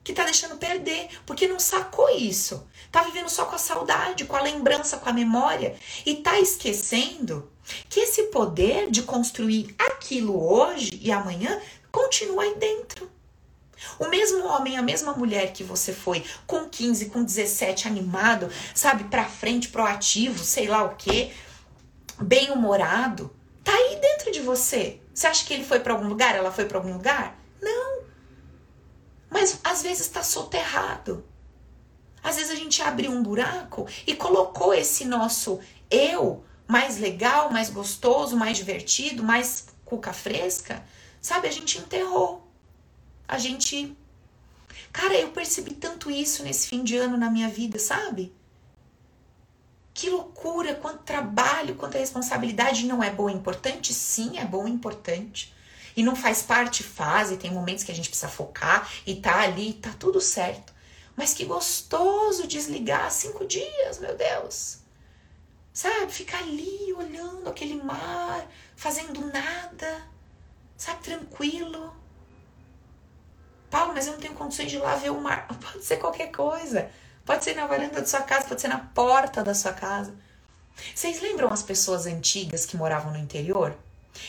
que 0.05 0.13
tá 0.13 0.23
deixando 0.25 0.59
perder, 0.59 1.09
porque 1.25 1.49
não 1.49 1.59
sacou 1.59 2.11
isso. 2.11 2.69
Tá 2.93 3.03
vivendo 3.03 3.31
só 3.31 3.47
com 3.47 3.55
a 3.55 3.59
saudade, 3.59 4.27
com 4.27 4.37
a 4.37 4.43
lembrança, 4.43 4.99
com 4.99 5.09
a 5.09 5.13
memória 5.15 5.75
e 6.05 6.17
tá 6.17 6.39
esquecendo 6.39 7.51
que 7.89 8.01
esse 8.01 8.25
poder 8.25 8.91
de 8.91 9.03
construir 9.03 9.75
aquilo 9.79 10.39
hoje 10.39 10.91
e 11.01 11.11
amanhã 11.11 11.59
continua 11.95 12.43
aí 12.43 12.57
dentro. 12.57 13.09
O 14.01 14.09
mesmo 14.09 14.45
homem, 14.47 14.77
a 14.77 14.83
mesma 14.83 15.13
mulher 15.13 15.53
que 15.53 15.63
você 15.63 15.93
foi 15.93 16.25
com 16.45 16.69
15, 16.69 17.07
com 17.11 17.23
17, 17.23 17.87
animado, 17.87 18.51
sabe, 18.75 19.05
pra 19.05 19.25
frente, 19.25 19.69
proativo, 19.69 20.43
sei 20.43 20.67
lá 20.67 20.83
o 20.83 20.97
que, 20.97 21.33
bem-humorado, 22.21 23.35
tá 23.63 23.73
aí 23.73 24.01
dentro 24.01 24.33
de 24.33 24.41
você. 24.41 25.01
Você 25.15 25.29
acha 25.29 25.47
que 25.47 25.55
ele 25.55 25.65
foi 25.65 25.79
para 25.79 25.93
algum 25.93 26.09
lugar? 26.09 26.35
Ela 26.35 26.51
foi 26.51 26.65
para 26.65 26.79
algum 26.79 26.95
lugar? 26.95 27.39
Não. 27.63 28.03
Mas 29.31 29.61
às 29.63 29.83
vezes 29.83 30.01
está 30.01 30.23
soterrado. 30.23 31.25
Às 32.23 32.37
vezes 32.37 32.51
a 32.51 32.57
gente 32.57 32.83
abriu 32.83 33.13
um 33.13 33.23
buraco 33.23 33.87
e 34.07 34.17
colocou 34.17 34.75
esse 34.75 35.05
nosso 35.05 35.61
eu 35.91 36.43
mais 36.67 36.99
legal, 36.99 37.53
mais 37.53 37.71
gostoso, 37.71 38.37
mais 38.37 38.57
divertido, 38.57 39.23
mais 39.23 39.67
cuca 39.85 40.13
fresca, 40.13 40.83
sabe? 41.25 41.49
A 41.49 41.51
gente 41.51 41.79
enterrou. 41.79 42.47
A 43.27 43.39
gente. 43.39 43.97
Cara, 44.93 45.15
eu 45.15 45.31
percebi 45.31 45.75
tanto 45.75 46.11
isso 46.11 46.43
nesse 46.43 46.69
fim 46.69 46.85
de 46.85 46.97
ano 46.97 47.17
na 47.17 47.31
minha 47.31 47.49
vida, 47.49 47.79
sabe? 47.79 48.35
Que 49.95 50.11
loucura, 50.11 50.75
quanto 50.75 51.05
trabalho, 51.05 51.77
quanta 51.77 51.97
responsabilidade. 51.97 52.85
Não 52.85 53.03
é 53.03 53.11
bom 53.11 53.31
e 53.31 53.33
importante? 53.33 53.95
Sim, 53.95 54.39
é 54.39 54.45
bom 54.45 54.69
e 54.69 54.71
importante 54.71 55.55
e 55.97 56.03
não 56.03 56.17
faz 56.17 56.43
parte 56.43 56.83
fase, 56.83 57.37
tem 57.37 57.53
momentos 57.53 57.85
que 57.85 57.93
a 57.93 57.95
gente 57.95 58.09
precisa 58.09 58.29
focar 58.29 58.91
e 59.07 59.15
tá 59.15 59.43
ali, 59.43 59.75
tá 59.75 59.95
tudo 59.99 60.21
certo. 60.21 60.73
Mas 61.17 61.33
que 61.33 61.45
gostoso 61.45 62.47
desligar 62.47 63.11
cinco 63.11 63.47
dias, 63.47 63.99
meu 64.01 64.17
Deus. 64.17 64.79
Sabe, 65.73 66.13
ficar 66.13 66.39
ali 66.39 66.93
olhando 66.93 67.49
aquele 67.49 67.81
mar, 67.83 68.49
fazendo 68.77 69.21
nada, 69.33 70.09
sabe, 70.77 71.03
tranquilo. 71.03 71.95
Paulo, 73.71 73.93
mas 73.95 74.07
eu 74.07 74.13
não 74.13 74.21
tenho 74.21 74.35
condições 74.35 74.71
de 74.71 74.77
ir 74.77 74.81
lá 74.81 74.95
ver 74.97 75.11
o 75.11 75.21
mar. 75.21 75.49
Pode 75.61 75.85
ser 75.85 75.97
qualquer 75.97 76.31
coisa. 76.31 76.91
Pode 77.25 77.43
ser 77.43 77.55
na 77.55 77.67
varanda 77.67 78.01
da 78.01 78.07
sua 78.07 78.21
casa, 78.21 78.47
pode 78.47 78.61
ser 78.61 78.69
na 78.69 78.79
porta 78.79 79.43
da 79.43 79.55
sua 79.55 79.73
casa. 79.73 80.15
Vocês 80.95 81.23
lembram 81.23 81.51
as 81.51 81.63
pessoas 81.63 82.05
antigas 82.05 82.67
que 82.67 82.77
moravam 82.77 83.13
no 83.13 83.19
interior? 83.19 83.75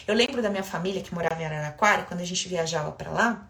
Eu 0.07 0.15
lembro 0.15 0.41
da 0.41 0.49
minha 0.49 0.63
família 0.63 1.01
que 1.01 1.13
morava 1.13 1.41
em 1.41 1.45
Araraquara, 1.45 2.03
quando 2.03 2.21
a 2.21 2.25
gente 2.25 2.47
viajava 2.47 2.93
para 2.93 3.11
lá. 3.11 3.49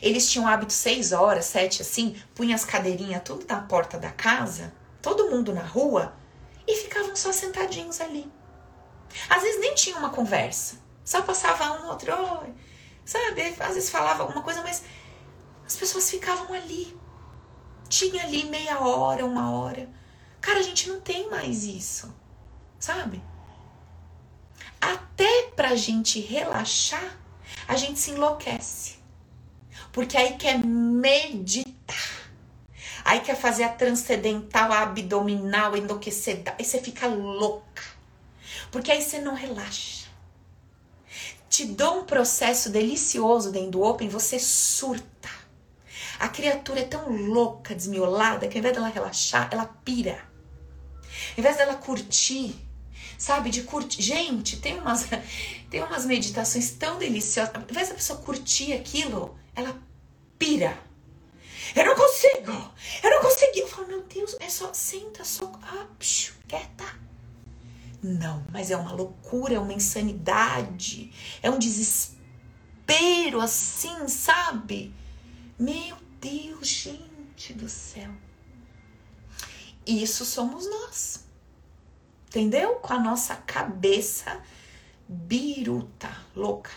Eles 0.00 0.30
tinham 0.30 0.46
hábito 0.46 0.72
seis 0.72 1.12
horas, 1.12 1.46
sete 1.46 1.82
assim, 1.82 2.16
punha 2.34 2.54
as 2.54 2.64
cadeirinhas 2.64 3.22
tudo 3.24 3.46
na 3.48 3.60
porta 3.60 3.98
da 3.98 4.10
casa, 4.10 4.72
todo 5.00 5.30
mundo 5.30 5.54
na 5.54 5.62
rua, 5.62 6.14
e 6.66 6.76
ficavam 6.76 7.14
só 7.16 7.32
sentadinhos 7.32 8.00
ali. 8.00 8.30
Às 9.28 9.42
vezes 9.42 9.60
nem 9.60 9.74
tinha 9.74 9.96
uma 9.96 10.10
conversa, 10.10 10.76
só 11.04 11.22
passava 11.22 11.82
um 11.82 11.88
outro, 11.88 12.12
sabe? 13.04 13.42
Às 13.60 13.74
vezes 13.74 13.90
falava 13.90 14.22
alguma 14.22 14.42
coisa, 14.42 14.62
mas 14.62 14.84
as 15.66 15.76
pessoas 15.76 16.10
ficavam 16.10 16.54
ali. 16.54 16.96
Tinha 17.88 18.22
ali 18.22 18.44
meia 18.44 18.80
hora, 18.80 19.24
uma 19.26 19.50
hora. 19.50 19.88
Cara, 20.40 20.58
a 20.58 20.62
gente 20.62 20.88
não 20.88 21.00
tem 21.00 21.28
mais 21.30 21.64
isso, 21.64 22.14
sabe? 22.78 23.22
Até 24.80 25.50
pra 25.54 25.76
gente 25.76 26.20
relaxar, 26.20 27.16
a 27.68 27.76
gente 27.76 27.98
se 27.98 28.10
enlouquece. 28.10 28.96
Porque 29.92 30.16
aí 30.16 30.36
quer 30.36 30.58
meditar. 30.58 31.72
Aí 33.04 33.20
quer 33.20 33.36
fazer 33.36 33.64
a 33.64 33.68
transcendental, 33.68 34.72
a 34.72 34.80
abdominal, 34.80 35.74
a 35.74 35.78
enlouquecer. 35.78 36.42
Aí 36.58 36.64
você 36.64 36.80
fica 36.80 37.06
louca. 37.06 37.82
Porque 38.70 38.90
aí 38.90 39.02
você 39.02 39.20
não 39.20 39.34
relaxa. 39.34 40.01
Te 41.52 41.66
dou 41.66 41.98
um 41.98 42.04
processo 42.06 42.70
delicioso 42.70 43.52
dentro 43.52 43.72
do 43.72 43.82
Open, 43.82 44.08
você 44.08 44.38
surta. 44.38 45.28
A 46.18 46.26
criatura 46.26 46.80
é 46.80 46.84
tão 46.84 47.14
louca, 47.14 47.74
desmiolada, 47.74 48.48
que 48.48 48.56
ao 48.56 48.60
invés 48.60 48.74
dela 48.74 48.88
relaxar, 48.88 49.50
ela 49.52 49.66
pira. 49.66 50.12
Ao 50.12 51.34
invés 51.36 51.58
dela 51.58 51.74
curtir, 51.74 52.54
sabe, 53.18 53.50
de 53.50 53.64
curtir. 53.64 54.00
Gente, 54.00 54.60
tem 54.60 54.78
umas, 54.78 55.06
tem 55.68 55.82
umas 55.82 56.06
meditações 56.06 56.70
tão 56.70 56.96
deliciosas. 56.96 57.54
Ao 57.54 57.60
invés 57.60 57.90
da 57.90 57.96
pessoa 57.96 58.18
curtir 58.20 58.72
aquilo, 58.72 59.38
ela 59.54 59.78
pira. 60.38 60.74
Eu 61.76 61.84
não 61.84 61.94
consigo! 61.94 62.72
Eu 63.02 63.10
não 63.10 63.20
consegui! 63.20 63.60
Eu 63.60 63.68
falo, 63.68 63.88
meu 63.88 64.02
Deus, 64.04 64.34
é 64.40 64.48
só, 64.48 64.72
senta, 64.72 65.22
só, 65.22 65.52
ah, 65.64 65.86
psiu, 65.98 66.32
quieta. 66.48 67.11
Não, 68.02 68.44
mas 68.50 68.70
é 68.70 68.76
uma 68.76 68.92
loucura, 68.92 69.54
é 69.54 69.58
uma 69.60 69.72
insanidade, 69.72 71.12
é 71.40 71.48
um 71.48 71.58
desespero 71.58 73.40
assim, 73.40 74.08
sabe? 74.08 74.92
Meu 75.56 75.96
Deus, 76.20 76.66
gente 76.66 77.52
do 77.52 77.68
céu. 77.68 78.10
Isso 79.86 80.24
somos 80.24 80.68
nós. 80.68 81.24
Entendeu? 82.26 82.76
Com 82.76 82.94
a 82.94 82.98
nossa 82.98 83.36
cabeça 83.36 84.40
biruta, 85.08 86.10
louca. 86.34 86.70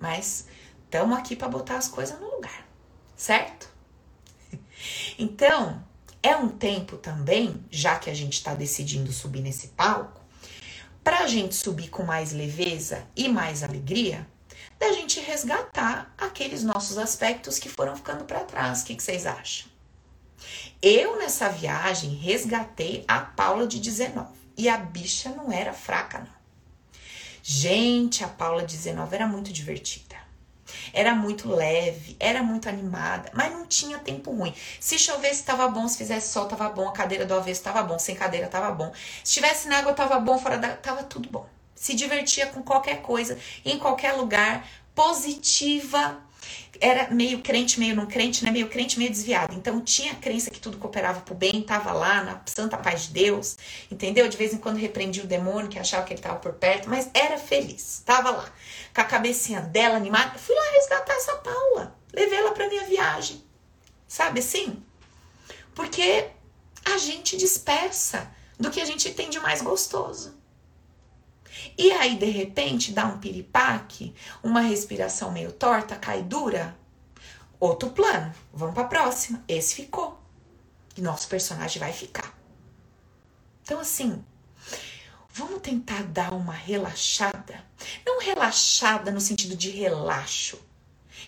Mas 0.00 0.46
estamos 0.84 1.18
aqui 1.18 1.34
para 1.34 1.48
botar 1.48 1.76
as 1.76 1.88
coisas 1.88 2.18
no 2.18 2.36
lugar, 2.36 2.66
certo? 3.16 3.68
Então, 5.18 5.84
é 6.22 6.36
um 6.36 6.48
tempo 6.48 6.96
também, 6.96 7.64
já 7.70 7.98
que 7.98 8.08
a 8.08 8.14
gente 8.14 8.34
está 8.34 8.54
decidindo 8.54 9.12
subir 9.12 9.40
nesse 9.40 9.68
palco, 9.68 10.17
para 11.08 11.20
a 11.20 11.26
gente 11.26 11.54
subir 11.54 11.88
com 11.88 12.02
mais 12.02 12.32
leveza 12.32 13.02
e 13.16 13.30
mais 13.30 13.62
alegria, 13.62 14.28
da 14.78 14.92
gente 14.92 15.18
resgatar 15.20 16.12
aqueles 16.18 16.62
nossos 16.62 16.98
aspectos 16.98 17.58
que 17.58 17.66
foram 17.66 17.96
ficando 17.96 18.24
para 18.24 18.44
trás. 18.44 18.82
O 18.82 18.84
que, 18.84 18.94
que 18.94 19.02
vocês 19.02 19.24
acham? 19.24 19.70
Eu, 20.82 21.16
nessa 21.16 21.48
viagem, 21.48 22.14
resgatei 22.14 23.06
a 23.08 23.20
Paula 23.20 23.66
de 23.66 23.80
19. 23.80 24.28
E 24.54 24.68
a 24.68 24.76
bicha 24.76 25.30
não 25.30 25.50
era 25.50 25.72
fraca, 25.72 26.18
não. 26.18 26.38
Gente, 27.42 28.22
a 28.22 28.28
Paula 28.28 28.66
de 28.66 28.76
19 28.76 29.14
era 29.14 29.26
muito 29.26 29.50
divertida. 29.50 30.07
Era 30.92 31.14
muito 31.14 31.48
leve, 31.48 32.16
era 32.18 32.42
muito 32.42 32.68
animada, 32.68 33.30
mas 33.34 33.52
não 33.52 33.66
tinha 33.66 33.98
tempo 33.98 34.30
ruim. 34.30 34.54
Se 34.80 34.98
chovesse, 34.98 35.42
tava 35.44 35.68
bom. 35.68 35.86
Se 35.88 35.98
fizesse 35.98 36.32
sol, 36.32 36.46
tava 36.46 36.68
bom. 36.68 36.88
A 36.88 36.92
cadeira 36.92 37.24
do 37.24 37.34
avesso 37.34 37.62
tava 37.62 37.82
bom. 37.82 37.98
Sem 37.98 38.14
cadeira, 38.14 38.48
tava 38.48 38.70
bom. 38.70 38.92
Se 39.22 39.38
estivesse 39.38 39.68
na 39.68 39.78
água, 39.78 39.92
tava 39.92 40.18
bom. 40.20 40.38
Fora 40.38 40.58
da. 40.58 40.76
tava 40.76 41.02
tudo 41.02 41.28
bom. 41.28 41.46
Se 41.74 41.94
divertia 41.94 42.46
com 42.46 42.62
qualquer 42.62 43.02
coisa, 43.02 43.38
em 43.64 43.78
qualquer 43.78 44.12
lugar, 44.12 44.66
positiva 44.94 46.27
era 46.80 47.10
meio 47.10 47.40
crente, 47.40 47.78
meio 47.78 47.94
não 47.94 48.06
crente, 48.06 48.44
né? 48.44 48.50
Meio 48.50 48.68
crente, 48.68 48.98
meio 48.98 49.10
desviado. 49.10 49.54
Então 49.54 49.80
tinha 49.80 50.14
crença 50.14 50.50
que 50.50 50.60
tudo 50.60 50.78
cooperava 50.78 51.20
pro 51.20 51.34
bem, 51.34 51.62
tava 51.62 51.92
lá 51.92 52.22
na 52.22 52.40
santa 52.46 52.76
paz 52.76 53.02
de 53.02 53.12
Deus, 53.12 53.56
entendeu? 53.90 54.28
De 54.28 54.36
vez 54.36 54.52
em 54.52 54.58
quando 54.58 54.76
repreendia 54.76 55.24
o 55.24 55.26
demônio 55.26 55.68
que 55.68 55.78
achava 55.78 56.04
que 56.04 56.12
ele 56.12 56.20
tava 56.20 56.38
por 56.38 56.52
perto, 56.54 56.88
mas 56.88 57.10
era 57.12 57.38
feliz, 57.38 58.02
tava 58.04 58.30
lá. 58.30 58.52
Com 58.94 59.00
a 59.00 59.04
cabecinha 59.04 59.60
dela 59.60 59.96
animada, 59.96 60.38
fui 60.38 60.54
lá 60.54 60.70
resgatar 60.76 61.14
essa 61.14 61.36
Paula, 61.36 61.96
levei 62.12 62.38
ela 62.38 62.52
pra 62.52 62.68
minha 62.68 62.84
viagem. 62.84 63.42
Sabe 64.06 64.40
assim? 64.40 64.82
Porque 65.74 66.28
a 66.84 66.96
gente 66.96 67.36
dispersa 67.36 68.30
do 68.58 68.70
que 68.70 68.80
a 68.80 68.84
gente 68.84 69.12
tem 69.12 69.30
de 69.30 69.38
mais 69.38 69.62
gostoso. 69.62 70.37
E 71.78 71.92
aí, 71.92 72.16
de 72.16 72.26
repente, 72.26 72.90
dá 72.90 73.06
um 73.06 73.18
piripaque, 73.18 74.12
uma 74.42 74.60
respiração 74.60 75.30
meio 75.30 75.52
torta, 75.52 75.94
cai 75.94 76.24
dura. 76.24 76.76
Outro 77.60 77.90
plano. 77.90 78.34
Vamos 78.52 78.74
para 78.74 78.82
a 78.82 78.88
próxima. 78.88 79.44
Esse 79.46 79.76
ficou. 79.76 80.20
E 80.96 81.00
nosso 81.00 81.28
personagem 81.28 81.78
vai 81.78 81.92
ficar. 81.92 82.36
Então, 83.62 83.78
assim, 83.78 84.24
vamos 85.30 85.60
tentar 85.60 86.02
dar 86.02 86.34
uma 86.34 86.52
relaxada. 86.52 87.64
Não 88.04 88.20
relaxada 88.20 89.12
no 89.12 89.20
sentido 89.20 89.54
de 89.54 89.70
relaxo. 89.70 90.58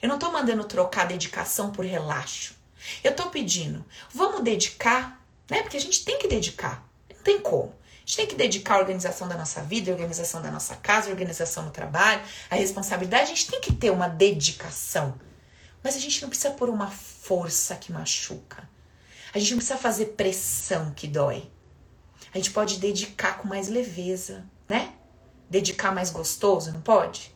Eu 0.03 0.09
não 0.09 0.19
tô 0.19 0.33
mandando 0.33 0.65
trocar 0.65 1.07
dedicação 1.07 1.71
por 1.71 1.85
relaxo. 1.85 2.57
Eu 3.05 3.15
tô 3.15 3.31
pedindo, 3.31 3.85
vamos 4.13 4.43
dedicar, 4.43 5.25
né? 5.49 5.63
Porque 5.63 5.77
a 5.77 5.81
gente 5.81 6.05
tem 6.05 6.19
que 6.19 6.27
dedicar. 6.27 6.85
Não 7.15 7.23
tem 7.23 7.41
como 7.41 7.79
gente 8.11 8.17
tem 8.17 8.27
que 8.27 8.35
dedicar 8.35 8.75
a 8.75 8.79
organização 8.79 9.29
da 9.29 9.37
nossa 9.37 9.63
vida, 9.63 9.91
a 9.91 9.95
organização 9.95 10.43
da 10.43 10.51
nossa 10.51 10.75
casa, 10.75 11.09
a 11.09 11.13
organização 11.13 11.65
do 11.65 11.71
trabalho, 11.71 12.21
a 12.51 12.57
responsabilidade. 12.57 13.25
A 13.25 13.27
gente 13.27 13.47
tem 13.49 13.61
que 13.61 13.73
ter 13.73 13.91
uma 13.91 14.09
dedicação. 14.09 15.15
Mas 15.83 15.95
a 15.95 16.01
gente 16.01 16.21
não 16.21 16.29
precisa 16.29 16.51
pôr 16.51 16.69
uma 16.69 16.91
força 16.91 17.77
que 17.77 17.93
machuca. 17.93 18.69
A 19.33 19.39
gente 19.39 19.53
não 19.53 19.59
precisa 19.59 19.79
fazer 19.79 20.07
pressão 20.07 20.93
que 20.93 21.07
dói. 21.07 21.49
A 22.35 22.39
gente 22.39 22.51
pode 22.51 22.81
dedicar 22.81 23.39
com 23.39 23.47
mais 23.47 23.69
leveza, 23.69 24.45
né? 24.69 24.93
Dedicar 25.49 25.95
mais 25.95 26.11
gostoso, 26.11 26.73
não 26.73 26.81
pode? 26.81 27.35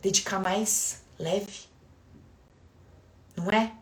Dedicar 0.00 0.38
mais 0.38 1.02
leve. 1.18 1.68
Não 3.36 3.50
é? 3.50 3.74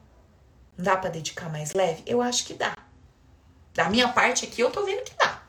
Não 0.77 0.85
dá 0.85 0.97
para 0.97 1.11
dedicar 1.11 1.49
mais 1.49 1.73
leve? 1.73 2.03
Eu 2.05 2.21
acho 2.21 2.45
que 2.45 2.55
dá. 2.55 2.77
Da 3.73 3.89
minha 3.89 4.09
parte 4.09 4.45
aqui, 4.45 4.61
eu 4.61 4.73
tô 4.73 4.85
vendo 4.85 5.05
que 5.05 5.15
dá. 5.15 5.44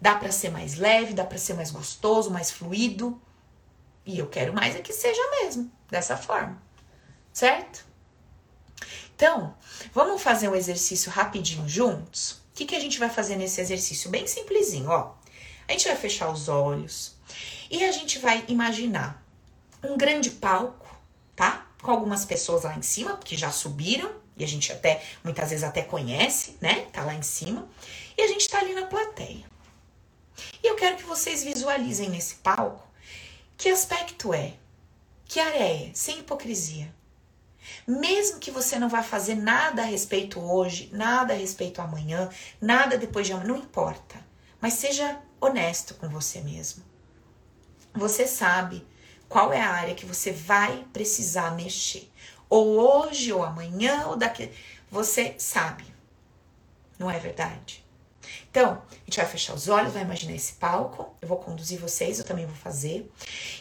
Dá 0.00 0.14
para 0.14 0.32
ser 0.32 0.50
mais 0.50 0.76
leve, 0.76 1.14
dá 1.14 1.24
para 1.24 1.38
ser 1.38 1.54
mais 1.54 1.70
gostoso, 1.70 2.30
mais 2.30 2.50
fluido. 2.50 3.20
E 4.04 4.18
eu 4.18 4.26
quero 4.26 4.52
mais 4.52 4.76
é 4.76 4.80
que 4.80 4.92
seja 4.92 5.22
mesmo, 5.40 5.70
dessa 5.90 6.16
forma. 6.16 6.62
Certo? 7.32 7.84
Então, 9.16 9.54
vamos 9.92 10.22
fazer 10.22 10.48
um 10.48 10.54
exercício 10.54 11.10
rapidinho 11.10 11.68
juntos? 11.68 12.32
O 12.32 12.56
que, 12.56 12.66
que 12.66 12.74
a 12.76 12.80
gente 12.80 12.98
vai 12.98 13.08
fazer 13.08 13.36
nesse 13.36 13.60
exercício? 13.60 14.10
Bem 14.10 14.26
simplesinho, 14.26 14.90
ó. 14.90 15.14
A 15.66 15.72
gente 15.72 15.86
vai 15.86 15.96
fechar 15.96 16.30
os 16.30 16.48
olhos 16.48 17.16
e 17.70 17.82
a 17.84 17.92
gente 17.92 18.18
vai 18.18 18.44
imaginar 18.48 19.24
um 19.82 19.96
grande 19.96 20.30
palco, 20.30 20.86
tá? 21.34 21.66
Com 21.82 21.90
algumas 21.90 22.24
pessoas 22.24 22.64
lá 22.64 22.76
em 22.76 22.82
cima, 22.82 23.16
que 23.18 23.36
já 23.36 23.50
subiram, 23.50 24.10
e 24.36 24.44
a 24.44 24.48
gente 24.48 24.72
até, 24.72 25.02
muitas 25.22 25.50
vezes 25.50 25.64
até 25.64 25.82
conhece, 25.82 26.56
né? 26.60 26.86
Tá 26.92 27.04
lá 27.04 27.14
em 27.14 27.22
cima. 27.22 27.68
E 28.16 28.22
a 28.22 28.28
gente 28.28 28.48
tá 28.48 28.58
ali 28.58 28.74
na 28.74 28.86
plateia. 28.86 29.44
E 30.62 30.66
eu 30.66 30.76
quero 30.76 30.96
que 30.96 31.04
vocês 31.04 31.44
visualizem 31.44 32.08
nesse 32.08 32.36
palco 32.36 32.82
que 33.56 33.68
aspecto 33.68 34.34
é, 34.34 34.54
que 35.24 35.40
é, 35.40 35.90
sem 35.94 36.18
hipocrisia. 36.18 36.92
Mesmo 37.86 38.38
que 38.38 38.50
você 38.50 38.78
não 38.78 38.88
vá 38.88 39.02
fazer 39.02 39.34
nada 39.34 39.82
a 39.82 39.86
respeito 39.86 40.40
hoje, 40.40 40.90
nada 40.92 41.32
a 41.32 41.36
respeito 41.36 41.80
amanhã, 41.80 42.28
nada 42.60 42.98
depois 42.98 43.26
de 43.26 43.32
amanhã, 43.32 43.48
não 43.48 43.56
importa. 43.56 44.16
Mas 44.60 44.74
seja 44.74 45.20
honesto 45.40 45.94
com 45.94 46.08
você 46.08 46.40
mesmo. 46.40 46.82
Você 47.94 48.26
sabe 48.26 48.86
qual 49.28 49.52
é 49.52 49.60
a 49.60 49.70
área 49.70 49.94
que 49.94 50.06
você 50.06 50.32
vai 50.32 50.84
precisar 50.92 51.54
mexer. 51.54 52.10
Ou 52.48 52.78
hoje, 52.78 53.32
ou 53.32 53.42
amanhã, 53.42 54.06
ou 54.06 54.16
daqui. 54.16 54.50
Você 54.90 55.34
sabe. 55.38 55.84
Não 56.98 57.10
é 57.10 57.18
verdade? 57.18 57.83
Então, 58.54 58.80
a 58.88 59.04
gente 59.04 59.16
vai 59.16 59.26
fechar 59.26 59.52
os 59.52 59.66
olhos, 59.66 59.92
vai 59.92 60.02
imaginar 60.02 60.32
esse 60.32 60.52
palco. 60.52 61.12
Eu 61.20 61.26
vou 61.26 61.38
conduzir 61.38 61.76
vocês, 61.76 62.20
eu 62.20 62.24
também 62.24 62.46
vou 62.46 62.54
fazer. 62.54 63.12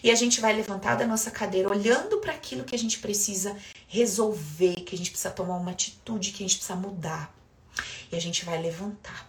E 0.03 0.11
a 0.11 0.13
gente 0.13 0.39
vai 0.39 0.53
levantar 0.53 0.93
da 0.93 1.07
nossa 1.07 1.31
cadeira 1.31 1.67
olhando 1.67 2.19
para 2.19 2.31
aquilo 2.31 2.63
que 2.63 2.75
a 2.75 2.77
gente 2.77 2.99
precisa 2.99 3.57
resolver, 3.87 4.75
que 4.81 4.93
a 4.93 4.97
gente 4.99 5.09
precisa 5.09 5.33
tomar 5.33 5.57
uma 5.57 5.71
atitude, 5.71 6.29
que 6.29 6.43
a 6.43 6.47
gente 6.47 6.57
precisa 6.57 6.75
mudar. 6.75 7.35
E 8.11 8.15
a 8.15 8.21
gente 8.21 8.45
vai 8.45 8.61
levantar. 8.61 9.27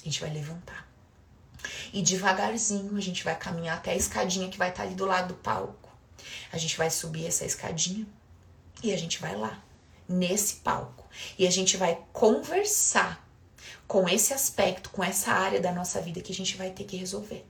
A 0.00 0.04
gente 0.04 0.22
vai 0.22 0.32
levantar. 0.32 0.88
E 1.92 2.00
devagarzinho 2.00 2.96
a 2.96 3.00
gente 3.02 3.22
vai 3.22 3.36
caminhar 3.38 3.76
até 3.76 3.90
a 3.90 3.96
escadinha 3.96 4.48
que 4.48 4.56
vai 4.56 4.70
estar 4.70 4.84
ali 4.84 4.94
do 4.94 5.04
lado 5.04 5.34
do 5.34 5.34
palco. 5.34 5.90
A 6.50 6.56
gente 6.56 6.78
vai 6.78 6.88
subir 6.88 7.26
essa 7.26 7.44
escadinha 7.44 8.06
e 8.82 8.90
a 8.90 8.96
gente 8.96 9.18
vai 9.20 9.36
lá, 9.36 9.62
nesse 10.08 10.56
palco. 10.56 11.06
E 11.38 11.46
a 11.46 11.50
gente 11.50 11.76
vai 11.76 12.02
conversar 12.10 13.25
com 13.86 14.08
esse 14.08 14.32
aspecto, 14.32 14.90
com 14.90 15.02
essa 15.02 15.32
área 15.32 15.60
da 15.60 15.72
nossa 15.72 16.00
vida 16.00 16.20
que 16.20 16.32
a 16.32 16.34
gente 16.34 16.56
vai 16.56 16.70
ter 16.70 16.84
que 16.84 16.96
resolver. 16.96 17.46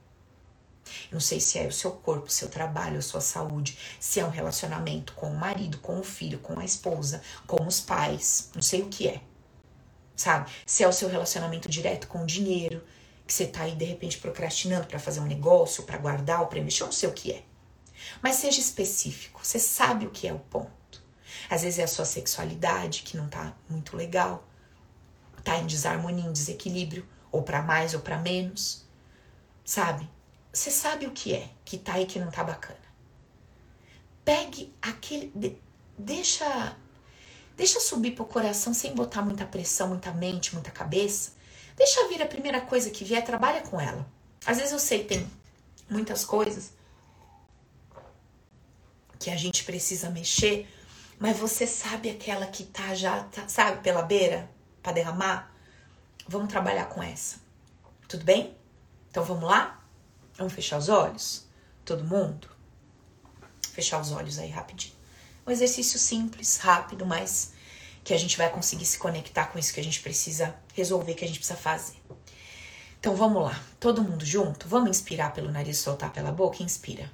Não 1.11 1.21
sei 1.21 1.41
se 1.41 1.59
é 1.59 1.67
o 1.67 1.73
seu 1.73 1.91
corpo, 1.91 2.27
o 2.27 2.31
seu 2.31 2.49
trabalho, 2.49 2.99
a 2.99 3.03
sua 3.03 3.21
saúde, 3.21 3.79
se 3.99 4.21
é 4.21 4.25
um 4.25 4.31
relacionamento 4.31 5.15
com 5.15 5.31
o 5.31 5.37
marido, 5.37 5.79
com 5.79 5.99
o 5.99 6.05
filho, 6.05 6.39
com 6.39 6.59
a 6.59 6.65
esposa, 6.65 7.23
com 7.47 7.67
os 7.67 7.81
pais, 7.81 8.51
não 8.55 8.63
sei 8.63 8.83
o 8.83 8.89
que 8.89 9.09
é. 9.09 9.21
Sabe? 10.15 10.51
Se 10.65 10.83
é 10.83 10.89
o 10.89 10.93
seu 10.93 11.09
relacionamento 11.09 11.69
direto 11.69 12.07
com 12.07 12.23
o 12.23 12.27
dinheiro, 12.27 12.85
que 13.27 13.35
você 13.35 13.47
tá 13.47 13.63
aí 13.63 13.75
de 13.75 13.85
repente 13.85 14.19
procrastinando 14.19 14.87
para 14.87 14.99
fazer 14.99 15.21
um 15.21 15.27
negócio, 15.27 15.83
para 15.83 15.99
guardar 15.99 16.41
ou 16.41 16.47
para 16.47 16.63
mexer, 16.63 16.83
eu 16.83 16.87
não 16.87 16.93
sei 16.93 17.09
o 17.09 17.13
que 17.13 17.33
é. 17.33 17.43
Mas 18.23 18.37
seja 18.37 18.61
específico, 18.61 19.41
você 19.43 19.59
sabe 19.59 20.07
o 20.07 20.11
que 20.11 20.29
é 20.29 20.33
o 20.33 20.39
ponto. 20.39 21.03
Às 21.51 21.63
vezes 21.63 21.79
é 21.79 21.83
a 21.83 21.89
sua 21.89 22.05
sexualidade 22.05 23.03
que 23.03 23.17
não 23.17 23.29
tá 23.29 23.55
muito 23.69 23.97
legal, 23.97 24.47
tá 25.47 25.59
em 25.59 25.67
desarmonia, 25.67 26.25
em 26.25 26.33
desequilíbrio, 26.33 27.07
ou 27.31 27.41
para 27.41 27.63
mais 27.63 27.95
ou 27.95 28.01
para 28.01 28.19
menos. 28.19 28.85
Sabe? 29.65 30.11
Você 30.53 30.73
sabe 30.73 31.07
o 31.07 31.13
que 31.13 31.33
é 31.33 31.49
que 31.65 31.79
tá 31.79 31.95
aí 31.95 32.05
que 32.05 32.19
não 32.19 32.33
tá 32.33 32.43
bacana. 32.43 32.81
Pegue 34.25 34.75
aquele. 34.83 35.31
De, 35.33 35.57
deixa. 35.97 36.77
Deixa 37.57 37.79
subir 37.79 38.11
pro 38.11 38.25
coração 38.25 38.75
sem 38.75 38.93
botar 38.93 39.23
muita 39.23 39.47
pressão, 39.47 39.89
muita 39.89 40.13
mente, 40.13 40.53
muita 40.53 40.73
cabeça. 40.73 41.33
Deixa 41.77 42.09
vir 42.09 42.21
a 42.21 42.27
primeira 42.27 42.61
coisa 42.61 42.91
que 42.91 43.05
vier, 43.05 43.25
trabalha 43.25 43.63
com 43.63 43.81
ela. 43.81 44.05
Às 44.45 44.59
vezes 44.59 44.73
eu 44.73 44.79
sei 44.79 45.05
tem 45.05 45.27
muitas 45.89 46.25
coisas 46.25 46.73
que 49.19 49.31
a 49.31 49.37
gente 49.37 49.65
precisa 49.65 50.11
mexer, 50.11 50.69
mas 51.19 51.39
você 51.39 51.67
sabe 51.67 52.11
aquela 52.11 52.47
que 52.47 52.65
tá 52.65 52.95
já, 52.95 53.23
tá, 53.25 53.49
sabe, 53.49 53.81
pela 53.83 54.03
beira 54.03 54.56
para 54.87 54.93
derramar? 54.93 55.53
Vamos 56.29 56.49
trabalhar 56.49 56.85
com 56.85 57.03
essa. 57.03 57.41
Tudo 58.07 58.25
bem? 58.25 58.57
Então 59.11 59.25
vamos 59.25 59.43
lá? 59.43 59.83
Vamos 60.37 60.53
fechar 60.53 60.79
os 60.79 60.89
olhos? 60.89 61.45
Todo 61.85 62.05
mundo? 62.05 62.49
Fechar 63.73 64.01
os 64.01 64.13
olhos 64.13 64.39
aí 64.39 64.49
rapidinho. 64.49 64.95
Um 65.45 65.51
exercício 65.51 65.99
simples, 65.99 66.59
rápido, 66.59 67.05
mas 67.05 67.53
que 68.05 68.15
a 68.15 68.17
gente 68.17 68.39
vai 68.39 68.49
conseguir 68.49 68.85
se 68.85 68.97
conectar 68.97 69.47
com 69.47 69.59
isso 69.59 69.75
que 69.75 69.81
a 69.81 69.85
gente 69.85 70.01
precisa 70.01 70.55
resolver, 70.73 71.15
que 71.15 71.25
a 71.25 71.29
gente 71.29 71.41
precisa 71.41 71.59
fazer. 71.59 72.01
Então 73.01 73.17
vamos 73.17 73.43
lá, 73.43 73.61
todo 73.81 74.05
mundo 74.05 74.25
junto? 74.25 74.69
Vamos 74.69 74.91
inspirar 74.91 75.33
pelo 75.33 75.51
nariz, 75.51 75.79
soltar 75.79 76.13
pela 76.13 76.31
boca? 76.31 76.63
Inspira. 76.63 77.11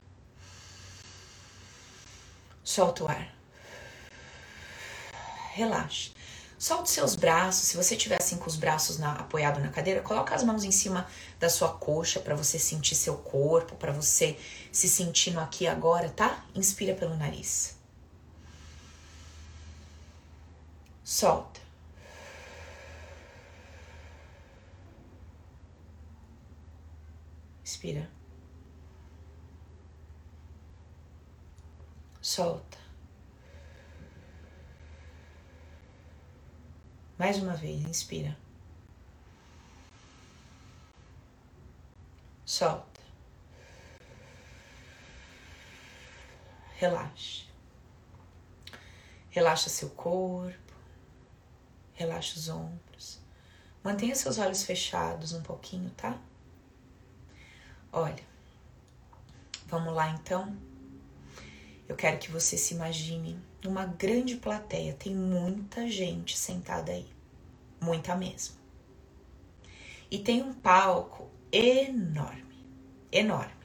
Solta 2.63 3.05
o 3.05 3.09
ar. 3.09 3.35
Relaxa. 5.55 6.22
Solte 6.63 6.93
seus 6.93 7.17
braços. 7.17 7.67
Se 7.67 7.77
você 7.77 7.97
estiver 7.97 8.23
assim 8.23 8.37
com 8.37 8.47
os 8.47 8.55
braços 8.55 8.97
na, 8.97 9.15
apoiado 9.15 9.59
na 9.59 9.69
cadeira, 9.69 10.01
coloca 10.01 10.33
as 10.33 10.45
mãos 10.45 10.63
em 10.63 10.71
cima 10.71 11.09
da 11.41 11.49
sua 11.49 11.71
coxa 11.71 12.21
para 12.21 12.37
você 12.37 12.57
sentir 12.57 12.95
seu 12.95 13.17
corpo, 13.17 13.75
para 13.75 13.91
você 13.91 14.39
se 14.71 14.89
sentir 14.89 15.33
no 15.33 15.41
aqui 15.41 15.67
agora, 15.67 16.09
tá? 16.09 16.45
Inspira 16.55 16.95
pelo 16.95 17.17
nariz. 17.17 17.77
Solta. 21.03 21.61
Inspira. 27.65 28.09
Solta. 32.21 32.72
Mais 37.23 37.41
uma 37.41 37.55
vez, 37.55 37.81
inspira. 37.83 38.37
Solta. 42.45 43.01
Relaxa. 46.75 47.45
Relaxa 49.31 49.71
seu 49.71 49.91
corpo. 49.91 50.75
Relaxa 51.95 52.41
os 52.41 52.49
ombros. 52.49 53.21
Mantenha 53.85 54.17
seus 54.17 54.39
olhos 54.39 54.65
fechados 54.65 55.33
um 55.33 55.43
pouquinho, 55.45 55.91
tá? 55.91 56.19
Olha, 57.93 58.25
vamos 59.69 59.95
lá 59.95 60.11
então. 60.11 60.57
Eu 61.89 61.95
quero 61.95 62.19
que 62.19 62.33
você 62.33 62.59
se 62.59 62.75
imagine 62.75 63.41
numa 63.63 63.87
grande 63.87 64.37
plateia. 64.37 64.95
Tem 64.95 65.15
muita 65.15 65.89
gente 65.89 66.37
sentada 66.37 66.93
aí. 66.93 67.07
Muita 67.81 68.15
mesmo. 68.17 68.57
E 70.11 70.19
tem 70.19 70.43
um 70.43 70.53
palco 70.53 71.31
enorme. 71.51 72.67
Enorme. 73.11 73.63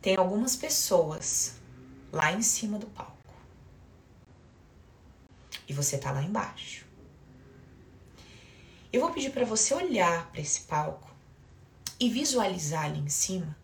Tem 0.00 0.16
algumas 0.16 0.56
pessoas 0.56 1.56
lá 2.12 2.32
em 2.32 2.42
cima 2.42 2.78
do 2.78 2.86
palco. 2.86 3.16
E 5.68 5.72
você 5.72 5.98
tá 5.98 6.10
lá 6.10 6.22
embaixo. 6.22 6.86
Eu 8.92 9.02
vou 9.02 9.12
pedir 9.12 9.30
para 9.30 9.44
você 9.44 9.74
olhar 9.74 10.30
para 10.30 10.40
esse 10.40 10.62
palco 10.62 11.10
e 12.00 12.08
visualizar 12.08 12.86
ali 12.86 13.00
em 13.00 13.08
cima 13.08 13.56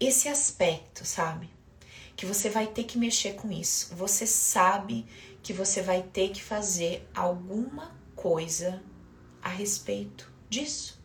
esse 0.00 0.28
aspecto, 0.28 1.04
sabe? 1.04 1.48
Que 2.16 2.26
você 2.26 2.48
vai 2.48 2.66
ter 2.66 2.84
que 2.84 2.98
mexer 2.98 3.34
com 3.34 3.50
isso. 3.50 3.94
Você 3.94 4.26
sabe 4.26 5.06
que 5.42 5.52
você 5.52 5.82
vai 5.82 6.02
ter 6.02 6.30
que 6.30 6.42
fazer 6.42 7.08
alguma 7.14 7.94
coisa 8.14 8.82
a 9.42 9.48
respeito 9.48 10.32
disso. 10.48 11.02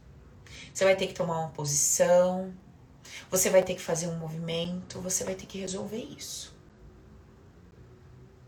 Você 0.74 0.84
vai 0.86 0.96
ter 0.96 1.08
que 1.08 1.14
tomar 1.14 1.40
uma 1.40 1.50
posição, 1.50 2.54
você 3.30 3.50
vai 3.50 3.64
ter 3.64 3.76
que 3.76 3.82
fazer 3.82 4.08
um 4.08 4.18
movimento, 4.18 5.02
você 5.02 5.24
vai 5.24 5.36
ter 5.36 5.46
que 5.46 5.60
resolver 5.60 5.98
isso. 6.18 6.56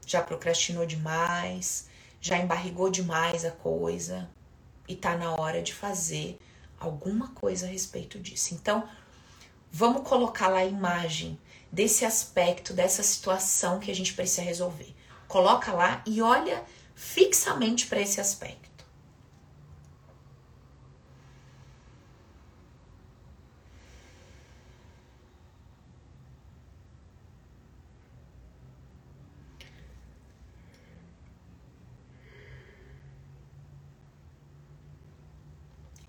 Já 0.06 0.22
procrastinou 0.22 0.86
demais, 0.86 1.90
já 2.20 2.38
embarrigou 2.38 2.90
demais 2.90 3.44
a 3.44 3.52
coisa 3.52 4.30
e 4.88 4.96
tá 4.96 5.18
na 5.18 5.34
hora 5.36 5.62
de 5.62 5.74
fazer 5.74 6.38
alguma 6.80 7.30
coisa 7.30 7.66
a 7.66 7.70
respeito 7.70 8.20
disso. 8.20 8.54
Então, 8.54 8.88
vamos 9.72 10.08
colocar 10.08 10.48
lá 10.48 10.60
a 10.60 10.66
imagem 10.66 11.40
desse 11.72 12.06
aspecto, 12.06 12.74
dessa 12.74 13.02
situação 13.04 13.80
que 13.80 13.90
a 13.90 13.96
gente 13.96 14.14
precisa 14.14 14.42
resolver. 14.42 14.94
Coloca 15.28 15.72
lá 15.72 16.04
e 16.06 16.22
olha 16.22 16.64
fixamente 16.96 17.88
para 17.88 18.02
esse 18.02 18.20
aspecto. 18.20 18.86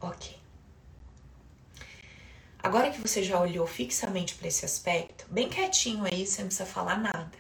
Ok. 0.00 0.41
Agora 2.62 2.92
que 2.92 3.00
você 3.00 3.24
já 3.24 3.40
olhou 3.40 3.66
fixamente 3.66 4.36
para 4.36 4.46
esse 4.46 4.64
aspecto, 4.64 5.26
bem 5.28 5.48
quietinho 5.48 6.04
aí, 6.04 6.24
você 6.24 6.42
não 6.42 6.46
precisa 6.46 6.64
falar 6.64 6.96
nada. 6.96 7.36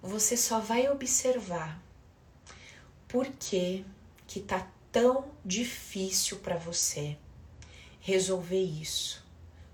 Você 0.00 0.36
só 0.36 0.60
vai 0.60 0.88
observar 0.88 1.82
por 3.08 3.26
que 3.26 3.84
que 4.24 4.38
tá 4.38 4.68
tão 4.92 5.24
difícil 5.44 6.38
para 6.38 6.56
você 6.56 7.18
resolver 8.00 8.62
isso, 8.62 9.26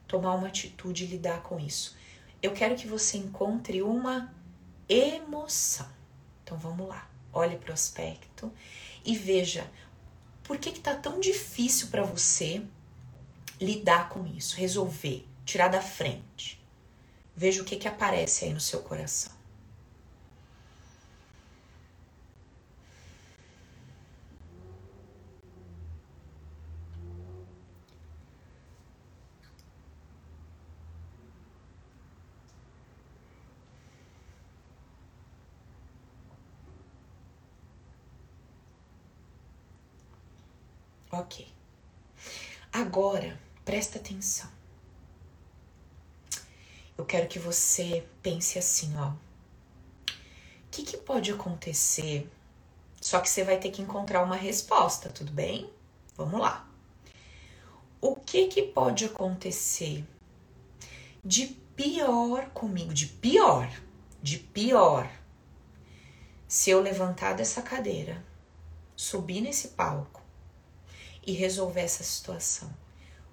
tomar 0.06 0.34
uma 0.34 0.48
atitude 0.48 1.04
e 1.04 1.08
lidar 1.08 1.42
com 1.42 1.60
isso. 1.60 1.94
Eu 2.42 2.52
quero 2.52 2.76
que 2.76 2.86
você 2.86 3.18
encontre 3.18 3.82
uma 3.82 4.34
emoção. 4.88 5.88
Então 6.42 6.56
vamos 6.56 6.88
lá. 6.88 7.10
Olhe 7.30 7.58
para 7.58 7.72
o 7.72 7.74
aspecto 7.74 8.50
e 9.04 9.14
veja 9.14 9.70
por 10.42 10.56
que 10.56 10.72
que 10.72 10.80
tá 10.80 10.94
tão 10.94 11.20
difícil 11.20 11.88
para 11.88 12.02
você 12.02 12.62
lidar 13.60 14.08
com 14.08 14.26
isso, 14.26 14.56
resolver, 14.56 15.26
tirar 15.44 15.68
da 15.68 15.80
frente. 15.82 16.60
Veja 17.36 17.62
o 17.62 17.64
que, 17.64 17.76
que 17.76 17.88
aparece 17.88 18.44
aí 18.44 18.52
no 18.52 18.60
seu 18.60 18.80
coração. 18.82 19.32
Ok. 41.10 41.46
Agora, 42.72 43.38
presta 43.68 43.98
atenção. 43.98 44.48
Eu 46.96 47.04
quero 47.04 47.28
que 47.28 47.38
você 47.38 48.02
pense 48.22 48.58
assim, 48.58 48.96
ó. 48.96 49.10
O 49.10 49.16
que, 50.70 50.82
que 50.84 50.96
pode 50.96 51.30
acontecer? 51.30 52.26
Só 52.98 53.20
que 53.20 53.28
você 53.28 53.44
vai 53.44 53.58
ter 53.58 53.70
que 53.70 53.82
encontrar 53.82 54.22
uma 54.22 54.36
resposta, 54.36 55.10
tudo 55.10 55.30
bem? 55.32 55.70
Vamos 56.16 56.40
lá. 56.40 56.66
O 58.00 58.16
que 58.16 58.46
que 58.46 58.62
pode 58.62 59.04
acontecer 59.04 60.02
de 61.22 61.48
pior 61.76 62.48
comigo, 62.52 62.94
de 62.94 63.06
pior, 63.06 63.70
de 64.22 64.38
pior, 64.38 65.12
se 66.48 66.70
eu 66.70 66.80
levantar 66.80 67.34
dessa 67.34 67.60
cadeira, 67.60 68.24
subir 68.96 69.42
nesse 69.42 69.68
palco 69.68 70.22
e 71.22 71.32
resolver 71.32 71.82
essa 71.82 72.02
situação? 72.02 72.87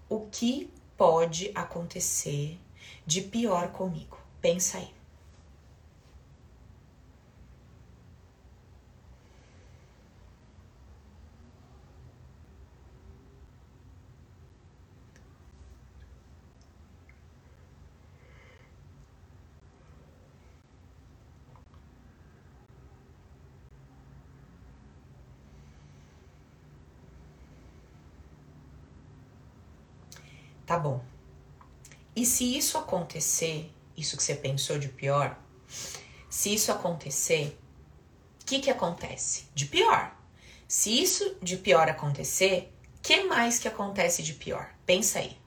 O 0.08 0.28
que 0.28 0.70
pode 0.96 1.52
acontecer 1.56 2.60
de 3.08 3.22
pior 3.22 3.72
comigo? 3.72 4.20
Pensa 4.40 4.78
aí. 4.78 4.94
Tá 30.76 30.80
bom. 30.80 31.00
E 32.14 32.26
se 32.26 32.58
isso 32.58 32.78
acontecer, 32.78 33.72
isso 33.96 34.18
que 34.18 34.24
você 34.24 34.36
pensou 34.36 34.78
de 34.78 34.90
pior, 34.90 35.40
se 36.30 36.54
isso 36.54 36.70
acontecer, 36.70 37.58
o 38.42 38.46
que 38.46 38.60
que 38.60 38.70
acontece? 38.70 39.46
De 39.56 39.68
pior. 39.68 40.14
Se 40.68 41.02
isso 41.02 41.38
de 41.42 41.56
pior 41.56 41.88
acontecer, 41.88 42.74
que 43.02 43.24
mais 43.24 43.58
que 43.58 43.70
acontece 43.70 44.22
de 44.22 44.34
pior? 44.34 44.70
Pensa 44.86 45.20
aí. 45.20 45.38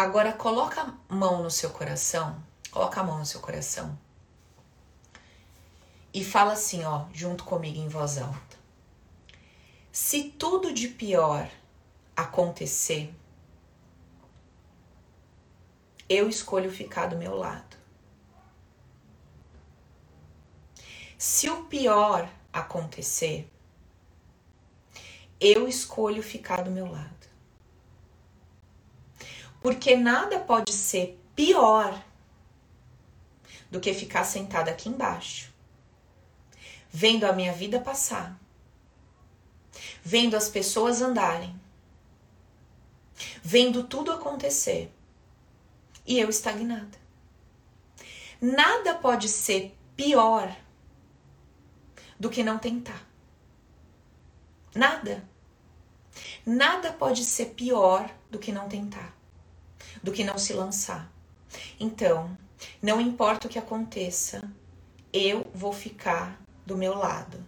Agora 0.00 0.32
coloca 0.32 0.94
a 1.08 1.12
mão 1.12 1.42
no 1.42 1.50
seu 1.50 1.70
coração, 1.70 2.40
coloca 2.70 3.00
a 3.00 3.02
mão 3.02 3.18
no 3.18 3.26
seu 3.26 3.40
coração 3.40 3.98
e 6.14 6.24
fala 6.24 6.52
assim, 6.52 6.84
ó, 6.84 7.06
junto 7.12 7.42
comigo 7.42 7.78
em 7.78 7.88
voz 7.88 8.16
alta. 8.16 8.56
Se 9.90 10.30
tudo 10.30 10.72
de 10.72 10.86
pior 10.86 11.50
acontecer, 12.16 13.12
eu 16.08 16.28
escolho 16.28 16.70
ficar 16.70 17.08
do 17.08 17.16
meu 17.16 17.34
lado. 17.34 17.76
Se 21.18 21.50
o 21.50 21.64
pior 21.64 22.30
acontecer, 22.52 23.50
eu 25.40 25.66
escolho 25.66 26.22
ficar 26.22 26.62
do 26.62 26.70
meu 26.70 26.88
lado. 26.88 27.17
Porque 29.60 29.96
nada 29.96 30.38
pode 30.38 30.72
ser 30.72 31.20
pior 31.34 32.02
do 33.70 33.80
que 33.80 33.92
ficar 33.92 34.24
sentada 34.24 34.70
aqui 34.70 34.88
embaixo, 34.88 35.52
vendo 36.90 37.24
a 37.24 37.32
minha 37.32 37.52
vida 37.52 37.80
passar, 37.80 38.38
vendo 40.02 40.36
as 40.36 40.48
pessoas 40.48 41.02
andarem, 41.02 41.58
vendo 43.42 43.84
tudo 43.84 44.12
acontecer 44.12 44.92
e 46.06 46.18
eu 46.18 46.28
estagnada. 46.28 46.98
Nada 48.40 48.94
pode 48.94 49.28
ser 49.28 49.76
pior 49.96 50.56
do 52.18 52.30
que 52.30 52.44
não 52.44 52.58
tentar. 52.58 53.04
Nada. 54.74 55.28
Nada 56.46 56.92
pode 56.92 57.24
ser 57.24 57.46
pior 57.46 58.08
do 58.30 58.38
que 58.38 58.52
não 58.52 58.68
tentar 58.68 59.17
do 60.02 60.12
que 60.12 60.24
não 60.24 60.38
se 60.38 60.52
lançar. 60.52 61.10
Então, 61.78 62.36
não 62.82 63.00
importa 63.00 63.46
o 63.46 63.50
que 63.50 63.58
aconteça, 63.58 64.42
eu 65.12 65.46
vou 65.54 65.72
ficar 65.72 66.40
do 66.66 66.76
meu 66.76 66.94
lado. 66.94 67.42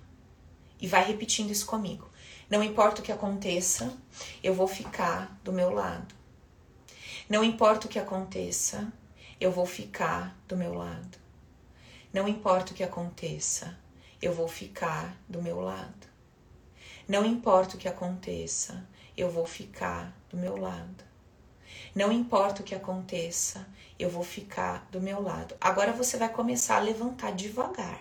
E 0.80 0.86
vai 0.86 1.05
repetindo 1.05 1.51
isso 1.51 1.66
comigo. 1.66 2.09
Não 2.48 2.64
importa 2.64 3.01
o 3.01 3.05
que 3.05 3.12
aconteça, 3.12 3.92
eu 4.42 4.55
vou 4.55 4.66
ficar 4.66 5.38
do 5.44 5.53
meu 5.53 5.70
lado. 5.70 6.14
Não 7.28 7.44
importa 7.44 7.86
o 7.86 7.90
que 7.90 7.98
aconteça, 7.98 8.92
eu 9.40 9.53
vou 9.53 9.66
ficar 9.66 10.36
do 10.48 10.57
meu 10.57 10.74
lado. 10.74 11.18
Não 12.12 12.26
importa 12.26 12.72
o 12.72 12.74
que 12.74 12.82
aconteça, 12.82 13.78
eu 14.20 14.32
vou 14.32 14.48
ficar 14.48 15.16
do 15.28 15.40
meu 15.40 15.61
lado. 15.61 16.09
Não 17.07 17.24
importa 17.24 17.76
o 17.76 17.78
que 17.78 17.88
aconteça, 17.88 18.86
eu 19.16 19.30
vou 19.30 19.46
ficar 19.46 20.12
do 20.28 20.36
meu 20.36 20.57
lado. 20.57 21.10
Não 21.95 22.12
importa 22.12 22.62
o 22.62 22.64
que 22.64 22.74
aconteça, 22.74 23.66
eu 23.99 24.09
vou 24.09 24.22
ficar 24.22 24.86
do 24.93 25.01
meu 25.01 25.20
lado. 25.20 25.57
Agora 25.61 25.93
você 25.93 26.16
vai 26.16 26.28
começar 26.28 26.76
a 26.76 26.80
levantar 26.80 27.32
devagar. 27.32 28.01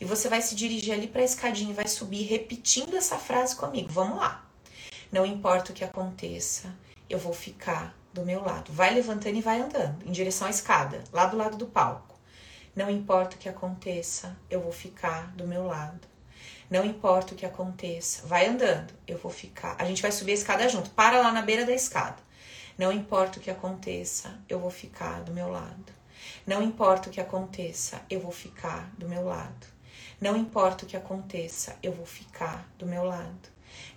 E 0.00 0.04
você 0.04 0.28
vai 0.28 0.40
se 0.40 0.54
dirigir 0.54 0.94
ali 0.94 1.06
para 1.06 1.20
a 1.20 1.24
escadinha 1.24 1.70
e 1.70 1.74
vai 1.74 1.86
subir 1.86 2.22
repetindo 2.22 2.96
essa 2.96 3.18
frase 3.18 3.56
comigo. 3.56 3.90
Vamos 3.90 4.16
lá. 4.16 4.44
Não 5.12 5.26
importa 5.26 5.70
o 5.70 5.74
que 5.74 5.84
aconteça, 5.84 6.74
eu 7.08 7.18
vou 7.18 7.34
ficar 7.34 7.94
do 8.12 8.24
meu 8.24 8.42
lado. 8.42 8.72
Vai 8.72 8.94
levantando 8.94 9.36
e 9.36 9.42
vai 9.42 9.60
andando 9.60 10.02
em 10.06 10.10
direção 10.10 10.46
à 10.46 10.50
escada, 10.50 11.04
lá 11.12 11.26
do 11.26 11.36
lado 11.36 11.56
do 11.56 11.66
palco. 11.66 12.18
Não 12.74 12.90
importa 12.90 13.36
o 13.36 13.38
que 13.38 13.48
aconteça, 13.48 14.36
eu 14.50 14.60
vou 14.60 14.72
ficar 14.72 15.28
do 15.36 15.46
meu 15.46 15.66
lado. 15.66 16.08
Não 16.70 16.84
importa 16.84 17.34
o 17.34 17.36
que 17.36 17.46
aconteça, 17.46 18.26
vai 18.26 18.46
andando, 18.46 18.92
eu 19.06 19.18
vou 19.18 19.30
ficar. 19.30 19.76
A 19.78 19.84
gente 19.84 20.02
vai 20.02 20.10
subir 20.10 20.32
a 20.32 20.34
escada 20.34 20.68
junto. 20.68 20.90
Para 20.90 21.20
lá 21.20 21.30
na 21.30 21.42
beira 21.42 21.64
da 21.64 21.72
escada. 21.72 22.16
Não 22.76 22.90
importa 22.90 23.38
o 23.38 23.42
que 23.42 23.50
aconteça, 23.50 24.36
eu 24.48 24.58
vou 24.58 24.70
ficar 24.70 25.22
do 25.22 25.32
meu 25.32 25.48
lado. 25.48 25.92
Não 26.44 26.60
importa 26.60 27.08
o 27.08 27.12
que 27.12 27.20
aconteça, 27.20 28.02
eu 28.10 28.20
vou 28.20 28.32
ficar 28.32 28.90
do 28.98 29.08
meu 29.08 29.24
lado. 29.24 29.66
Não 30.20 30.36
importa 30.36 30.84
o 30.84 30.88
que 30.88 30.96
aconteça, 30.96 31.76
eu 31.82 31.92
vou 31.92 32.04
ficar 32.04 32.68
do 32.76 32.84
meu 32.84 33.04
lado. 33.04 33.48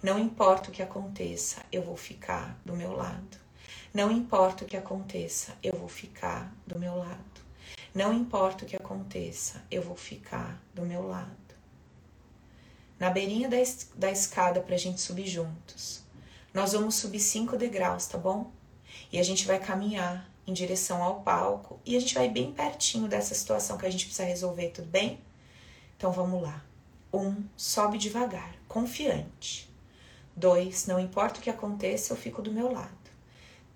Não 0.04 0.20
importa 0.20 0.70
o 0.70 0.72
que 0.72 0.84
aconteça, 0.84 1.66
eu 1.72 1.82
vou 1.82 1.98
ficar 1.98 2.56
do 2.64 2.76
meu 2.76 2.92
lado. 2.96 3.38
Não 3.94 4.12
importa 4.12 4.64
o 4.64 4.68
que 4.68 4.78
aconteça, 4.78 5.58
eu 5.64 5.76
vou 5.76 5.88
ficar 5.88 6.54
do 6.68 6.78
meu 6.78 6.96
lado. 6.96 7.42
Não 7.96 8.14
importa 8.14 8.64
o 8.64 8.68
que 8.68 8.76
aconteça, 8.76 9.64
eu 9.72 9.82
vou 9.82 9.96
ficar 9.96 10.62
do 10.74 10.86
meu 10.86 11.08
lado. 11.08 11.32
Na 13.00 13.10
beirinha 13.10 13.50
da, 13.50 13.58
da 13.96 14.12
escada 14.12 14.60
pra 14.60 14.78
gente 14.78 15.02
subir 15.02 15.26
juntos. 15.26 16.04
Nós 16.54 16.74
vamos 16.74 16.96
subir 16.96 17.20
cinco 17.20 17.58
degraus, 17.58 18.06
tá 18.08 18.18
bom? 18.18 18.52
E 19.12 19.20
a 19.20 19.24
gente 19.24 19.46
vai 19.46 19.58
caminhar 19.58 20.30
em 20.46 20.54
direção 20.54 21.02
ao 21.02 21.22
palco 21.22 21.80
e 21.86 21.96
a 21.96 22.00
gente 22.00 22.14
vai 22.14 22.30
bem 22.30 22.52
pertinho 22.52 23.08
dessa 23.08 23.36
situação 23.36 23.78
que 23.78 23.86
a 23.86 23.90
gente 23.90 24.06
precisa 24.06 24.28
resolver, 24.28 24.70
tudo 24.70 24.88
bem? 24.88 25.20
Então 25.96 26.12
vamos 26.12 26.42
lá. 26.42 26.64
Um, 27.14 27.44
sobe 27.56 27.98
devagar, 27.98 28.56
confiante. 28.68 29.70
Dois, 30.36 30.88
não 30.88 31.00
importa 31.00 31.40
o 31.40 31.44
que 31.44 31.50
aconteça, 31.50 32.14
eu 32.14 32.18
fico 32.18 32.42
do 32.42 32.52
meu 32.52 32.72
lado. 32.72 32.92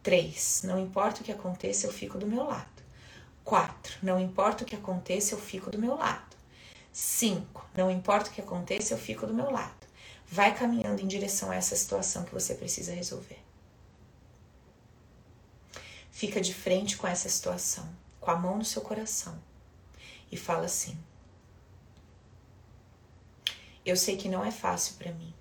Três, 0.04 0.62
não 0.64 0.80
importa 0.80 1.22
o 1.22 1.24
que 1.24 1.32
aconteça, 1.32 1.88
eu 1.88 1.94
fico 1.94 2.18
do 2.18 2.28
meu 2.28 2.44
lado. 2.44 2.82
Quatro, 3.44 3.98
não 4.04 4.20
importa 4.20 4.64
o 4.64 4.68
que 4.68 4.76
aconteça, 4.76 5.34
eu 5.34 5.40
fico 5.40 5.70
do 5.70 5.80
meu 5.80 5.96
lado. 5.96 6.36
Cinco, 6.92 7.66
não 7.76 7.90
importa 7.90 8.30
o 8.30 8.34
que 8.34 8.42
aconteça, 8.42 8.94
eu 8.94 8.98
fico 8.98 9.26
do 9.26 9.34
meu 9.34 9.50
lado. 9.50 9.88
Vai 10.28 10.54
caminhando 10.56 11.02
em 11.02 11.08
direção 11.08 11.52
a 11.52 11.56
essa 11.56 11.76
situação 11.76 12.24
que 12.24 12.34
você 12.34 12.54
precisa 12.54 12.94
resolver 12.94 13.51
fica 16.22 16.40
de 16.40 16.54
frente 16.54 16.98
com 16.98 17.08
essa 17.08 17.28
situação, 17.28 17.90
com 18.20 18.30
a 18.30 18.36
mão 18.36 18.56
no 18.56 18.64
seu 18.64 18.84
coração 18.84 19.42
e 20.32 20.38
fala 20.38 20.66
assim: 20.66 20.96
Eu 23.84 23.98
sei 23.98 24.16
que 24.18 24.30
não 24.30 24.46
é 24.46 24.52
fácil 24.52 24.98
para 24.98 25.12
mim 25.12 25.34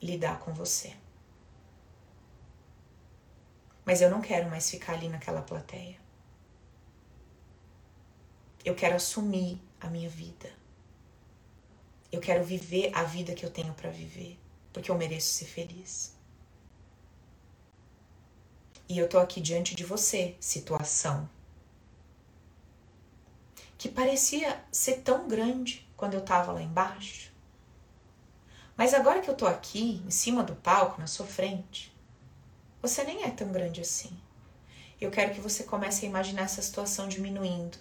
lidar 0.00 0.38
com 0.40 0.52
você. 0.52 0.94
Mas 3.82 4.02
eu 4.02 4.10
não 4.10 4.20
quero 4.20 4.50
mais 4.50 4.68
ficar 4.68 4.92
ali 4.92 5.08
naquela 5.08 5.40
plateia. 5.40 5.96
Eu 8.62 8.74
quero 8.74 8.96
assumir 8.96 9.58
a 9.80 9.88
minha 9.88 10.10
vida. 10.10 10.52
Eu 12.12 12.20
quero 12.20 12.44
viver 12.44 12.90
a 12.94 13.04
vida 13.04 13.34
que 13.34 13.46
eu 13.46 13.50
tenho 13.50 13.72
para 13.72 13.90
viver, 13.90 14.38
porque 14.70 14.90
eu 14.90 14.98
mereço 14.98 15.32
ser 15.32 15.46
feliz. 15.46 16.15
E 18.88 18.98
eu 18.98 19.08
tô 19.08 19.18
aqui 19.18 19.40
diante 19.40 19.74
de 19.74 19.84
você, 19.84 20.36
situação 20.40 21.28
que 23.78 23.88
parecia 23.88 24.60
ser 24.72 25.02
tão 25.02 25.28
grande 25.28 25.86
quando 25.96 26.14
eu 26.14 26.20
tava 26.20 26.52
lá 26.52 26.62
embaixo. 26.62 27.30
Mas 28.76 28.94
agora 28.94 29.20
que 29.20 29.28
eu 29.28 29.34
tô 29.34 29.46
aqui, 29.46 30.02
em 30.04 30.10
cima 30.10 30.42
do 30.42 30.54
palco, 30.54 31.00
na 31.00 31.06
sua 31.06 31.26
frente, 31.26 31.94
você 32.82 33.04
nem 33.04 33.22
é 33.24 33.30
tão 33.30 33.50
grande 33.52 33.80
assim. 33.80 34.10
Eu 35.00 35.10
quero 35.10 35.34
que 35.34 35.40
você 35.40 35.64
comece 35.64 36.04
a 36.04 36.08
imaginar 36.08 36.42
essa 36.42 36.62
situação 36.62 37.08
diminuindo. 37.08 37.78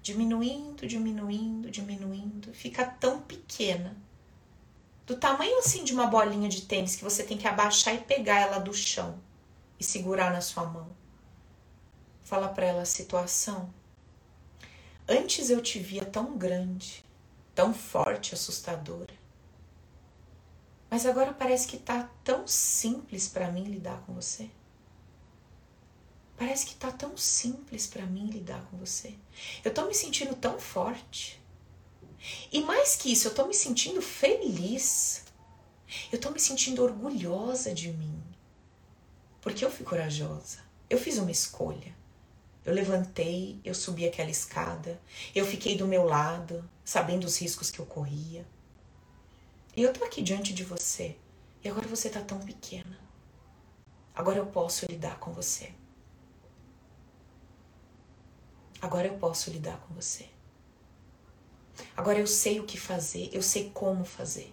Diminuindo, 0.00 0.86
diminuindo, 0.86 1.70
diminuindo. 1.70 2.52
Fica 2.52 2.84
tão 2.84 3.20
pequena. 3.22 3.96
Do 5.06 5.16
tamanho 5.16 5.58
assim 5.58 5.84
de 5.84 5.92
uma 5.92 6.06
bolinha 6.06 6.48
de 6.48 6.62
tênis 6.62 6.96
que 6.96 7.04
você 7.04 7.22
tem 7.22 7.38
que 7.38 7.46
abaixar 7.46 7.94
e 7.94 7.98
pegar 7.98 8.40
ela 8.40 8.58
do 8.58 8.74
chão 8.74 9.18
e 9.82 9.84
segurar 9.84 10.30
na 10.30 10.40
sua 10.40 10.64
mão. 10.64 10.94
Fala 12.22 12.48
para 12.48 12.66
ela 12.66 12.82
a 12.82 12.86
situação. 12.86 13.74
Antes 15.08 15.50
eu 15.50 15.60
te 15.60 15.80
via 15.80 16.04
tão 16.04 16.38
grande, 16.38 17.04
tão 17.52 17.74
forte, 17.74 18.32
assustadora. 18.32 19.12
Mas 20.88 21.04
agora 21.04 21.34
parece 21.34 21.66
que 21.66 21.76
tá 21.76 22.08
tão 22.22 22.46
simples 22.46 23.28
para 23.28 23.50
mim 23.50 23.64
lidar 23.64 24.00
com 24.06 24.14
você. 24.14 24.48
Parece 26.36 26.66
que 26.66 26.76
tá 26.76 26.92
tão 26.92 27.16
simples 27.16 27.88
para 27.88 28.06
mim 28.06 28.26
lidar 28.26 28.64
com 28.70 28.76
você. 28.76 29.16
Eu 29.64 29.74
tô 29.74 29.84
me 29.86 29.94
sentindo 29.94 30.36
tão 30.36 30.60
forte. 30.60 31.42
E 32.52 32.60
mais 32.62 32.94
que 32.94 33.10
isso, 33.10 33.26
eu 33.26 33.34
tô 33.34 33.46
me 33.46 33.54
sentindo 33.54 34.00
feliz. 34.00 35.24
Eu 36.12 36.20
tô 36.20 36.30
me 36.30 36.38
sentindo 36.38 36.84
orgulhosa 36.84 37.74
de 37.74 37.92
mim. 37.92 38.31
Porque 39.42 39.64
eu 39.64 39.70
fui 39.70 39.84
corajosa. 39.84 40.60
Eu 40.88 40.98
fiz 40.98 41.18
uma 41.18 41.30
escolha. 41.30 41.94
Eu 42.64 42.72
levantei, 42.72 43.60
eu 43.64 43.74
subi 43.74 44.06
aquela 44.06 44.30
escada, 44.30 45.00
eu 45.34 45.44
fiquei 45.44 45.76
do 45.76 45.86
meu 45.86 46.04
lado, 46.04 46.64
sabendo 46.84 47.24
os 47.24 47.36
riscos 47.40 47.70
que 47.70 47.80
eu 47.80 47.86
corria. 47.86 48.46
E 49.76 49.82
eu 49.82 49.92
tô 49.92 50.04
aqui 50.04 50.22
diante 50.22 50.54
de 50.54 50.62
você, 50.62 51.16
e 51.64 51.68
agora 51.68 51.88
você 51.88 52.08
tá 52.08 52.20
tão 52.20 52.38
pequena. 52.38 53.00
Agora 54.14 54.38
eu 54.38 54.46
posso 54.46 54.86
lidar 54.86 55.18
com 55.18 55.32
você. 55.32 55.72
Agora 58.80 59.08
eu 59.08 59.14
posso 59.18 59.50
lidar 59.50 59.78
com 59.80 59.94
você. 59.94 60.28
Agora 61.96 62.18
eu 62.18 62.26
sei 62.28 62.60
o 62.60 62.64
que 62.64 62.78
fazer, 62.78 63.28
eu 63.32 63.42
sei 63.42 63.70
como 63.70 64.04
fazer. 64.04 64.50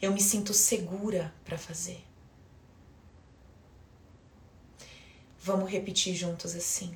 Eu 0.00 0.12
me 0.12 0.22
sinto 0.22 0.54
segura 0.54 1.34
para 1.44 1.58
fazer. 1.58 2.02
Vamos 5.44 5.72
repetir 5.72 6.14
juntos 6.14 6.54
assim. 6.54 6.94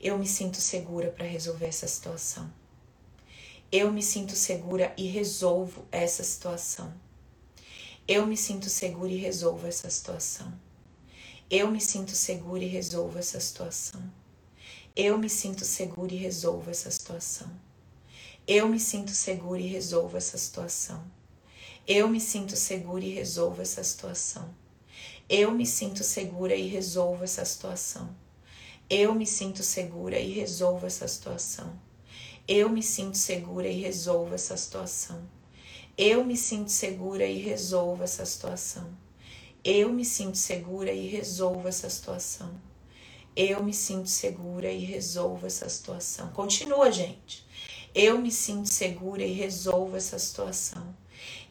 Eu 0.00 0.18
me 0.18 0.26
sinto 0.26 0.56
segura 0.56 1.12
para 1.12 1.24
resolver 1.24 1.66
essa 1.66 1.86
situação. 1.86 2.52
Eu 3.70 3.92
me 3.92 4.02
sinto 4.02 4.34
segura 4.34 4.92
e 4.96 5.06
resolvo 5.06 5.86
essa 5.92 6.24
situação. 6.24 6.92
Eu 8.08 8.26
me 8.26 8.36
sinto 8.36 8.68
segura 8.68 9.12
e 9.12 9.16
resolvo 9.16 9.68
essa 9.68 9.88
situação. 9.88 10.52
Eu 11.48 11.70
me 11.70 11.80
sinto 11.80 12.16
segura 12.16 12.64
e 12.64 12.66
resolvo 12.66 13.16
essa 13.16 13.38
situação. 13.38 14.02
Eu 14.96 15.16
me 15.16 15.30
sinto 15.30 15.64
segura 15.64 16.12
e 16.12 16.16
resolvo 16.16 16.68
essa 16.68 16.90
situação. 16.90 17.48
Eu 18.44 18.68
me 18.68 18.80
sinto 18.80 19.12
segura 19.12 19.60
e 19.60 19.68
resolvo 19.68 20.16
essa 20.16 20.36
situação. 20.36 21.00
Eu 21.86 22.08
me 22.08 22.18
sinto 22.18 22.56
segura 22.56 23.04
e 23.04 23.14
resolvo 23.14 23.62
essa 23.62 23.84
situação. 23.84 24.61
Eu 25.34 25.50
me 25.50 25.64
sinto 25.64 26.04
segura 26.04 26.54
e 26.54 26.68
resolvo 26.68 27.24
essa 27.24 27.42
situação. 27.42 28.14
Eu 28.90 29.14
me 29.14 29.26
sinto 29.26 29.62
segura 29.62 30.18
e 30.18 30.30
resolvo 30.30 30.84
essa 30.84 31.08
situação. 31.08 31.72
Eu 32.46 32.68
me 32.68 32.82
sinto 32.82 33.16
segura 33.16 33.66
e 33.66 33.80
resolvo 33.80 34.34
essa 34.34 34.54
situação. 34.58 35.26
Eu 35.96 36.22
me 36.22 36.36
sinto 36.36 36.70
segura 36.70 37.24
e 37.24 37.38
resolvo 37.38 38.04
essa 38.04 38.26
situação. 38.26 38.94
Eu 39.64 39.90
me 39.90 40.04
sinto 40.04 40.36
segura 40.36 40.92
e 40.92 41.08
resolvo 41.08 41.66
essa 41.66 41.88
situação. 41.88 42.54
Eu 43.34 43.64
me 43.64 43.72
sinto 43.72 44.10
segura 44.10 44.70
e 44.70 44.84
resolvo 44.84 45.46
essa 45.46 45.66
situação. 45.66 46.28
Continua, 46.32 46.92
gente. 46.92 47.42
Eu 47.94 48.18
me 48.18 48.30
sinto 48.30 48.68
segura 48.68 49.22
e 49.24 49.32
resolvo 49.32 49.96
essa 49.96 50.18
situação. 50.18 50.94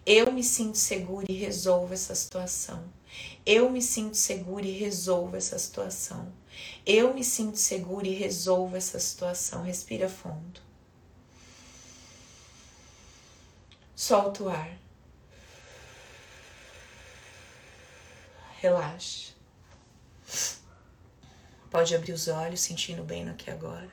Eu 0.05 0.31
me 0.31 0.43
sinto 0.43 0.77
segura 0.77 1.25
e 1.27 1.33
resolvo 1.33 1.95
essa 1.95 2.13
situação. 2.13 3.00
Eu 3.45 3.69
me 3.69 3.81
sinto 3.81 4.15
segura 4.15 4.65
e 4.65 4.77
resolvo 4.77 5.35
essa 5.35 5.57
situação. 5.57 6.31
Eu 6.85 7.13
me 7.13 7.23
sinto 7.23 7.57
segura 7.57 8.07
e 8.07 8.13
resolvo 8.13 8.75
essa 8.75 8.99
situação. 8.99 9.63
Respira 9.63 10.07
fundo. 10.09 10.61
Solta 13.95 14.43
o 14.43 14.49
ar. 14.49 14.77
Relaxa. 18.59 19.33
Pode 21.69 21.95
abrir 21.95 22.11
os 22.11 22.27
olhos, 22.27 22.59
sentindo 22.61 23.03
bem 23.03 23.23
no 23.23 23.31
aqui 23.31 23.49
agora. 23.49 23.89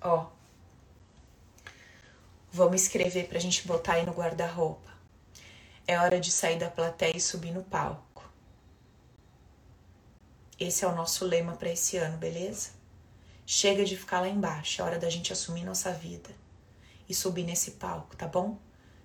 Ó, 0.00 0.26
vamos 2.52 2.82
escrever 2.82 3.26
pra 3.28 3.38
gente 3.38 3.66
botar 3.66 3.94
aí 3.94 4.06
no 4.06 4.12
guarda-roupa. 4.12 4.89
É 5.90 5.98
hora 5.98 6.20
de 6.20 6.30
sair 6.30 6.56
da 6.56 6.70
plateia 6.70 7.16
e 7.16 7.20
subir 7.20 7.50
no 7.50 7.64
palco. 7.64 8.22
Esse 10.56 10.84
é 10.84 10.86
o 10.86 10.94
nosso 10.94 11.24
lema 11.24 11.54
para 11.54 11.68
esse 11.68 11.96
ano, 11.96 12.16
beleza? 12.16 12.70
Chega 13.44 13.84
de 13.84 13.96
ficar 13.96 14.20
lá 14.20 14.28
embaixo, 14.28 14.80
é 14.80 14.84
hora 14.84 15.00
da 15.00 15.10
gente 15.10 15.32
assumir 15.32 15.64
nossa 15.64 15.92
vida 15.92 16.30
e 17.08 17.12
subir 17.12 17.42
nesse 17.42 17.72
palco, 17.72 18.14
tá 18.14 18.28
bom? 18.28 18.56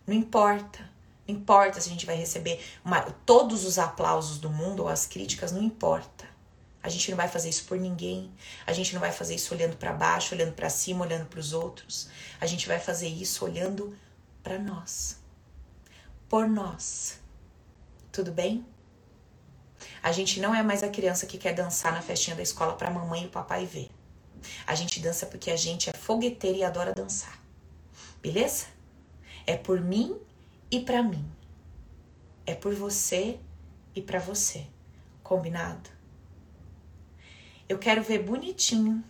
Não 0.06 0.14
importa, 0.14 0.88
não 1.28 1.34
importa 1.34 1.82
se 1.82 1.90
a 1.90 1.92
gente 1.92 2.06
vai 2.06 2.18
receber 2.18 2.64
uma, 2.86 3.02
todos 3.02 3.66
os 3.66 3.80
aplausos 3.80 4.38
do 4.38 4.52
mundo 4.52 4.84
ou 4.84 4.88
as 4.88 5.08
críticas, 5.08 5.52
não 5.52 5.64
importa. 5.64 6.30
A 6.84 6.90
gente 6.90 7.10
não 7.10 7.18
vai 7.18 7.28
fazer 7.28 7.50
isso 7.50 7.66
por 7.66 7.80
ninguém. 7.80 8.32
A 8.68 8.74
gente 8.74 8.94
não 8.94 9.02
vai 9.02 9.12
fazer 9.12 9.34
isso 9.34 9.56
olhando 9.56 9.76
para 9.76 9.92
baixo, 9.92 10.36
olhando 10.36 10.54
para 10.54 10.70
cima, 10.70 11.04
olhando 11.04 11.26
para 11.26 11.40
os 11.40 11.52
outros. 11.52 12.10
A 12.40 12.46
gente 12.46 12.68
vai 12.68 12.80
fazer 12.80 13.08
isso 13.08 13.44
olhando 13.44 13.98
para 14.44 14.60
nós. 14.60 15.25
Por 16.30 16.48
nós. 16.50 17.20
Tudo 18.12 18.32
bem? 18.32 18.66
A 20.02 20.12
gente 20.12 20.40
não 20.40 20.54
é 20.54 20.64
mais 20.64 20.84
a 20.84 20.90
criança 20.90 21.26
que 21.26 21.38
quer 21.38 21.54
dançar 21.54 21.92
na 21.92 22.02
festinha 22.02 22.36
da 22.36 22.44
escola 22.44 22.74
para 22.74 22.90
mamãe 22.90 23.24
e 23.24 23.26
o 23.28 23.30
papai 23.30 23.66
ver. 23.66 23.90
A 24.66 24.76
gente 24.76 25.00
dança 25.00 25.26
porque 25.26 25.52
a 25.52 25.56
gente 25.56 25.90
é 25.90 25.94
fogueteira 25.94 26.58
e 26.58 26.64
adora 26.64 26.94
dançar. 26.94 27.40
Beleza? 28.22 28.68
É 29.46 29.56
por 29.56 29.80
mim 29.82 30.20
e 30.72 30.80
para 30.80 31.04
mim. 31.04 31.26
É 32.46 32.54
por 32.54 32.74
você 32.74 33.40
e 33.96 34.02
para 34.02 34.20
você. 34.20 34.66
Combinado? 35.24 35.90
Eu 37.68 37.80
quero 37.80 38.04
ver 38.04 38.20
bonitinho, 38.20 39.04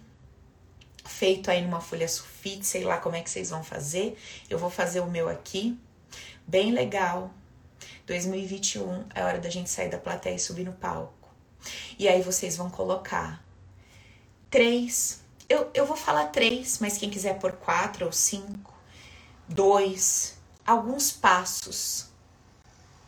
feito 1.04 1.52
aí 1.52 1.62
numa 1.62 1.82
folha 1.82 2.08
sulfite, 2.08 2.66
sei 2.66 2.84
lá 2.84 2.98
como 2.98 3.16
é 3.16 3.22
que 3.22 3.30
vocês 3.30 3.50
vão 3.50 3.64
fazer. 3.64 4.18
Eu 4.50 4.58
vou 4.58 4.70
fazer 4.70 5.02
o 5.02 5.10
meu 5.10 5.28
aqui, 5.28 5.78
bem 6.48 6.72
legal, 6.72 7.32
2021 8.06 9.06
é 9.14 9.24
hora 9.24 9.40
da 9.40 9.50
gente 9.50 9.70
sair 9.70 9.90
da 9.90 9.98
plateia 9.98 10.36
e 10.36 10.40
subir 10.40 10.64
no 10.64 10.74
palco. 10.74 11.30
E 11.98 12.08
aí 12.08 12.22
vocês 12.22 12.56
vão 12.56 12.70
colocar 12.70 13.44
três. 14.50 15.22
Eu, 15.50 15.70
eu 15.74 15.86
vou 15.86 15.98
falar 15.98 16.28
três, 16.28 16.80
mas 16.80 16.98
quem 16.98 17.10
quiser 17.10 17.40
por 17.40 17.54
quatro 17.54 18.06
ou 18.06 18.12
cinco, 18.12 18.74
dois, 19.48 20.38
alguns 20.66 21.12
passos 21.12 22.10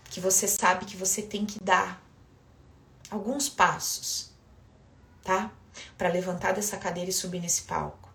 que 0.09 0.19
você 0.19 0.47
sabe 0.47 0.85
que 0.85 0.97
você 0.97 1.21
tem 1.21 1.45
que 1.45 1.61
dar. 1.63 2.01
Alguns 3.09 3.47
passos, 3.47 4.31
tá? 5.23 5.51
Para 5.97 6.09
levantar 6.09 6.53
dessa 6.53 6.75
cadeira 6.75 7.09
e 7.09 7.13
subir 7.13 7.39
nesse 7.39 7.61
palco. 7.61 8.06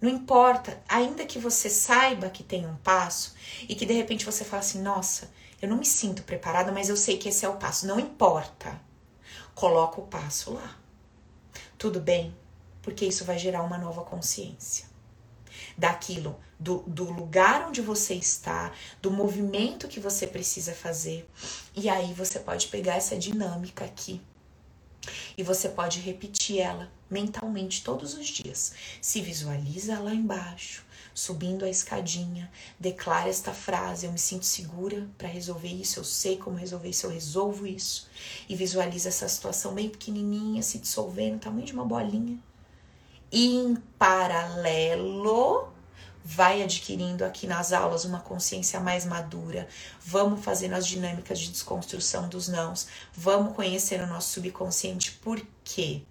Não 0.00 0.08
importa, 0.08 0.82
ainda 0.88 1.26
que 1.26 1.38
você 1.38 1.68
saiba 1.68 2.30
que 2.30 2.42
tem 2.42 2.66
um 2.66 2.76
passo 2.76 3.34
e 3.68 3.74
que 3.74 3.84
de 3.84 3.92
repente 3.92 4.24
você 4.24 4.44
fala 4.44 4.60
assim: 4.60 4.80
nossa, 4.80 5.30
eu 5.60 5.68
não 5.68 5.76
me 5.76 5.84
sinto 5.84 6.22
preparada, 6.22 6.72
mas 6.72 6.88
eu 6.88 6.96
sei 6.96 7.18
que 7.18 7.28
esse 7.28 7.44
é 7.44 7.48
o 7.48 7.56
passo. 7.56 7.86
Não 7.86 8.00
importa. 8.00 8.80
Coloca 9.54 10.00
o 10.00 10.06
passo 10.06 10.54
lá. 10.54 10.76
Tudo 11.76 12.00
bem? 12.00 12.34
Porque 12.80 13.04
isso 13.04 13.24
vai 13.26 13.38
gerar 13.38 13.62
uma 13.62 13.76
nova 13.76 14.02
consciência. 14.02 14.88
Daquilo, 15.76 16.40
do, 16.58 16.78
do 16.86 17.04
lugar 17.12 17.68
onde 17.68 17.82
você 17.82 18.14
está, 18.14 18.72
do 19.02 19.10
movimento 19.10 19.88
que 19.88 20.00
você 20.00 20.26
precisa 20.26 20.72
fazer. 20.72 21.28
E 21.74 21.90
aí 21.90 22.14
você 22.14 22.38
pode 22.38 22.68
pegar 22.68 22.94
essa 22.94 23.18
dinâmica 23.18 23.84
aqui 23.84 24.22
E 25.36 25.42
você 25.42 25.68
pode 25.68 26.00
repetir 26.00 26.60
ela 26.60 26.90
mentalmente 27.08 27.82
todos 27.82 28.14
os 28.14 28.26
dias. 28.26 28.72
Se 29.00 29.20
visualiza 29.20 29.98
lá 29.98 30.14
embaixo, 30.14 30.84
subindo 31.14 31.64
a 31.64 31.68
escadinha, 31.68 32.50
declara 32.78 33.28
esta 33.28 33.52
frase: 33.52 34.06
Eu 34.06 34.12
me 34.12 34.18
sinto 34.18 34.44
segura 34.44 35.08
para 35.18 35.28
resolver 35.28 35.68
isso, 35.68 35.98
eu 35.98 36.04
sei 36.04 36.36
como 36.36 36.56
resolver 36.56 36.88
isso, 36.88 37.06
eu 37.06 37.10
resolvo 37.10 37.66
isso. 37.66 38.08
E 38.48 38.54
visualiza 38.54 39.08
essa 39.08 39.28
situação 39.28 39.74
bem 39.74 39.88
pequenininha, 39.88 40.62
se 40.62 40.78
dissolvendo, 40.78 41.40
tamanho 41.40 41.66
de 41.66 41.72
uma 41.72 41.84
bolinha. 41.84 42.38
E 43.32 43.46
em 43.46 43.76
paralelo, 43.98 45.72
vai 46.24 46.62
adquirindo 46.62 47.24
aqui 47.24 47.46
nas 47.46 47.72
aulas 47.72 48.04
uma 48.04 48.20
consciência 48.20 48.78
mais 48.80 49.04
madura. 49.04 49.68
Vamos 50.00 50.44
fazendo 50.44 50.74
as 50.74 50.86
dinâmicas 50.86 51.38
de 51.38 51.50
desconstrução 51.50 52.28
dos 52.28 52.48
nãos. 52.48 52.86
Vamos 53.12 53.54
conhecer 53.54 54.00
o 54.00 54.06
nosso 54.06 54.34
subconsciente. 54.34 55.12
Por 55.12 55.40
quê? 55.64 56.02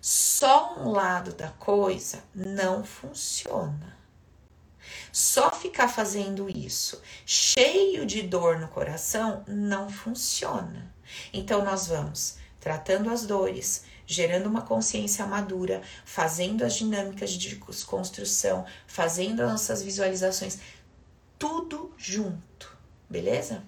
Só 0.00 0.78
um 0.78 0.90
lado 0.90 1.32
da 1.32 1.48
coisa 1.50 2.24
não 2.34 2.84
funciona. 2.84 3.96
Só 5.12 5.50
ficar 5.50 5.88
fazendo 5.88 6.48
isso 6.50 7.00
cheio 7.24 8.04
de 8.04 8.22
dor 8.22 8.58
no 8.58 8.68
coração 8.68 9.44
não 9.46 9.88
funciona. 9.88 10.92
Então 11.32 11.64
nós 11.64 11.86
vamos 11.86 12.36
tratando 12.58 13.10
as 13.10 13.26
dores, 13.26 13.84
gerando 14.12 14.46
uma 14.46 14.62
consciência 14.62 15.26
madura, 15.26 15.82
fazendo 16.04 16.64
as 16.64 16.74
dinâmicas 16.74 17.30
de 17.30 17.56
desconstrução, 17.56 18.66
fazendo 18.86 19.40
as 19.42 19.50
nossas 19.50 19.82
visualizações, 19.82 20.58
tudo 21.38 21.92
junto, 21.96 22.76
beleza? 23.08 23.62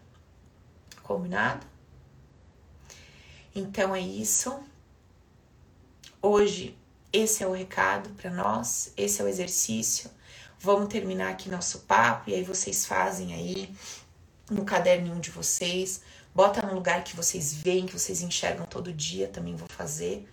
Combinado? 1.03 1.67
Então 3.55 3.95
é 3.95 4.01
isso. 4.01 4.59
Hoje, 6.21 6.77
esse 7.13 7.43
é 7.43 7.47
o 7.47 7.53
recado 7.53 8.11
para 8.11 8.31
nós, 8.31 8.93
esse 8.97 9.21
é 9.21 9.25
o 9.25 9.29
exercício. 9.29 10.11
Vamos 10.59 10.89
terminar 10.89 11.31
aqui 11.31 11.49
nosso 11.51 11.81
papo 11.81 12.31
e 12.31 12.35
aí 12.35 12.43
vocês 12.43 12.87
fazem 12.87 13.35
aí 13.35 13.75
no 14.51 14.65
caderninho 14.65 15.21
de 15.21 15.31
vocês. 15.31 16.03
Bota 16.35 16.67
no 16.67 16.75
lugar 16.75 17.05
que 17.05 17.15
vocês 17.15 17.55
veem, 17.55 17.87
que 17.87 17.93
vocês 17.93 18.21
enxergam 18.21 18.67
todo 18.67 18.93
dia, 18.93 19.29
também 19.29 19.55
vou 19.55 19.69
fazer. 19.69 20.29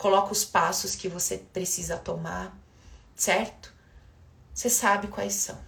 Coloca 0.00 0.32
os 0.32 0.46
passos 0.46 0.96
que 0.96 1.10
você 1.10 1.36
precisa 1.36 1.98
tomar, 1.98 2.58
certo? 3.14 3.70
Você 4.54 4.70
sabe 4.70 5.08
quais 5.08 5.34
são, 5.34 5.58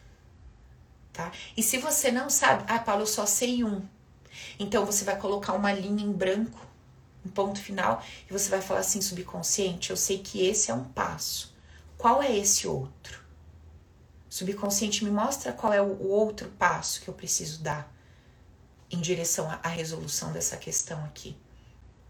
tá? 1.12 1.30
E 1.54 1.62
se 1.62 1.76
você 1.76 2.10
não 2.10 2.30
sabe, 2.30 2.64
ah, 2.66 2.78
Paulo, 2.78 3.02
eu 3.02 3.06
só 3.06 3.26
sei 3.26 3.62
um. 3.62 3.86
Então 4.58 4.86
você 4.86 5.04
vai 5.04 5.18
colocar 5.18 5.52
uma 5.52 5.70
linha 5.70 6.02
em 6.02 6.10
branco, 6.10 6.66
um 7.26 7.28
ponto 7.28 7.60
final, 7.60 8.02
e 8.26 8.32
você 8.32 8.48
vai 8.48 8.62
falar 8.62 8.80
assim, 8.80 9.02
subconsciente, 9.02 9.90
eu 9.90 9.98
sei 9.98 10.16
que 10.20 10.46
esse 10.46 10.70
é 10.70 10.74
um 10.74 10.84
passo. 10.84 11.54
Qual 11.98 12.22
é 12.22 12.34
esse 12.34 12.66
outro? 12.66 13.20
subconsciente 14.30 15.04
me 15.04 15.10
mostra 15.10 15.52
qual 15.52 15.74
é 15.74 15.82
o 15.82 16.08
outro 16.08 16.48
passo 16.58 17.02
que 17.02 17.08
eu 17.08 17.12
preciso 17.12 17.62
dar 17.62 17.94
em 18.90 18.98
direção 18.98 19.46
à 19.62 19.68
resolução 19.68 20.32
dessa 20.32 20.56
questão 20.56 21.04
aqui, 21.04 21.36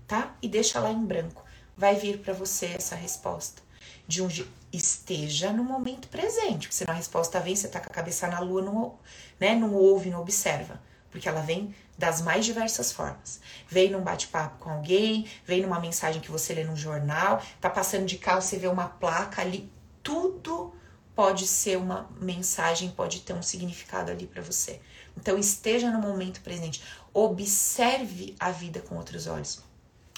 tá? 0.07 0.37
E 0.41 0.47
deixa 0.47 0.79
lá 0.79 0.93
em 0.93 1.05
branco. 1.05 1.45
Vai 1.77 1.97
vir 1.97 2.19
para 2.19 2.33
você 2.33 2.67
essa 2.67 2.95
resposta 2.95 3.63
de 4.07 4.23
onde 4.23 4.47
esteja 4.73 5.53
no 5.53 5.65
momento 5.65 6.09
presente, 6.09 6.67
porque 6.67 6.75
senão 6.75 6.93
a 6.93 6.97
resposta 6.97 7.41
vem, 7.41 7.55
você 7.55 7.69
tá 7.69 7.81
com 7.81 7.91
a 7.91 7.95
cabeça 7.95 8.27
na 8.27 8.41
lua, 8.41 8.63
não, 8.63 8.99
né, 9.39 9.55
não 9.55 9.75
ouve, 9.75 10.11
não 10.11 10.21
observa, 10.21 10.81
porque 11.11 11.29
ela 11.29 11.41
vem 11.41 11.75
das 11.97 12.21
mais 12.21 12.45
diversas 12.45 12.91
formas. 12.91 13.41
Vem 13.69 13.91
num 13.91 14.01
bate-papo 14.01 14.59
com 14.59 14.71
alguém, 14.71 15.27
vem 15.47 15.63
numa 15.63 15.79
mensagem 15.79 16.21
que 16.21 16.31
você 16.31 16.55
lê 16.55 16.65
no 16.65 16.77
jornal, 16.77 17.43
tá 17.61 17.71
passando 17.71 18.07
de 18.07 18.19
carro, 18.19 18.43
você 18.43 18.59
vê 18.59 18.67
uma 18.67 18.89
placa 18.89 19.43
ali, 19.43 19.71
tudo 20.03 20.75
pode 21.15 21.47
ser 21.47 21.77
uma 21.77 22.11
mensagem, 22.19 22.91
pode 22.91 23.21
ter 23.21 23.35
um 23.35 23.43
significado 23.43 24.11
ali 24.11 24.27
para 24.27 24.43
você. 24.43 24.81
Então 25.17 25.39
esteja 25.39 25.91
no 25.91 26.01
momento 26.01 26.41
presente, 26.41 26.83
observe 27.13 28.35
a 28.41 28.51
vida 28.51 28.81
com 28.81 28.97
outros 28.97 29.27
olhos. 29.27 29.63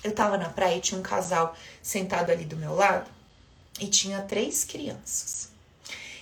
Eu 0.05 0.12
tava 0.12 0.36
na 0.36 0.50
praia 0.50 0.76
e 0.76 0.80
tinha 0.80 1.00
um 1.00 1.02
casal 1.02 1.57
sentado 1.82 2.30
ali 2.30 2.44
do 2.44 2.57
meu 2.57 2.74
lado 2.74 3.11
e 3.80 3.86
tinha 3.88 4.20
três 4.20 4.62
crianças. 4.62 5.48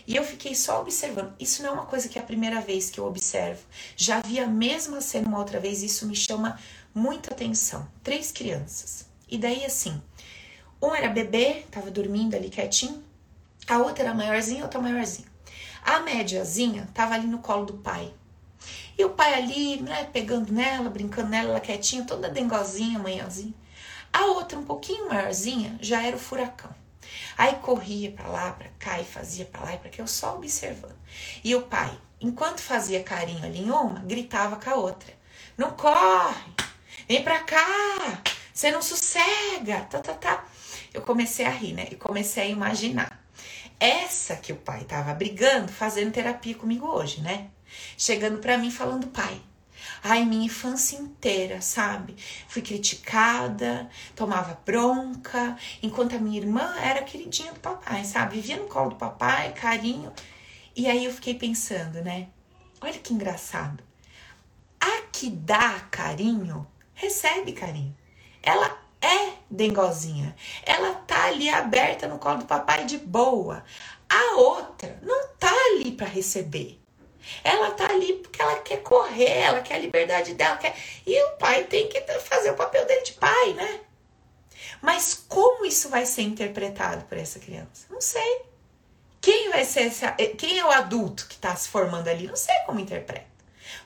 E 0.07 0.17
eu 0.17 0.25
fiquei 0.25 0.55
só 0.55 0.81
observando. 0.81 1.35
Isso 1.39 1.63
não 1.63 1.71
é 1.71 1.73
uma 1.73 1.87
coisa 1.87 2.09
que 2.09 2.19
é 2.19 2.23
a 2.23 2.25
primeira 2.25 2.61
vez 2.61 2.91
que 2.91 2.99
eu 2.99 3.07
observo. 3.07 3.61
Já 3.97 4.21
vi 4.21 4.39
a 4.39 4.47
mesma 4.47 5.01
cena 5.01 5.29
uma 5.29 5.39
outra 5.39 5.61
vez, 5.61 5.83
e 5.83 5.87
isso 5.87 6.07
me 6.07 6.15
chama 6.15 6.59
muita 6.95 7.33
atenção. 7.33 7.87
Três 8.03 8.31
crianças. 8.31 9.07
E 9.29 9.37
daí 9.37 9.65
assim, 9.65 10.01
um 10.81 10.95
era 10.95 11.09
bebê, 11.09 11.65
tava 11.71 11.91
dormindo 11.91 12.35
ali 12.35 12.51
quietinho, 12.51 13.03
a 13.69 13.79
outra 13.79 14.05
era 14.05 14.15
maiorzinha, 14.15 14.63
outra 14.63 14.81
maiorzinha. 14.81 15.29
A 15.85 16.01
médiazinha 16.01 16.89
tava 16.95 17.15
ali 17.15 17.27
no 17.27 17.39
colo 17.39 17.67
do 17.67 17.75
pai. 17.75 18.13
E 18.97 19.05
o 19.05 19.11
pai 19.11 19.35
ali, 19.35 19.81
né, 19.81 20.05
pegando 20.13 20.53
nela, 20.53 20.89
brincando 20.89 21.29
nela, 21.29 21.51
ela 21.51 21.61
quietinha, 21.61 22.05
toda 22.05 22.29
dengozinha, 22.29 22.99
manhãzinha. 22.99 23.55
A 24.13 24.27
outra, 24.27 24.59
um 24.59 24.65
pouquinho 24.65 25.09
maiorzinha, 25.09 25.79
já 25.81 26.03
era 26.07 26.17
o 26.17 26.21
furacão. 26.21 26.75
Aí 27.37 27.57
corria 27.57 28.13
para 28.13 28.29
lá, 28.29 28.53
para 28.53 28.69
cá 28.79 29.01
e 29.01 29.05
fazia 29.05 29.45
para 29.45 29.65
lá 29.65 29.75
e 29.75 29.79
para 29.79 29.91
cá, 29.91 29.97
eu 29.99 30.07
só 30.07 30.37
observando. 30.37 30.97
E 31.43 31.55
o 31.55 31.63
pai, 31.63 31.97
enquanto 32.21 32.61
fazia 32.61 33.03
carinho 33.03 33.45
ali 33.45 33.61
em 33.61 33.71
uma, 33.71 34.01
gritava 34.01 34.57
com 34.57 34.71
a 34.71 34.75
outra: 34.75 35.13
Não 35.57 35.73
corre! 35.73 36.53
Vem 37.09 37.23
pra 37.23 37.41
cá! 37.41 38.23
Você 38.53 38.71
não 38.71 38.83
sossega! 38.83 39.81
Tá, 39.91 40.01
tá, 40.01 40.15
tá. 40.15 40.45
Eu 40.93 41.03
comecei 41.03 41.47
a 41.47 41.51
rir, 41.51 41.73
né? 41.73 41.89
E 41.91 41.97
comecei 41.97 42.45
a 42.45 42.47
imaginar 42.47 43.23
essa 43.81 44.37
que 44.37 44.53
o 44.53 44.57
pai 44.57 44.85
tava 44.85 45.13
brigando, 45.13 45.73
fazendo 45.73 46.13
terapia 46.13 46.55
comigo 46.55 46.87
hoje, 46.87 47.21
né? 47.21 47.49
Chegando 47.97 48.39
para 48.39 48.57
mim 48.57 48.71
falando, 48.71 49.09
pai, 49.09 49.41
ai, 50.03 50.25
minha 50.25 50.47
infância 50.47 50.97
inteira, 50.97 51.61
sabe? 51.61 52.17
Fui 52.49 52.61
criticada, 52.61 53.89
tomava 54.17 54.59
bronca, 54.65 55.57
enquanto 55.83 56.17
a 56.17 56.19
minha 56.19 56.41
irmã 56.41 56.75
era 56.79 57.03
queridinha 57.03 57.53
do 57.53 57.61
papai, 57.61 58.05
sabe? 58.05 58.37
Vivia 58.37 58.57
no 58.57 58.67
colo 58.67 58.91
do 58.91 58.97
papai, 58.97 59.53
carinho. 59.53 60.13
E 60.75 60.89
aí 60.89 61.05
eu 61.05 61.13
fiquei 61.13 61.35
pensando, 61.35 62.03
né? 62.03 62.29
Olha 62.81 62.99
que 62.99 63.15
engraçado. 63.15 63.85
A 64.81 65.03
que 65.13 65.31
dá 65.31 65.81
carinho, 65.91 66.67
recebe 66.95 67.53
carinho. 67.53 67.97
Ela 68.43 68.77
é 69.01 69.35
dengozinha. 69.49 70.35
Ela 70.65 70.95
tá 70.95 71.27
ali 71.27 71.49
aberta 71.49 72.09
no 72.09 72.19
colo 72.19 72.39
do 72.39 72.47
papai 72.47 72.85
de 72.87 72.99
boa. 72.99 73.65
A 74.09 74.37
outra 74.37 74.99
não 75.03 75.29
tá 75.39 75.53
ali 75.71 75.93
para 75.93 76.09
receber. 76.09 76.82
Ela 77.45 77.71
tá 77.73 77.87
ali 77.87 78.15
porque 78.15 78.41
ela 78.41 78.57
quer 78.61 78.83
correr, 78.83 79.39
ela 79.39 79.61
quer 79.61 79.75
a 79.75 79.79
liberdade 79.79 80.35
dela, 80.35 80.57
quer... 80.57 80.75
e 81.07 81.23
o 81.25 81.31
pai 81.37 81.65
tem 81.65 81.89
que 81.89 82.01
fazer 82.21 82.51
o 82.51 82.57
papel 82.57 82.85
dele 82.87 83.03
de 83.03 83.13
pai, 83.13 83.53
né? 83.55 83.81
Mas 84.81 85.25
como 85.29 85.65
isso 85.65 85.89
vai 85.89 86.05
ser 86.05 86.23
interpretado 86.23 87.05
por 87.05 87.17
essa 87.17 87.39
criança? 87.39 87.87
Não 87.89 88.01
sei. 88.01 88.43
Quem 89.21 89.51
vai 89.51 89.65
ser 89.65 89.83
esse, 89.83 90.05
quem 90.37 90.59
é 90.59 90.65
o 90.65 90.71
adulto 90.71 91.29
que 91.29 91.35
está 91.35 91.55
se 91.55 91.69
formando 91.69 92.09
ali? 92.09 92.27
Não 92.27 92.35
sei 92.35 92.57
como 92.67 92.81
interpreta. 92.81 93.27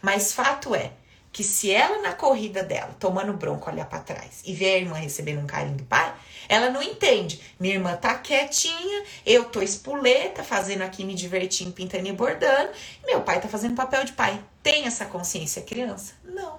Mas 0.01 0.33
fato 0.33 0.75
é, 0.75 0.93
que 1.37 1.45
se 1.45 1.71
ela 1.71 2.01
na 2.01 2.15
corrida 2.15 2.63
dela, 2.63 2.97
tomando 2.99 3.31
bronco, 3.35 3.71
olhar 3.71 3.85
para 3.85 4.01
trás 4.01 4.41
e 4.43 4.55
ver 4.55 4.75
a 4.77 4.79
irmã 4.79 4.97
recebendo 4.97 5.39
um 5.39 5.47
carinho 5.47 5.77
do 5.77 5.85
pai, 5.85 6.15
ela 6.49 6.71
não 6.71 6.83
entende. 6.83 7.39
Minha 7.61 7.75
irmã 7.75 7.95
tá 7.95 8.15
quietinha, 8.15 9.05
eu 9.27 9.45
tô 9.45 9.61
espuleta, 9.61 10.43
fazendo 10.43 10.81
aqui, 10.81 11.05
me 11.05 11.15
divertindo, 11.15 11.73
pintando 11.73 12.09
e 12.09 12.13
bordando, 12.13 12.71
e 13.03 13.07
meu 13.07 13.21
pai 13.21 13.39
tá 13.39 13.49
fazendo 13.49 13.75
papel 13.75 14.03
de 14.03 14.15
pai. 14.15 14.43
Tem 14.63 14.87
essa 14.87 15.05
consciência 15.05 15.61
criança? 15.61 16.15
Não. 16.25 16.59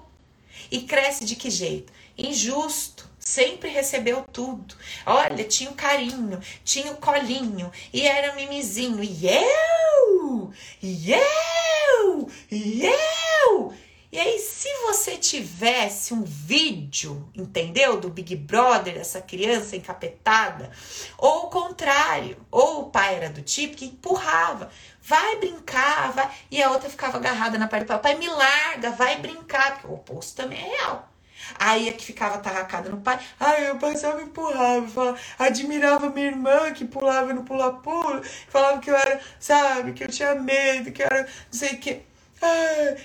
E 0.70 0.82
cresce 0.82 1.24
de 1.24 1.34
que 1.34 1.50
jeito? 1.50 1.92
Injusto. 2.16 3.08
Sempre 3.18 3.70
recebeu 3.70 4.22
tudo. 4.32 4.76
Olha, 5.04 5.42
tinha 5.42 5.70
o 5.70 5.74
carinho, 5.74 6.40
tinha 6.64 6.92
o 6.92 6.98
colinho, 6.98 7.72
e 7.92 8.06
era 8.06 8.36
mimizinho. 8.36 9.02
E 9.02 9.26
eu! 9.26 10.52
E 10.80 11.12
eu! 11.12 12.30
E 12.48 12.86
eu! 12.86 13.74
E 14.10 14.18
aí, 14.18 14.38
se 14.38 14.68
você 14.86 15.18
tivesse 15.18 16.14
um 16.14 16.22
vídeo, 16.24 17.30
entendeu? 17.34 18.00
Do 18.00 18.08
Big 18.08 18.34
Brother, 18.36 18.96
essa 18.96 19.20
criança 19.20 19.76
encapetada, 19.76 20.70
ou 21.18 21.44
o 21.44 21.50
contrário, 21.50 22.38
ou 22.50 22.80
o 22.82 22.90
pai 22.90 23.16
era 23.16 23.28
do 23.28 23.42
tipo 23.42 23.76
que 23.76 23.84
empurrava, 23.84 24.70
vai 25.02 25.36
brincar, 25.36 26.12
vai. 26.12 26.30
E 26.50 26.62
a 26.62 26.70
outra 26.70 26.88
ficava 26.88 27.18
agarrada 27.18 27.58
na 27.58 27.68
parte 27.68 27.84
do 27.84 27.88
papai, 27.88 28.14
me 28.14 28.28
larga, 28.28 28.92
vai 28.92 29.18
brincar, 29.18 29.72
porque 29.72 29.86
o 29.88 29.94
oposto 29.94 30.36
também 30.36 30.58
é 30.58 30.76
real. 30.76 31.06
Aí 31.58 31.88
a 31.90 31.92
que 31.92 32.04
ficava 32.04 32.38
tarracada 32.38 32.88
no 32.88 33.02
pai, 33.02 33.18
ai, 33.38 33.70
o 33.72 33.78
pai 33.78 33.94
só 33.96 34.16
me 34.16 34.22
empurrava, 34.22 35.16
admirava 35.38 36.08
minha 36.08 36.28
irmã 36.28 36.72
que 36.72 36.86
pulava 36.86 37.34
no 37.34 37.44
pula-pula, 37.44 38.22
falava 38.48 38.80
que 38.80 38.90
eu 38.90 38.96
era, 38.96 39.20
sabe, 39.38 39.92
que 39.92 40.04
eu 40.04 40.08
tinha 40.08 40.34
medo, 40.34 40.92
que 40.92 41.02
eu 41.02 41.06
era 41.06 41.22
não 41.22 41.28
sei 41.50 41.74
o 41.74 41.78
que. 41.78 42.02
Ai, 42.40 42.96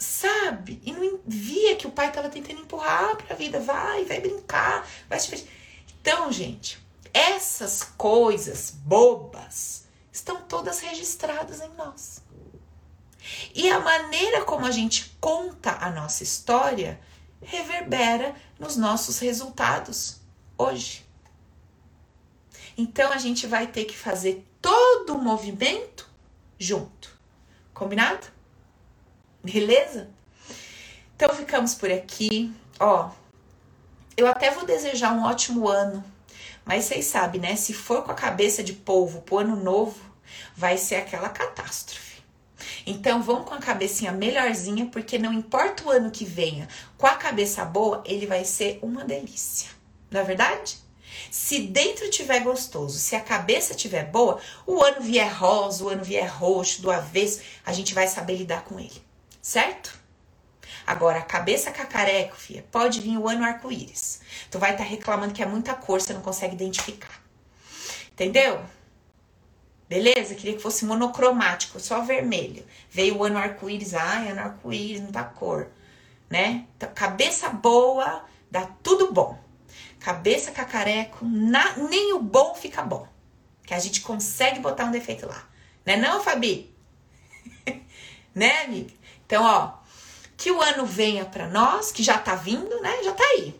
sabe? 0.00 0.80
E 0.84 0.92
não 0.92 1.20
via 1.26 1.76
que 1.76 1.86
o 1.86 1.90
pai 1.90 2.08
estava 2.08 2.30
tentando 2.30 2.62
empurrar 2.62 3.16
para 3.16 3.34
a 3.34 3.36
vida, 3.36 3.60
vai, 3.60 4.04
vai 4.06 4.18
brincar, 4.18 4.88
vai 5.08 5.20
se 5.20 5.46
Então, 6.00 6.32
gente, 6.32 6.80
essas 7.12 7.82
coisas 7.82 8.70
bobas 8.70 9.84
estão 10.10 10.40
todas 10.42 10.80
registradas 10.80 11.60
em 11.60 11.68
nós. 11.74 12.22
E 13.54 13.70
a 13.70 13.78
maneira 13.78 14.42
como 14.44 14.64
a 14.64 14.70
gente 14.70 15.14
conta 15.20 15.76
a 15.80 15.90
nossa 15.90 16.22
história 16.22 16.98
reverbera 17.42 18.34
nos 18.58 18.76
nossos 18.76 19.18
resultados 19.18 20.20
hoje. 20.56 21.06
Então 22.76 23.12
a 23.12 23.18
gente 23.18 23.46
vai 23.46 23.66
ter 23.66 23.84
que 23.84 23.96
fazer 23.96 24.46
todo 24.62 25.14
o 25.14 25.22
movimento 25.22 26.08
junto. 26.58 27.18
Combinado? 27.74 28.39
Beleza? 29.42 30.10
Então 31.16 31.34
ficamos 31.34 31.74
por 31.74 31.90
aqui. 31.90 32.52
Ó, 32.78 33.10
eu 34.16 34.26
até 34.26 34.50
vou 34.50 34.66
desejar 34.66 35.12
um 35.12 35.24
ótimo 35.24 35.66
ano, 35.66 36.04
mas 36.64 36.84
vocês 36.84 37.06
sabem, 37.06 37.40
né? 37.40 37.56
Se 37.56 37.72
for 37.72 38.02
com 38.02 38.12
a 38.12 38.14
cabeça 38.14 38.62
de 38.62 38.74
polvo 38.74 39.22
pro 39.22 39.38
ano 39.38 39.56
novo, 39.56 39.98
vai 40.54 40.76
ser 40.76 40.96
aquela 40.96 41.30
catástrofe. 41.30 42.22
Então 42.86 43.22
vamos 43.22 43.48
com 43.48 43.54
a 43.54 43.58
cabecinha 43.58 44.12
melhorzinha, 44.12 44.86
porque 44.86 45.18
não 45.18 45.32
importa 45.32 45.84
o 45.84 45.90
ano 45.90 46.10
que 46.10 46.24
venha, 46.24 46.68
com 46.98 47.06
a 47.06 47.16
cabeça 47.16 47.64
boa, 47.64 48.02
ele 48.04 48.26
vai 48.26 48.44
ser 48.44 48.78
uma 48.82 49.04
delícia. 49.04 49.70
Não 50.10 50.20
é 50.20 50.24
verdade? 50.24 50.76
Se 51.30 51.60
dentro 51.60 52.10
tiver 52.10 52.40
gostoso, 52.40 52.98
se 52.98 53.16
a 53.16 53.20
cabeça 53.20 53.74
tiver 53.74 54.04
boa, 54.04 54.38
o 54.66 54.82
ano 54.82 55.00
vier 55.00 55.32
rosa, 55.34 55.84
o 55.84 55.88
ano 55.88 56.04
vier 56.04 56.30
roxo, 56.30 56.82
do 56.82 56.90
avesso, 56.90 57.40
a 57.64 57.72
gente 57.72 57.94
vai 57.94 58.06
saber 58.06 58.36
lidar 58.36 58.64
com 58.64 58.78
ele 58.78 59.09
certo? 59.40 59.98
Agora, 60.86 61.20
a 61.20 61.22
cabeça 61.22 61.70
cacareco, 61.70 62.36
filha, 62.36 62.64
pode 62.70 63.00
vir 63.00 63.16
o 63.16 63.28
ano 63.28 63.44
arco-íris. 63.44 64.20
Tu 64.50 64.58
vai 64.58 64.72
estar 64.72 64.84
tá 64.84 64.90
reclamando 64.90 65.32
que 65.32 65.42
é 65.42 65.46
muita 65.46 65.74
cor, 65.74 66.00
você 66.00 66.12
não 66.12 66.20
consegue 66.20 66.54
identificar. 66.54 67.22
Entendeu? 68.12 68.60
Beleza? 69.88 70.34
Queria 70.34 70.54
que 70.54 70.62
fosse 70.62 70.84
monocromático, 70.84 71.80
só 71.80 72.02
vermelho. 72.02 72.64
Veio 72.90 73.16
o 73.16 73.24
ano 73.24 73.38
arco-íris, 73.38 73.94
ai, 73.94 74.28
ano 74.28 74.40
arco-íris, 74.40 75.00
não 75.00 75.10
dá 75.10 75.24
cor, 75.24 75.68
né? 76.28 76.64
Então, 76.76 76.90
cabeça 76.94 77.48
boa, 77.48 78.24
dá 78.50 78.68
tudo 78.82 79.12
bom. 79.12 79.38
Cabeça 79.98 80.50
cacareco, 80.50 81.24
na, 81.24 81.76
nem 81.76 82.12
o 82.14 82.20
bom 82.20 82.54
fica 82.54 82.82
bom. 82.82 83.06
Que 83.64 83.74
a 83.74 83.78
gente 83.78 84.00
consegue 84.00 84.60
botar 84.60 84.84
um 84.84 84.90
defeito 84.90 85.26
lá. 85.26 85.48
Né 85.84 85.96
não, 85.96 86.22
Fabi? 86.22 86.74
né, 88.34 88.62
amiga? 88.62 88.92
Então, 89.30 89.44
ó, 89.44 89.74
que 90.36 90.50
o 90.50 90.60
ano 90.60 90.84
venha 90.84 91.24
para 91.24 91.48
nós, 91.48 91.92
que 91.92 92.02
já 92.02 92.18
tá 92.18 92.34
vindo, 92.34 92.80
né? 92.80 93.00
Já 93.04 93.12
tá 93.12 93.22
aí. 93.22 93.54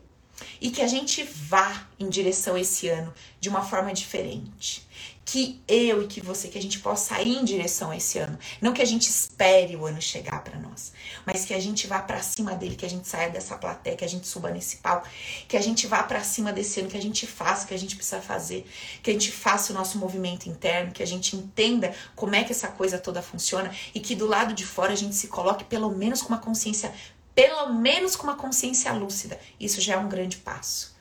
E 0.60 0.68
que 0.68 0.82
a 0.82 0.88
gente 0.88 1.22
vá 1.22 1.86
em 1.96 2.08
direção 2.08 2.56
a 2.56 2.60
esse 2.60 2.88
ano 2.88 3.14
de 3.38 3.48
uma 3.48 3.62
forma 3.62 3.92
diferente 3.92 4.84
que 5.24 5.62
eu 5.68 6.02
e 6.02 6.06
que 6.06 6.20
você, 6.20 6.48
que 6.48 6.58
a 6.58 6.62
gente 6.62 6.80
possa 6.80 7.20
ir 7.22 7.36
em 7.36 7.44
direção 7.44 7.90
a 7.90 7.96
esse 7.96 8.18
ano. 8.18 8.38
Não 8.60 8.72
que 8.72 8.82
a 8.82 8.86
gente 8.86 9.08
espere 9.08 9.76
o 9.76 9.86
ano 9.86 10.00
chegar 10.00 10.42
para 10.42 10.58
nós, 10.58 10.92
mas 11.24 11.44
que 11.44 11.54
a 11.54 11.60
gente 11.60 11.86
vá 11.86 12.00
para 12.00 12.20
cima 12.20 12.54
dele, 12.54 12.74
que 12.74 12.84
a 12.84 12.90
gente 12.90 13.06
saia 13.06 13.30
dessa 13.30 13.56
plateia, 13.56 13.96
que 13.96 14.04
a 14.04 14.08
gente 14.08 14.26
suba 14.26 14.50
nesse 14.50 14.78
palco, 14.78 15.06
que 15.46 15.56
a 15.56 15.60
gente 15.60 15.86
vá 15.86 16.02
para 16.02 16.22
cima 16.24 16.52
desse 16.52 16.80
ano, 16.80 16.90
que 16.90 16.96
a 16.96 17.02
gente 17.02 17.26
faça 17.26 17.64
o 17.64 17.68
que 17.68 17.74
a 17.74 17.78
gente 17.78 17.94
precisa 17.94 18.20
fazer, 18.20 18.66
que 19.02 19.10
a 19.10 19.12
gente 19.12 19.30
faça 19.30 19.72
o 19.72 19.76
nosso 19.76 19.98
movimento 19.98 20.48
interno, 20.48 20.92
que 20.92 21.02
a 21.02 21.06
gente 21.06 21.36
entenda 21.36 21.94
como 22.16 22.34
é 22.34 22.42
que 22.42 22.52
essa 22.52 22.68
coisa 22.68 22.98
toda 22.98 23.22
funciona 23.22 23.70
e 23.94 24.00
que 24.00 24.16
do 24.16 24.26
lado 24.26 24.52
de 24.52 24.64
fora 24.66 24.92
a 24.92 24.96
gente 24.96 25.14
se 25.14 25.28
coloque 25.28 25.64
pelo 25.64 25.90
menos 25.90 26.22
com 26.22 26.28
uma 26.28 26.38
consciência, 26.38 26.92
pelo 27.34 27.72
menos 27.74 28.16
com 28.16 28.24
uma 28.24 28.36
consciência 28.36 28.92
lúcida. 28.92 29.38
Isso 29.60 29.80
já 29.80 29.94
é 29.94 29.98
um 29.98 30.08
grande 30.08 30.38
passo. 30.38 30.96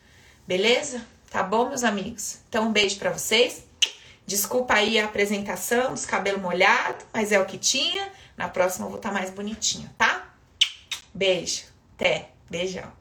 Beleza? 0.47 1.05
Tá 1.31 1.43
bom, 1.43 1.69
meus 1.69 1.83
amigos? 1.83 2.39
Então, 2.47 2.67
um 2.67 2.71
beijo 2.71 2.97
para 2.97 3.11
vocês. 3.11 3.68
Desculpa 4.29 4.75
aí 4.75 4.99
a 4.99 5.05
apresentação 5.05 5.91
os 5.91 6.05
cabelos 6.05 6.39
molhados, 6.39 7.03
mas 7.11 7.31
é 7.31 7.39
o 7.39 7.47
que 7.47 7.57
tinha. 7.57 8.11
Na 8.37 8.47
próxima 8.47 8.85
eu 8.85 8.89
vou 8.89 8.99
estar 8.99 9.09
tá 9.09 9.15
mais 9.15 9.31
bonitinha, 9.31 9.91
tá? 9.97 10.29
Beijo. 11.11 11.63
Até. 11.95 12.29
Beijão. 12.47 12.91